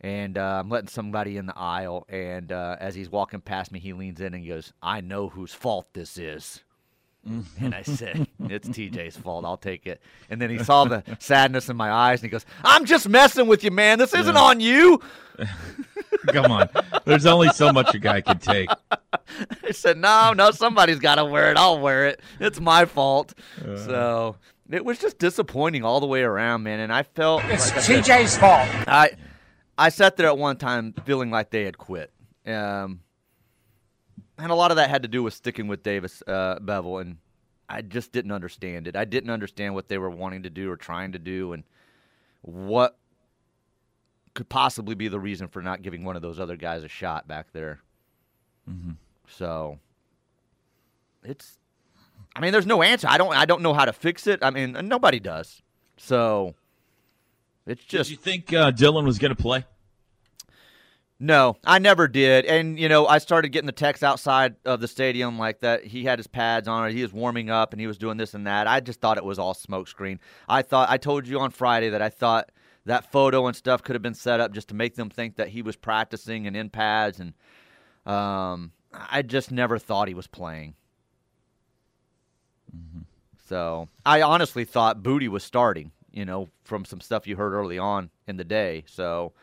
And 0.00 0.36
uh, 0.36 0.60
I'm 0.60 0.68
letting 0.68 0.88
somebody 0.88 1.36
in 1.36 1.46
the 1.46 1.56
aisle, 1.56 2.06
and 2.08 2.50
uh, 2.50 2.76
as 2.80 2.94
he's 2.94 3.08
walking 3.08 3.40
past 3.40 3.70
me, 3.70 3.78
he 3.78 3.92
leans 3.92 4.20
in 4.20 4.34
and 4.34 4.42
he 4.42 4.48
goes, 4.48 4.72
I 4.82 5.00
know 5.00 5.28
whose 5.28 5.54
fault 5.54 5.86
this 5.92 6.18
is. 6.18 6.60
And 7.24 7.72
I 7.72 7.82
said, 7.82 8.26
It's 8.40 8.68
TJ's 8.68 9.16
fault. 9.16 9.44
I'll 9.44 9.56
take 9.56 9.86
it. 9.86 10.02
And 10.28 10.40
then 10.42 10.50
he 10.50 10.58
saw 10.58 10.84
the 10.84 11.04
sadness 11.20 11.68
in 11.68 11.76
my 11.76 11.92
eyes 11.92 12.18
and 12.20 12.24
he 12.24 12.30
goes, 12.30 12.44
I'm 12.64 12.84
just 12.84 13.08
messing 13.08 13.46
with 13.46 13.62
you, 13.62 13.70
man. 13.70 13.98
This 13.98 14.12
isn't 14.12 14.36
on 14.36 14.58
you. 14.58 15.00
Come 16.28 16.52
on. 16.52 16.68
There's 17.04 17.26
only 17.26 17.48
so 17.50 17.72
much 17.72 17.94
a 17.94 17.98
guy 17.98 18.20
can 18.20 18.38
take. 18.38 18.68
I 19.64 19.70
said, 19.72 19.96
No, 19.98 20.32
no, 20.34 20.50
somebody's 20.50 20.98
got 20.98 21.16
to 21.16 21.24
wear 21.24 21.50
it. 21.50 21.56
I'll 21.56 21.80
wear 21.80 22.06
it. 22.08 22.20
It's 22.40 22.60
my 22.60 22.84
fault. 22.84 23.34
so 23.60 24.36
it 24.70 24.84
was 24.84 24.98
just 24.98 25.18
disappointing 25.18 25.84
all 25.84 26.00
the 26.00 26.06
way 26.06 26.22
around, 26.22 26.62
man. 26.62 26.80
And 26.80 26.92
I 26.92 27.02
felt 27.02 27.42
It's 27.46 27.68
like 27.70 27.78
I 27.78 27.80
said- 27.80 28.04
TJ's 28.04 28.36
fault. 28.38 28.68
I 28.88 29.10
I 29.78 29.88
sat 29.88 30.16
there 30.16 30.26
at 30.28 30.38
one 30.38 30.56
time 30.56 30.94
feeling 31.04 31.30
like 31.30 31.50
they 31.50 31.64
had 31.64 31.78
quit. 31.78 32.12
Um, 32.46 33.00
and 34.38 34.50
a 34.50 34.54
lot 34.54 34.70
of 34.70 34.76
that 34.76 34.90
had 34.90 35.02
to 35.02 35.08
do 35.08 35.22
with 35.22 35.34
sticking 35.34 35.66
with 35.68 35.82
Davis 35.82 36.22
uh, 36.26 36.58
Beville, 36.60 36.98
and 36.98 37.16
I 37.68 37.82
just 37.82 38.12
didn't 38.12 38.32
understand 38.32 38.86
it. 38.86 38.96
I 38.96 39.04
didn't 39.04 39.30
understand 39.30 39.74
what 39.74 39.88
they 39.88 39.98
were 39.98 40.10
wanting 40.10 40.42
to 40.44 40.50
do 40.50 40.70
or 40.70 40.76
trying 40.76 41.12
to 41.12 41.18
do, 41.18 41.52
and 41.52 41.64
what 42.42 42.96
could 44.34 44.48
possibly 44.48 44.94
be 44.94 45.08
the 45.08 45.20
reason 45.20 45.48
for 45.48 45.62
not 45.62 45.82
giving 45.82 46.04
one 46.04 46.16
of 46.16 46.22
those 46.22 46.40
other 46.40 46.56
guys 46.56 46.84
a 46.84 46.88
shot 46.88 47.28
back 47.28 47.52
there. 47.52 47.80
Mhm. 48.68 48.96
So 49.28 49.78
it's, 51.22 51.58
I 52.34 52.40
mean, 52.40 52.52
there's 52.52 52.66
no 52.66 52.82
answer. 52.82 53.08
I 53.08 53.18
don't, 53.18 53.34
I 53.34 53.44
don't 53.44 53.62
know 53.62 53.74
how 53.74 53.84
to 53.84 53.92
fix 53.92 54.26
it. 54.26 54.40
I 54.42 54.50
mean, 54.50 54.72
nobody 54.84 55.20
does. 55.20 55.62
So 55.96 56.54
it's 57.66 57.84
just. 57.84 58.08
Did 58.08 58.16
you 58.16 58.22
think 58.22 58.52
uh, 58.52 58.70
Dillon 58.70 59.04
was 59.04 59.18
going 59.18 59.34
to 59.34 59.40
play? 59.40 59.64
No, 61.20 61.56
I 61.64 61.78
never 61.78 62.08
did. 62.08 62.46
And, 62.46 62.80
you 62.80 62.88
know, 62.88 63.06
I 63.06 63.18
started 63.18 63.50
getting 63.50 63.66
the 63.66 63.72
text 63.72 64.02
outside 64.02 64.56
of 64.64 64.80
the 64.80 64.88
stadium 64.88 65.38
like 65.38 65.60
that. 65.60 65.84
He 65.84 66.02
had 66.02 66.18
his 66.18 66.26
pads 66.26 66.66
on, 66.66 66.82
or 66.82 66.88
he 66.88 67.02
was 67.02 67.12
warming 67.12 67.48
up 67.48 67.72
and 67.72 67.80
he 67.80 67.86
was 67.86 67.96
doing 67.96 68.16
this 68.16 68.34
and 68.34 68.48
that. 68.48 68.66
I 68.66 68.80
just 68.80 69.00
thought 69.00 69.18
it 69.18 69.24
was 69.24 69.38
all 69.38 69.54
smokescreen. 69.54 70.18
I 70.48 70.62
thought, 70.62 70.90
I 70.90 70.96
told 70.96 71.28
you 71.28 71.38
on 71.38 71.52
Friday 71.52 71.90
that 71.90 72.02
I 72.02 72.08
thought 72.08 72.50
that 72.86 73.10
photo 73.12 73.46
and 73.46 73.56
stuff 73.56 73.82
could 73.82 73.94
have 73.94 74.02
been 74.02 74.14
set 74.14 74.40
up 74.40 74.52
just 74.52 74.68
to 74.68 74.74
make 74.74 74.96
them 74.96 75.10
think 75.10 75.36
that 75.36 75.48
he 75.48 75.62
was 75.62 75.76
practicing 75.76 76.46
and 76.46 76.56
in 76.56 76.70
pads. 76.70 77.20
And 77.20 77.34
um, 78.06 78.72
I 78.92 79.22
just 79.22 79.50
never 79.50 79.78
thought 79.78 80.08
he 80.08 80.14
was 80.14 80.26
playing. 80.26 80.74
So 83.52 83.88
I 84.06 84.22
honestly 84.22 84.64
thought 84.64 85.02
Booty 85.02 85.28
was 85.28 85.44
starting, 85.44 85.90
you 86.10 86.24
know, 86.24 86.48
from 86.64 86.86
some 86.86 87.02
stuff 87.02 87.26
you 87.26 87.36
heard 87.36 87.52
early 87.52 87.78
on 87.78 88.08
in 88.26 88.38
the 88.38 88.44
day. 88.44 88.84
So 88.86 89.34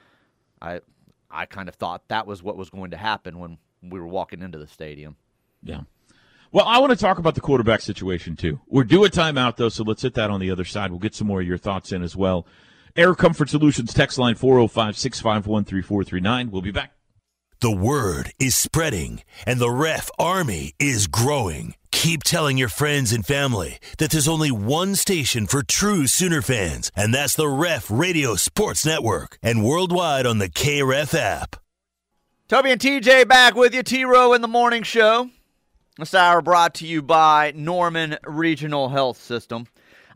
I 0.60 0.82
I 1.30 1.46
kind 1.46 1.70
of 1.70 1.76
thought 1.76 2.08
that 2.08 2.26
was 2.26 2.42
what 2.42 2.58
was 2.58 2.72
going 2.72 2.90
to 2.90 2.98
happen 2.98 3.38
when 3.38 3.60
we 3.84 4.00
were 4.00 4.08
walking 4.08 4.42
into 4.42 4.58
the 4.58 4.66
stadium. 4.66 5.16
Yeah. 5.62 5.82
Well, 6.52 6.66
I 6.66 6.80
want 6.80 6.92
to 6.92 6.98
talk 6.98 7.20
about 7.20 7.36
the 7.36 7.42
quarterback 7.42 7.82
situation 7.82 8.36
too. 8.36 8.60
We're 8.68 8.84
due 8.84 9.06
a 9.06 9.10
timeout 9.10 9.58
though, 9.58 9.70
so 9.70 9.84
let's 9.84 10.02
hit 10.02 10.16
that 10.16 10.32
on 10.32 10.40
the 10.40 10.50
other 10.50 10.66
side. 10.66 10.90
We'll 10.90 11.00
get 11.00 11.14
some 11.14 11.28
more 11.28 11.42
of 11.42 11.48
your 11.48 11.60
thoughts 11.60 11.92
in 11.92 12.02
as 12.02 12.16
well. 12.16 12.48
Air 13.00 13.16
Comfort 13.16 13.50
Solutions 13.50 13.94
text 13.94 14.18
line 14.18 14.36
405 14.36 14.98
651 14.98 15.64
3439. 15.64 16.52
We'll 16.52 16.62
be 16.62 16.72
back. 16.72 16.92
The 17.62 17.72
word 17.72 18.34
is 18.40 18.58
spreading, 18.58 19.24
and 19.46 19.58
the 19.58 19.70
ref 19.70 20.10
army 20.20 20.74
is 20.80 21.08
growing. 21.08 21.76
Keep 21.94 22.24
telling 22.24 22.58
your 22.58 22.68
friends 22.68 23.14
and 23.14 23.26
family 23.26 23.80
that 24.00 24.12
there's 24.12 24.28
only 24.28 24.52
one 24.52 24.96
station 24.96 25.48
for 25.48 25.64
true 25.64 26.08
Sooner 26.08 26.42
fans, 26.42 26.92
and 26.94 27.14
that's 27.14 27.38
the 27.38 27.48
Ref 27.48 27.90
Radio 27.90 28.36
Sports 28.36 28.86
Network, 28.86 29.38
and 29.42 29.64
worldwide 29.64 30.26
on 30.26 30.40
the 30.40 30.50
KREF 30.50 31.18
app. 31.18 31.56
Toby 32.50 32.72
and 32.72 32.82
TJ 32.82 33.30
back 33.30 33.56
with 33.56 33.74
you. 33.74 33.82
T 33.82 34.04
Row 34.04 34.34
in 34.34 34.42
the 34.42 34.50
morning 34.50 34.84
show. 34.84 35.30
This 35.98 36.14
hour 36.14 36.42
brought 36.42 36.74
to 36.76 36.86
you 36.86 37.02
by 37.02 37.54
Norman 37.56 38.18
Regional 38.26 38.90
Health 38.90 39.22
System. 39.22 39.68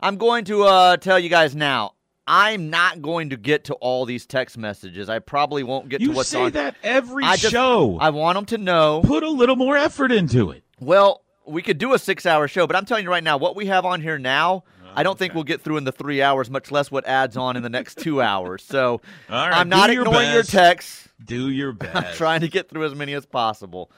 I'm 0.02 0.18
going 0.18 0.44
to 0.44 0.64
uh, 0.64 0.96
tell 0.98 1.18
you 1.18 1.30
guys 1.30 1.56
now. 1.56 1.93
I'm 2.26 2.70
not 2.70 3.02
going 3.02 3.30
to 3.30 3.36
get 3.36 3.64
to 3.64 3.74
all 3.74 4.06
these 4.06 4.24
text 4.26 4.56
messages. 4.56 5.08
I 5.10 5.18
probably 5.18 5.62
won't 5.62 5.88
get 5.90 6.00
You 6.00 6.08
to 6.08 6.14
what's 6.14 6.30
say 6.30 6.44
on. 6.44 6.52
that 6.52 6.76
every 6.82 7.22
I 7.24 7.36
just- 7.36 7.52
show. 7.52 7.98
I 8.00 8.10
want 8.10 8.36
them 8.36 8.46
to 8.46 8.58
know. 8.58 9.02
Put 9.04 9.22
a 9.22 9.28
little 9.30 9.56
more 9.56 9.76
effort 9.76 10.10
into 10.10 10.50
it. 10.50 10.62
Well, 10.80 11.22
we 11.46 11.60
could 11.60 11.76
do 11.78 11.92
a 11.92 11.98
six-hour 11.98 12.48
show, 12.48 12.66
but 12.66 12.76
I'm 12.76 12.86
telling 12.86 13.04
you 13.04 13.10
right 13.10 13.22
now, 13.22 13.36
what 13.36 13.54
we 13.56 13.66
have 13.66 13.84
on 13.84 14.00
here 14.00 14.18
now, 14.18 14.64
I 14.96 15.02
don't 15.02 15.18
think 15.18 15.34
we'll 15.34 15.44
get 15.44 15.60
through 15.60 15.76
in 15.76 15.84
the 15.84 15.92
three 15.92 16.22
hours, 16.22 16.48
much 16.48 16.70
less 16.70 16.90
what 16.90 17.04
adds 17.06 17.36
on 17.36 17.56
in 17.56 17.62
the 17.62 17.68
next 17.68 17.98
two 17.98 18.22
hours. 18.22 18.62
So 18.64 19.02
right, 19.28 19.50
I'm 19.52 19.68
not 19.68 19.92
your 19.92 20.04
ignoring 20.04 20.32
your 20.32 20.42
texts. 20.44 21.08
Do 21.22 21.50
your 21.50 21.70
I'm 21.72 21.76
best. 21.76 22.16
trying 22.16 22.40
to 22.40 22.48
get 22.48 22.68
through 22.70 22.84
as 22.86 22.94
many 22.94 23.12
as 23.12 23.26
possible. 23.26 23.90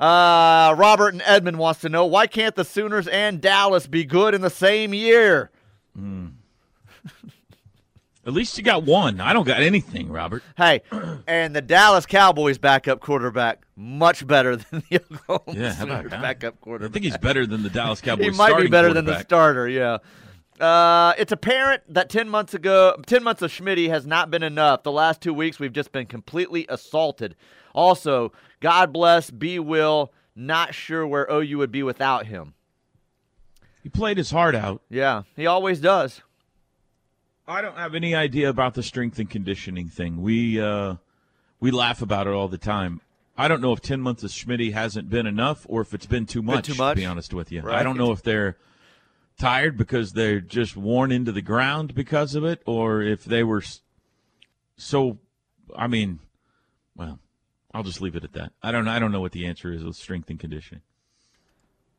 Uh, 0.00 0.74
Robert 0.76 1.14
and 1.14 1.22
Edmund 1.24 1.58
wants 1.58 1.80
to 1.82 1.88
know 1.88 2.04
why 2.04 2.26
can't 2.26 2.54
the 2.56 2.64
Sooners 2.64 3.06
and 3.08 3.40
Dallas 3.40 3.86
be 3.86 4.04
good 4.04 4.34
in 4.34 4.40
the 4.40 4.50
same 4.50 4.92
year? 4.92 5.50
At 8.24 8.32
least 8.32 8.56
you 8.56 8.62
got 8.62 8.84
one. 8.84 9.20
I 9.20 9.32
don't 9.32 9.46
got 9.46 9.60
anything, 9.62 10.08
Robert. 10.08 10.44
Hey, 10.56 10.82
and 11.26 11.56
the 11.56 11.60
Dallas 11.60 12.06
Cowboys 12.06 12.56
backup 12.56 13.00
quarterback 13.00 13.64
much 13.74 14.24
better 14.24 14.54
than 14.54 14.84
the 14.88 15.00
Oklahoma 15.28 15.58
Yeah, 15.60 15.72
how 15.74 15.84
about 15.84 16.10
that? 16.10 16.22
backup 16.22 16.60
quarterback. 16.60 16.90
I 16.90 16.92
think 16.92 17.04
he's 17.04 17.18
better 17.18 17.46
than 17.46 17.64
the 17.64 17.70
Dallas 17.70 18.00
Cowboys. 18.02 18.26
he 18.26 18.30
might 18.30 18.56
be 18.60 18.68
better 18.68 18.92
than 18.94 19.06
the 19.06 19.18
starter. 19.22 19.68
Yeah. 19.68 19.98
Uh, 20.60 21.14
it's 21.18 21.32
apparent 21.32 21.82
that 21.92 22.08
ten 22.10 22.28
months 22.28 22.54
ago, 22.54 22.94
ten 23.06 23.24
months 23.24 23.42
of 23.42 23.50
Schmitty 23.50 23.88
has 23.88 24.06
not 24.06 24.30
been 24.30 24.44
enough. 24.44 24.84
The 24.84 24.92
last 24.92 25.20
two 25.20 25.34
weeks, 25.34 25.58
we've 25.58 25.72
just 25.72 25.90
been 25.90 26.06
completely 26.06 26.64
assaulted. 26.68 27.34
Also, 27.74 28.32
God 28.60 28.92
bless 28.92 29.32
B. 29.32 29.58
Will. 29.58 30.12
Not 30.36 30.74
sure 30.74 31.04
where 31.06 31.26
OU 31.28 31.58
would 31.58 31.72
be 31.72 31.82
without 31.82 32.26
him. 32.26 32.54
He 33.82 33.88
played 33.88 34.16
his 34.16 34.30
heart 34.30 34.54
out. 34.54 34.80
Yeah, 34.88 35.22
he 35.34 35.46
always 35.46 35.80
does. 35.80 36.22
I 37.52 37.60
don't 37.60 37.76
have 37.76 37.94
any 37.94 38.14
idea 38.14 38.48
about 38.48 38.74
the 38.74 38.82
strength 38.82 39.18
and 39.18 39.28
conditioning 39.28 39.88
thing. 39.88 40.22
We 40.22 40.60
uh, 40.60 40.96
we 41.60 41.70
laugh 41.70 42.02
about 42.02 42.26
it 42.26 42.32
all 42.32 42.48
the 42.48 42.58
time. 42.58 43.00
I 43.36 43.48
don't 43.48 43.60
know 43.60 43.72
if 43.72 43.80
ten 43.80 44.00
months 44.00 44.22
of 44.22 44.30
Schmitty 44.30 44.72
hasn't 44.72 45.08
been 45.10 45.26
enough, 45.26 45.66
or 45.68 45.82
if 45.82 45.94
it's 45.94 46.06
been 46.06 46.26
too 46.26 46.42
much. 46.42 46.66
too 46.66 46.74
much? 46.74 46.96
To 46.96 47.00
be 47.02 47.06
honest 47.06 47.34
with 47.34 47.52
you, 47.52 47.62
I 47.68 47.82
don't 47.82 47.98
know 47.98 48.12
if 48.12 48.22
they're 48.22 48.56
tired 49.38 49.76
because 49.76 50.12
they're 50.12 50.40
just 50.40 50.76
worn 50.76 51.12
into 51.12 51.32
the 51.32 51.42
ground 51.42 51.94
because 51.94 52.34
of 52.34 52.44
it, 52.44 52.62
or 52.66 53.02
if 53.02 53.24
they 53.24 53.42
were 53.42 53.62
so. 54.76 55.18
I 55.76 55.86
mean, 55.86 56.20
well, 56.96 57.18
I'll 57.72 57.82
just 57.82 58.00
leave 58.00 58.16
it 58.16 58.24
at 58.24 58.32
that. 58.32 58.52
I 58.62 58.72
don't. 58.72 58.88
I 58.88 58.98
don't 58.98 59.12
know 59.12 59.20
what 59.20 59.32
the 59.32 59.46
answer 59.46 59.72
is 59.72 59.84
with 59.84 59.96
strength 59.96 60.30
and 60.30 60.40
conditioning. 60.40 60.82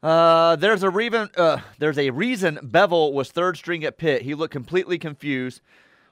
Uh, 0.04 0.58
there's 0.58 0.84
a 0.84 0.90
reason. 0.90 1.30
Uh, 1.38 1.60
there's 1.80 1.98
a 1.98 2.10
reason 2.10 2.60
Beville 2.62 3.14
was 3.14 3.32
third 3.32 3.56
string 3.58 3.86
at 3.86 3.98
Pitt. 3.98 4.24
He 4.24 4.36
looked 4.36 4.52
completely 4.52 4.98
confused. 5.00 5.62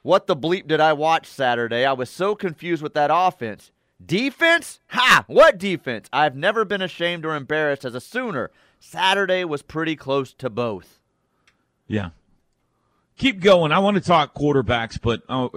What 0.02 0.26
the 0.28 0.36
bleep 0.36 0.66
did 0.68 0.80
I 0.80 0.94
watch 0.94 1.28
Saturday? 1.28 1.86
I 1.86 1.92
was 1.94 2.10
so 2.10 2.34
confused 2.34 2.82
with 2.82 2.94
that 2.94 3.12
offense. 3.14 3.72
Defense? 4.04 4.80
Ha! 4.88 5.26
What 5.28 5.58
defense? 5.60 6.08
I've 6.12 6.36
never 6.36 6.66
been 6.66 6.82
ashamed 6.82 7.26
or 7.26 7.36
embarrassed 7.36 7.86
as 7.86 7.94
a 7.94 8.02
Sooner. 8.02 8.50
Saturday 8.80 9.44
was 9.44 9.62
pretty 9.62 9.96
close 9.96 10.34
to 10.36 10.50
both. 10.50 11.00
Yeah. 11.88 12.10
Keep 13.18 13.42
going. 13.42 13.72
I 13.72 13.78
want 13.78 13.96
to 13.98 14.02
talk 14.02 14.34
quarterbacks, 14.34 15.00
but 15.00 15.22
uh, 15.30 15.50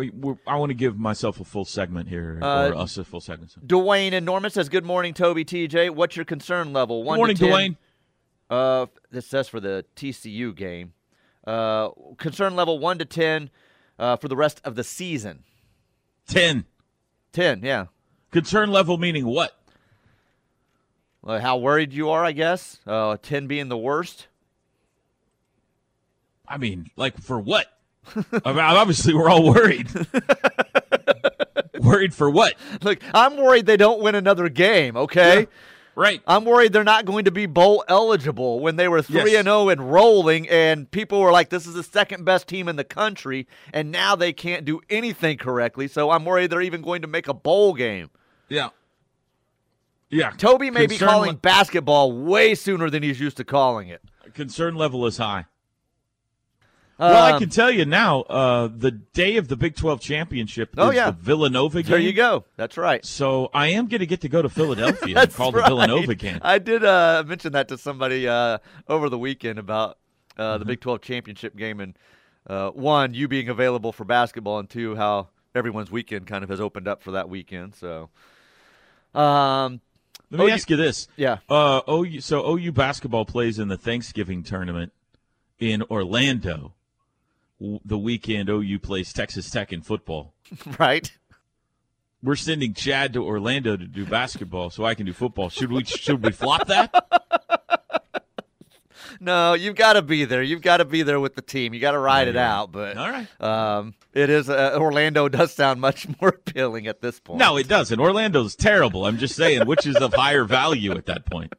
I 0.47 0.57
want 0.57 0.69
to 0.71 0.75
give 0.75 0.99
myself 0.99 1.41
a 1.41 1.45
full 1.45 1.65
segment 1.65 2.11
here, 2.11 2.39
Uh, 2.43 2.71
or 2.71 2.75
us 2.75 2.99
a 2.99 3.05
full 3.05 3.23
segment. 3.23 3.55
Dwayne 3.67 4.13
and 4.13 4.27
Norman 4.27 4.51
says, 4.51 4.69
"Good 4.69 4.85
morning, 4.85 5.15
Toby 5.15 5.47
TJ. 5.47 5.89
What's 5.89 6.17
your 6.17 6.27
concern 6.27 6.75
level? 6.75 7.03
One 7.05 7.17
morning, 7.17 7.37
to 7.37 7.47
10. 7.47 7.53
Dwayne. 7.53 7.77
Uh, 8.51 8.87
this 9.11 9.27
says 9.27 9.49
for 9.49 9.61
the 9.61 9.85
TCU 9.97 10.55
game. 10.55 10.93
Uh, 11.47 11.91
concern 12.19 12.57
level 12.57 12.79
one 12.79 12.99
to 12.99 13.05
ten. 13.05 13.51
Uh, 13.99 14.17
for 14.17 14.27
the 14.27 14.37
rest 14.37 14.61
of 14.65 14.75
the 14.75 14.83
season. 14.83 15.45
10. 16.27 16.65
Ten, 17.33 17.61
yeah. 17.63 17.87
Concern 18.33 18.71
level 18.71 18.99
meaning 18.99 19.25
what? 19.27 19.57
Uh, 21.25 21.39
how 21.39 21.57
worried 21.57 21.93
you 21.93 22.11
are, 22.11 22.25
I 22.25 22.33
guess. 22.33 22.81
Uh, 22.87 23.17
ten 23.23 23.47
being 23.47 23.69
the 23.69 23.79
worst. 23.79 24.27
I 26.47 26.59
mean, 26.59 26.91
like 26.97 27.19
for 27.19 27.39
what? 27.39 27.67
I 28.17 28.53
mean, 28.53 28.59
obviously, 28.59 29.15
we're 29.15 29.31
all 29.31 29.45
worried. 29.45 29.89
worried 31.81 32.13
for 32.13 32.29
what? 32.29 32.55
Look, 32.83 32.99
I'm 33.15 33.37
worried 33.37 33.67
they 33.67 33.77
don't 33.77 34.03
win 34.03 34.15
another 34.15 34.49
game. 34.49 34.97
Okay. 34.97 35.47
Right. 35.97 36.21
I'm 36.27 36.45
worried 36.45 36.73
they're 36.73 36.83
not 36.85 37.05
going 37.05 37.25
to 37.27 37.31
be 37.31 37.47
bowl 37.47 37.85
eligible 37.89 38.61
when 38.61 38.77
they 38.77 38.89
were 38.89 39.01
three 39.03 39.33
Yes. 39.33 39.41
and 39.41 39.47
zero 39.47 39.69
and 39.69 39.93
rolling, 39.93 40.49
and 40.49 40.91
people 40.91 41.21
were 41.21 41.31
like, 41.31 41.51
"This 41.51 41.67
is 41.67 41.75
the 41.75 41.83
second 41.85 42.25
best 42.25 42.49
team 42.49 42.69
in 42.69 42.77
the 42.77 42.85
country," 42.85 43.47
and 43.73 43.93
now 43.93 44.17
they 44.17 44.33
can't 44.33 44.65
do 44.65 44.81
anything 44.91 45.39
correctly. 45.39 45.87
So 45.89 46.11
I'm 46.11 46.25
worried 46.25 46.51
they're 46.51 46.61
even 46.63 46.83
going 46.83 47.03
to 47.03 47.09
make 47.09 47.29
a 47.29 47.35
bowl 47.35 47.75
game. 47.75 48.11
Yeah. 48.49 48.71
Yeah. 50.11 50.31
Toby 50.37 50.71
may 50.71 50.87
be 50.87 50.99
calling 50.99 51.33
le- 51.33 51.37
basketball 51.37 52.13
way 52.13 52.55
sooner 52.55 52.91
than 52.91 53.03
he's 53.03 53.21
used 53.21 53.37
to 53.39 53.45
calling 53.45 53.89
it. 53.89 54.03
concern 54.35 54.75
level 54.75 55.07
is 55.07 55.17
high. 55.19 55.47
Well, 56.99 57.23
I 57.25 57.33
Um, 57.33 57.39
can 57.41 57.49
tell 57.51 57.71
you 57.71 57.85
now, 57.85 58.23
uh, 58.23 58.69
the 58.75 58.91
day 58.91 59.37
of 59.37 59.49
the 59.49 59.57
Big 59.57 59.75
12 59.77 60.01
championship 60.01 60.75
Oh, 60.79 60.91
is 60.91 60.97
yeah. 60.97 61.07
the 61.11 61.17
Villanova 61.19 61.83
game. 61.83 61.91
There 61.91 61.99
you 62.01 62.13
go. 62.13 62.45
That's 62.57 62.77
right. 62.77 63.05
So 63.05 63.51
I 63.53 63.69
am 63.69 63.89
going 63.89 64.01
to 64.01 64.07
get 64.07 64.21
to 64.23 64.29
go 64.29 64.43
to 64.43 64.49
Philadelphia 64.49 65.19
and 65.23 65.33
call 65.35 65.51
the. 65.53 65.63
Villanova 65.63 66.15
game. 66.15 66.39
I 66.43 66.59
did 66.59 66.85
uh, 66.85 67.25
mention 67.27 67.53
that 67.53 67.69
to 67.69 67.79
somebody 67.79 68.29
uh, 68.29 68.59
over 68.89 69.09
the 69.09 69.19
weekend 69.19 69.59
about 69.59 69.99
uh, 70.37 70.43
Mm-hmm. 70.55 70.59
the 70.61 70.65
Big 70.67 70.81
12 70.81 71.01
championship 71.03 71.57
game 71.57 71.81
and 71.81 71.97
uh, 72.47 72.71
one, 72.71 73.15
you 73.15 73.27
being 73.29 73.49
available 73.49 73.91
for 73.93 74.05
basketball, 74.05 74.59
and 74.59 74.69
two, 74.69 74.97
how 74.97 75.29
everyone's 75.55 75.91
weekend 75.91 76.27
kind 76.27 76.45
of 76.45 76.51
has 76.51 76.61
opened 76.61 76.87
up 76.87 77.03
for 77.03 77.13
that 77.13 77.29
weekend. 77.29 77.75
So, 77.75 78.11
um, 79.15 79.81
Let 80.31 80.41
me 80.41 80.47
OU 80.47 80.51
ask 80.51 80.71
you 80.71 80.77
this. 80.77 81.09
Yeah. 81.17 81.39
Uh, 81.49 81.81
OU, 81.89 82.21
so 82.21 82.47
OU 82.57 82.73
basketball 82.73 83.25
plays 83.25 83.59
in 83.59 83.69
the 83.69 83.77
Thanksgiving 83.79 84.43
tournament 84.43 84.93
in 85.59 85.83
Orlando. 85.85 86.75
The 87.61 87.99
weekend 87.99 88.49
OU 88.49 88.79
plays 88.81 89.13
Texas 89.13 89.51
Tech 89.51 89.73
in 89.73 89.81
football. 89.83 90.35
right? 90.79 91.11
We're 92.23 92.37
sending 92.37 92.75
Chad 92.75 93.13
to 93.15 93.25
Orlando 93.25 93.77
to 93.77 93.87
do 93.87 94.05
basketball, 94.07 94.71
so 94.71 94.85
I 94.85 94.95
can 94.95 95.07
do 95.07 95.13
football. 95.13 95.51
Should 95.51 95.71
we? 95.71 95.85
Should 95.85 96.23
we 96.25 96.33
flop 96.33 96.67
that? 96.69 96.93
No, 99.21 99.55
you've 99.55 99.77
got 99.77 99.95
to 99.95 100.03
be 100.03 100.25
there. 100.25 100.43
You've 100.43 100.61
got 100.61 100.79
to 100.79 100.85
be 100.85 101.03
there 101.03 101.21
with 101.21 101.35
the 101.35 101.41
team. 101.41 101.73
You 101.73 101.81
got 101.81 101.93
to 101.93 101.99
ride 101.99 102.29
it 102.29 102.35
Yeah. 102.35 102.59
out. 102.61 102.73
But 102.73 102.97
All 102.97 103.09
right. 103.09 103.41
um, 103.41 103.95
it 104.13 104.29
is 104.29 104.51
uh, 104.51 104.77
Orlando 104.79 105.29
does 105.31 105.53
sound 105.53 105.81
much 105.81 106.07
more 106.21 106.31
appealing 106.31 106.89
at 106.89 107.01
this 107.01 107.21
point. 107.21 107.39
No, 107.39 107.57
it 107.57 107.69
doesn't. 107.69 107.99
Orlando's 107.99 108.55
terrible. 108.57 109.07
I'm 109.07 109.17
just 109.19 109.37
saying, 109.37 109.67
which 109.67 109.87
is 109.87 109.97
of 109.97 110.13
higher 110.15 110.45
value 110.45 110.93
at 110.93 111.07
that 111.07 111.27
point. 111.27 111.55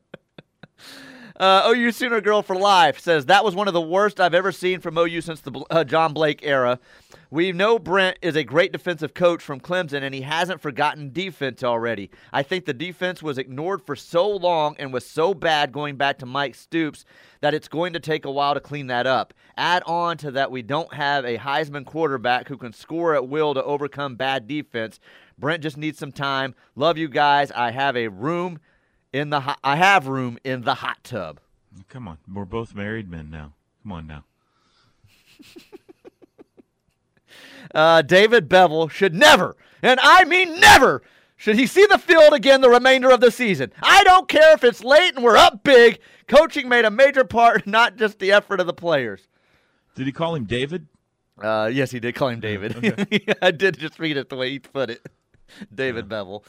Uh, 1.37 1.69
OU 1.75 1.91
Sooner 1.91 2.21
Girl 2.21 2.41
for 2.41 2.55
Life 2.55 2.97
says 2.97 3.25
that 3.25 3.43
was 3.43 3.53
one 3.53 3.67
of 3.67 3.73
the 3.73 3.81
worst 3.81 4.21
I've 4.21 4.33
ever 4.33 4.53
seen 4.53 4.79
from 4.79 4.97
OU 4.97 5.19
since 5.19 5.41
the 5.41 5.51
uh, 5.69 5.83
John 5.83 6.13
Blake 6.13 6.39
era. 6.43 6.79
We 7.29 7.51
know 7.51 7.77
Brent 7.77 8.17
is 8.21 8.37
a 8.37 8.45
great 8.45 8.71
defensive 8.71 9.13
coach 9.13 9.43
from 9.43 9.59
Clemson, 9.59 10.01
and 10.01 10.15
he 10.15 10.21
hasn't 10.21 10.61
forgotten 10.61 11.11
defense 11.11 11.61
already. 11.61 12.09
I 12.31 12.41
think 12.41 12.63
the 12.63 12.73
defense 12.73 13.21
was 13.21 13.37
ignored 13.37 13.81
for 13.85 13.97
so 13.97 14.29
long 14.29 14.77
and 14.79 14.93
was 14.93 15.05
so 15.05 15.33
bad 15.33 15.73
going 15.73 15.97
back 15.97 16.19
to 16.19 16.25
Mike 16.25 16.55
Stoops 16.55 17.03
that 17.41 17.53
it's 17.53 17.67
going 17.67 17.91
to 17.91 17.99
take 17.99 18.23
a 18.23 18.31
while 18.31 18.53
to 18.53 18.61
clean 18.61 18.87
that 18.87 19.05
up. 19.05 19.33
Add 19.57 19.83
on 19.85 20.15
to 20.19 20.31
that, 20.31 20.51
we 20.51 20.61
don't 20.61 20.93
have 20.93 21.25
a 21.25 21.37
Heisman 21.37 21.85
quarterback 21.85 22.47
who 22.47 22.55
can 22.55 22.71
score 22.71 23.13
at 23.13 23.27
will 23.27 23.53
to 23.53 23.63
overcome 23.63 24.15
bad 24.15 24.47
defense. 24.47 25.01
Brent 25.37 25.63
just 25.63 25.75
needs 25.75 25.99
some 25.99 26.13
time. 26.13 26.55
Love 26.77 26.97
you 26.97 27.09
guys. 27.09 27.51
I 27.51 27.71
have 27.71 27.97
a 27.97 28.07
room 28.07 28.59
in 29.15 29.29
the 29.29 29.39
hot, 29.39 29.59
I 29.63 29.77
have 29.77 30.07
room 30.07 30.37
in 30.43 30.61
the 30.61 30.75
hot 30.75 31.03
tub. 31.03 31.39
Come 31.87 32.07
on, 32.07 32.17
we're 32.31 32.43
both 32.43 32.75
married 32.75 33.09
men 33.09 33.29
now. 33.29 33.53
Come 33.83 33.91
on 33.93 34.07
now. 34.07 34.23
Uh, 37.73 38.01
David 38.03 38.47
Beville 38.47 38.87
should 38.87 39.13
never, 39.15 39.57
and 39.81 39.99
I 40.01 40.23
mean 40.23 40.59
never, 40.59 41.01
Should 41.35 41.57
he 41.57 41.67
see 41.67 41.85
the 41.87 41.97
field 41.97 42.31
again 42.31 42.61
the 42.61 42.69
remainder 42.69 43.09
of 43.09 43.19
the 43.19 43.31
season? 43.31 43.73
I 43.81 44.03
don't 44.03 44.29
care 44.29 44.53
if 44.53 44.63
it's 44.63 44.83
late 44.83 45.15
and 45.15 45.23
we're 45.23 45.35
up 45.35 45.63
big. 45.63 45.99
Coaching 46.27 46.69
made 46.69 46.85
a 46.85 46.91
major 46.91 47.23
part, 47.23 47.67
not 47.67 47.97
just 47.97 48.19
the 48.19 48.31
effort 48.31 48.59
of 48.59 48.67
the 48.67 48.73
players. 48.73 49.27
Did 49.95 50.05
he 50.05 50.11
call 50.11 50.35
him 50.35 50.45
David? 50.45 50.87
Uh, 51.41 51.69
yes, 51.73 51.91
he 51.91 51.99
did 51.99 52.15
call 52.15 52.29
him 52.29 52.39
David. 52.39 52.77
Okay. 52.77 53.25
I 53.41 53.51
did 53.51 53.77
just 53.77 53.99
read 53.99 54.15
it 54.15 54.29
the 54.29 54.35
way 54.35 54.51
he 54.51 54.59
put 54.59 54.89
it. 54.89 55.05
David 55.73 56.05
yeah. 56.09 56.23
Beville. 56.23 56.43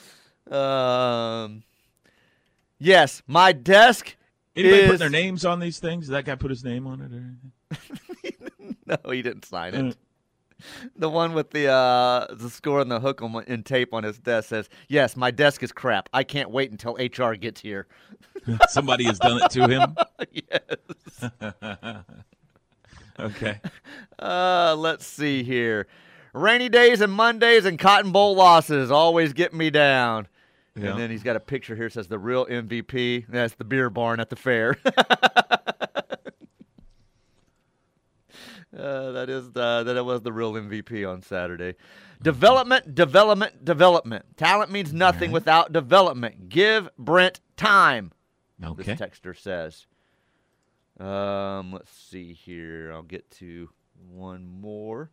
Um, 0.51 1.63
yes, 2.79 3.23
my 3.27 3.53
desk. 3.53 4.17
Anybody 4.55 4.83
is... 4.83 4.91
put 4.91 4.99
their 4.99 5.11
names 5.11 5.45
on 5.45 5.61
these 5.61 5.79
things? 5.79 6.07
Did 6.07 6.13
that 6.13 6.25
guy 6.25 6.35
put 6.35 6.51
his 6.51 6.65
name 6.65 6.87
on 6.87 7.01
it 7.01 7.13
or 7.13 7.17
anything? 7.17 8.77
no, 8.87 9.11
he 9.11 9.23
didn't 9.23 9.45
sign 9.45 9.75
it. 9.75 9.85
Uh, 9.85 9.93
the 10.97 11.11
one 11.11 11.35
with 11.35 11.51
the 11.51 11.67
uh, 11.67 12.27
the 12.33 12.49
score 12.49 12.81
and 12.81 12.91
the 12.91 13.01
hook 13.01 13.21
on, 13.23 13.45
in 13.47 13.63
tape 13.63 13.93
on 13.93 14.05
his 14.05 14.19
desk 14.19 14.49
says, 14.49 14.69
"Yes, 14.89 15.17
my 15.17 15.31
desk 15.31 15.63
is 15.63 15.73
crap. 15.73 16.09
I 16.13 16.25
can't 16.25 16.51
wait 16.51 16.71
until 16.71 16.95
HR 16.95 17.35
gets 17.35 17.61
here." 17.61 17.87
Somebody 18.69 19.05
has 19.05 19.19
done 19.19 19.41
it 19.43 19.51
to 19.51 19.69
him. 19.69 19.97
yes. 20.51 21.31
okay. 23.19 23.61
Uh, 24.19 24.75
let's 24.79 25.07
see 25.07 25.43
here. 25.43 25.87
Rainy 26.33 26.69
days 26.69 27.01
and 27.01 27.13
Mondays 27.13 27.65
and 27.65 27.79
Cotton 27.79 28.13
Bowl 28.13 28.35
losses 28.35 28.91
always 28.91 29.33
get 29.33 29.55
me 29.55 29.71
down. 29.71 30.29
Yeah. 30.77 30.91
And 30.91 31.01
then 31.01 31.11
he's 31.11 31.23
got 31.23 31.37
a 31.37 31.41
picture 31.41 31.75
here 31.75 31.89
says 31.89 32.07
the 32.07 32.19
real 32.19 32.47
MVP. 32.47 33.27
That's 33.29 33.55
the 33.55 33.65
beer 33.65 33.89
barn 33.91 34.21
at 34.21 34.31
the 34.31 34.37
fair. 34.37 34.77
Uh, 38.77 39.13
that 39.13 39.31
is 39.31 39.51
the, 39.53 39.83
that 39.85 40.05
was 40.05 40.21
the 40.21 40.33
real 40.33 40.53
MVP 40.53 41.11
on 41.11 41.23
Saturday. 41.23 41.77
Development, 42.23 42.95
development, 42.95 43.65
development. 43.65 44.37
Talent 44.37 44.71
means 44.71 44.93
nothing 44.93 45.31
right. 45.31 45.35
without 45.35 45.73
development. 45.73 46.51
Give 46.51 46.91
Brent 46.99 47.41
time. 47.57 48.13
Okay. 48.63 48.83
This 48.83 49.01
texter 49.01 49.35
says. 49.35 49.87
Um, 51.01 51.73
let's 51.73 51.91
see 51.91 52.35
here. 52.35 52.91
I'll 52.93 53.03
get 53.03 53.31
to 53.33 53.71
one 54.11 54.47
more. 54.47 55.11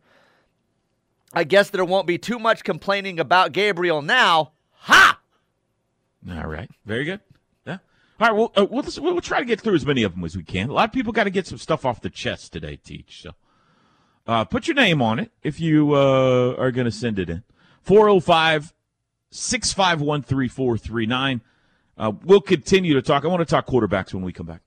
I 1.32 1.44
guess 1.44 1.70
there 1.70 1.84
won't 1.84 2.06
be 2.06 2.18
too 2.18 2.38
much 2.38 2.64
complaining 2.64 3.18
about 3.18 3.52
Gabriel 3.52 4.02
now. 4.02 4.52
Ha! 4.72 5.20
All 6.30 6.46
right. 6.46 6.70
Very 6.86 7.04
good. 7.04 7.20
Yeah. 7.66 7.78
All 8.20 8.28
right. 8.28 8.32
Well, 8.32 8.52
uh, 8.56 8.66
we'll, 8.70 8.84
we'll 8.98 9.20
try 9.20 9.40
to 9.40 9.44
get 9.44 9.60
through 9.60 9.74
as 9.74 9.84
many 9.84 10.02
of 10.02 10.14
them 10.14 10.24
as 10.24 10.36
we 10.36 10.42
can. 10.42 10.70
A 10.70 10.72
lot 10.72 10.88
of 10.88 10.92
people 10.92 11.12
got 11.12 11.24
to 11.24 11.30
get 11.30 11.46
some 11.46 11.58
stuff 11.58 11.84
off 11.84 12.00
the 12.00 12.10
chest 12.10 12.52
today, 12.52 12.76
Teach. 12.76 13.22
So 13.22 13.32
uh, 14.26 14.44
put 14.44 14.66
your 14.66 14.74
name 14.74 15.02
on 15.02 15.18
it 15.18 15.30
if 15.42 15.60
you 15.60 15.94
uh, 15.94 16.54
are 16.58 16.70
going 16.70 16.86
to 16.86 16.92
send 16.92 17.18
it 17.18 17.28
in. 17.28 17.42
405 17.82 18.72
651 19.30 20.22
3439. 20.22 21.40
Uh, 21.96 22.12
we'll 22.24 22.40
continue 22.40 22.94
to 22.94 23.02
talk. 23.02 23.24
I 23.24 23.28
want 23.28 23.40
to 23.40 23.44
talk 23.44 23.66
quarterbacks 23.66 24.14
when 24.14 24.24
we 24.24 24.32
come 24.32 24.46
back. 24.46 24.62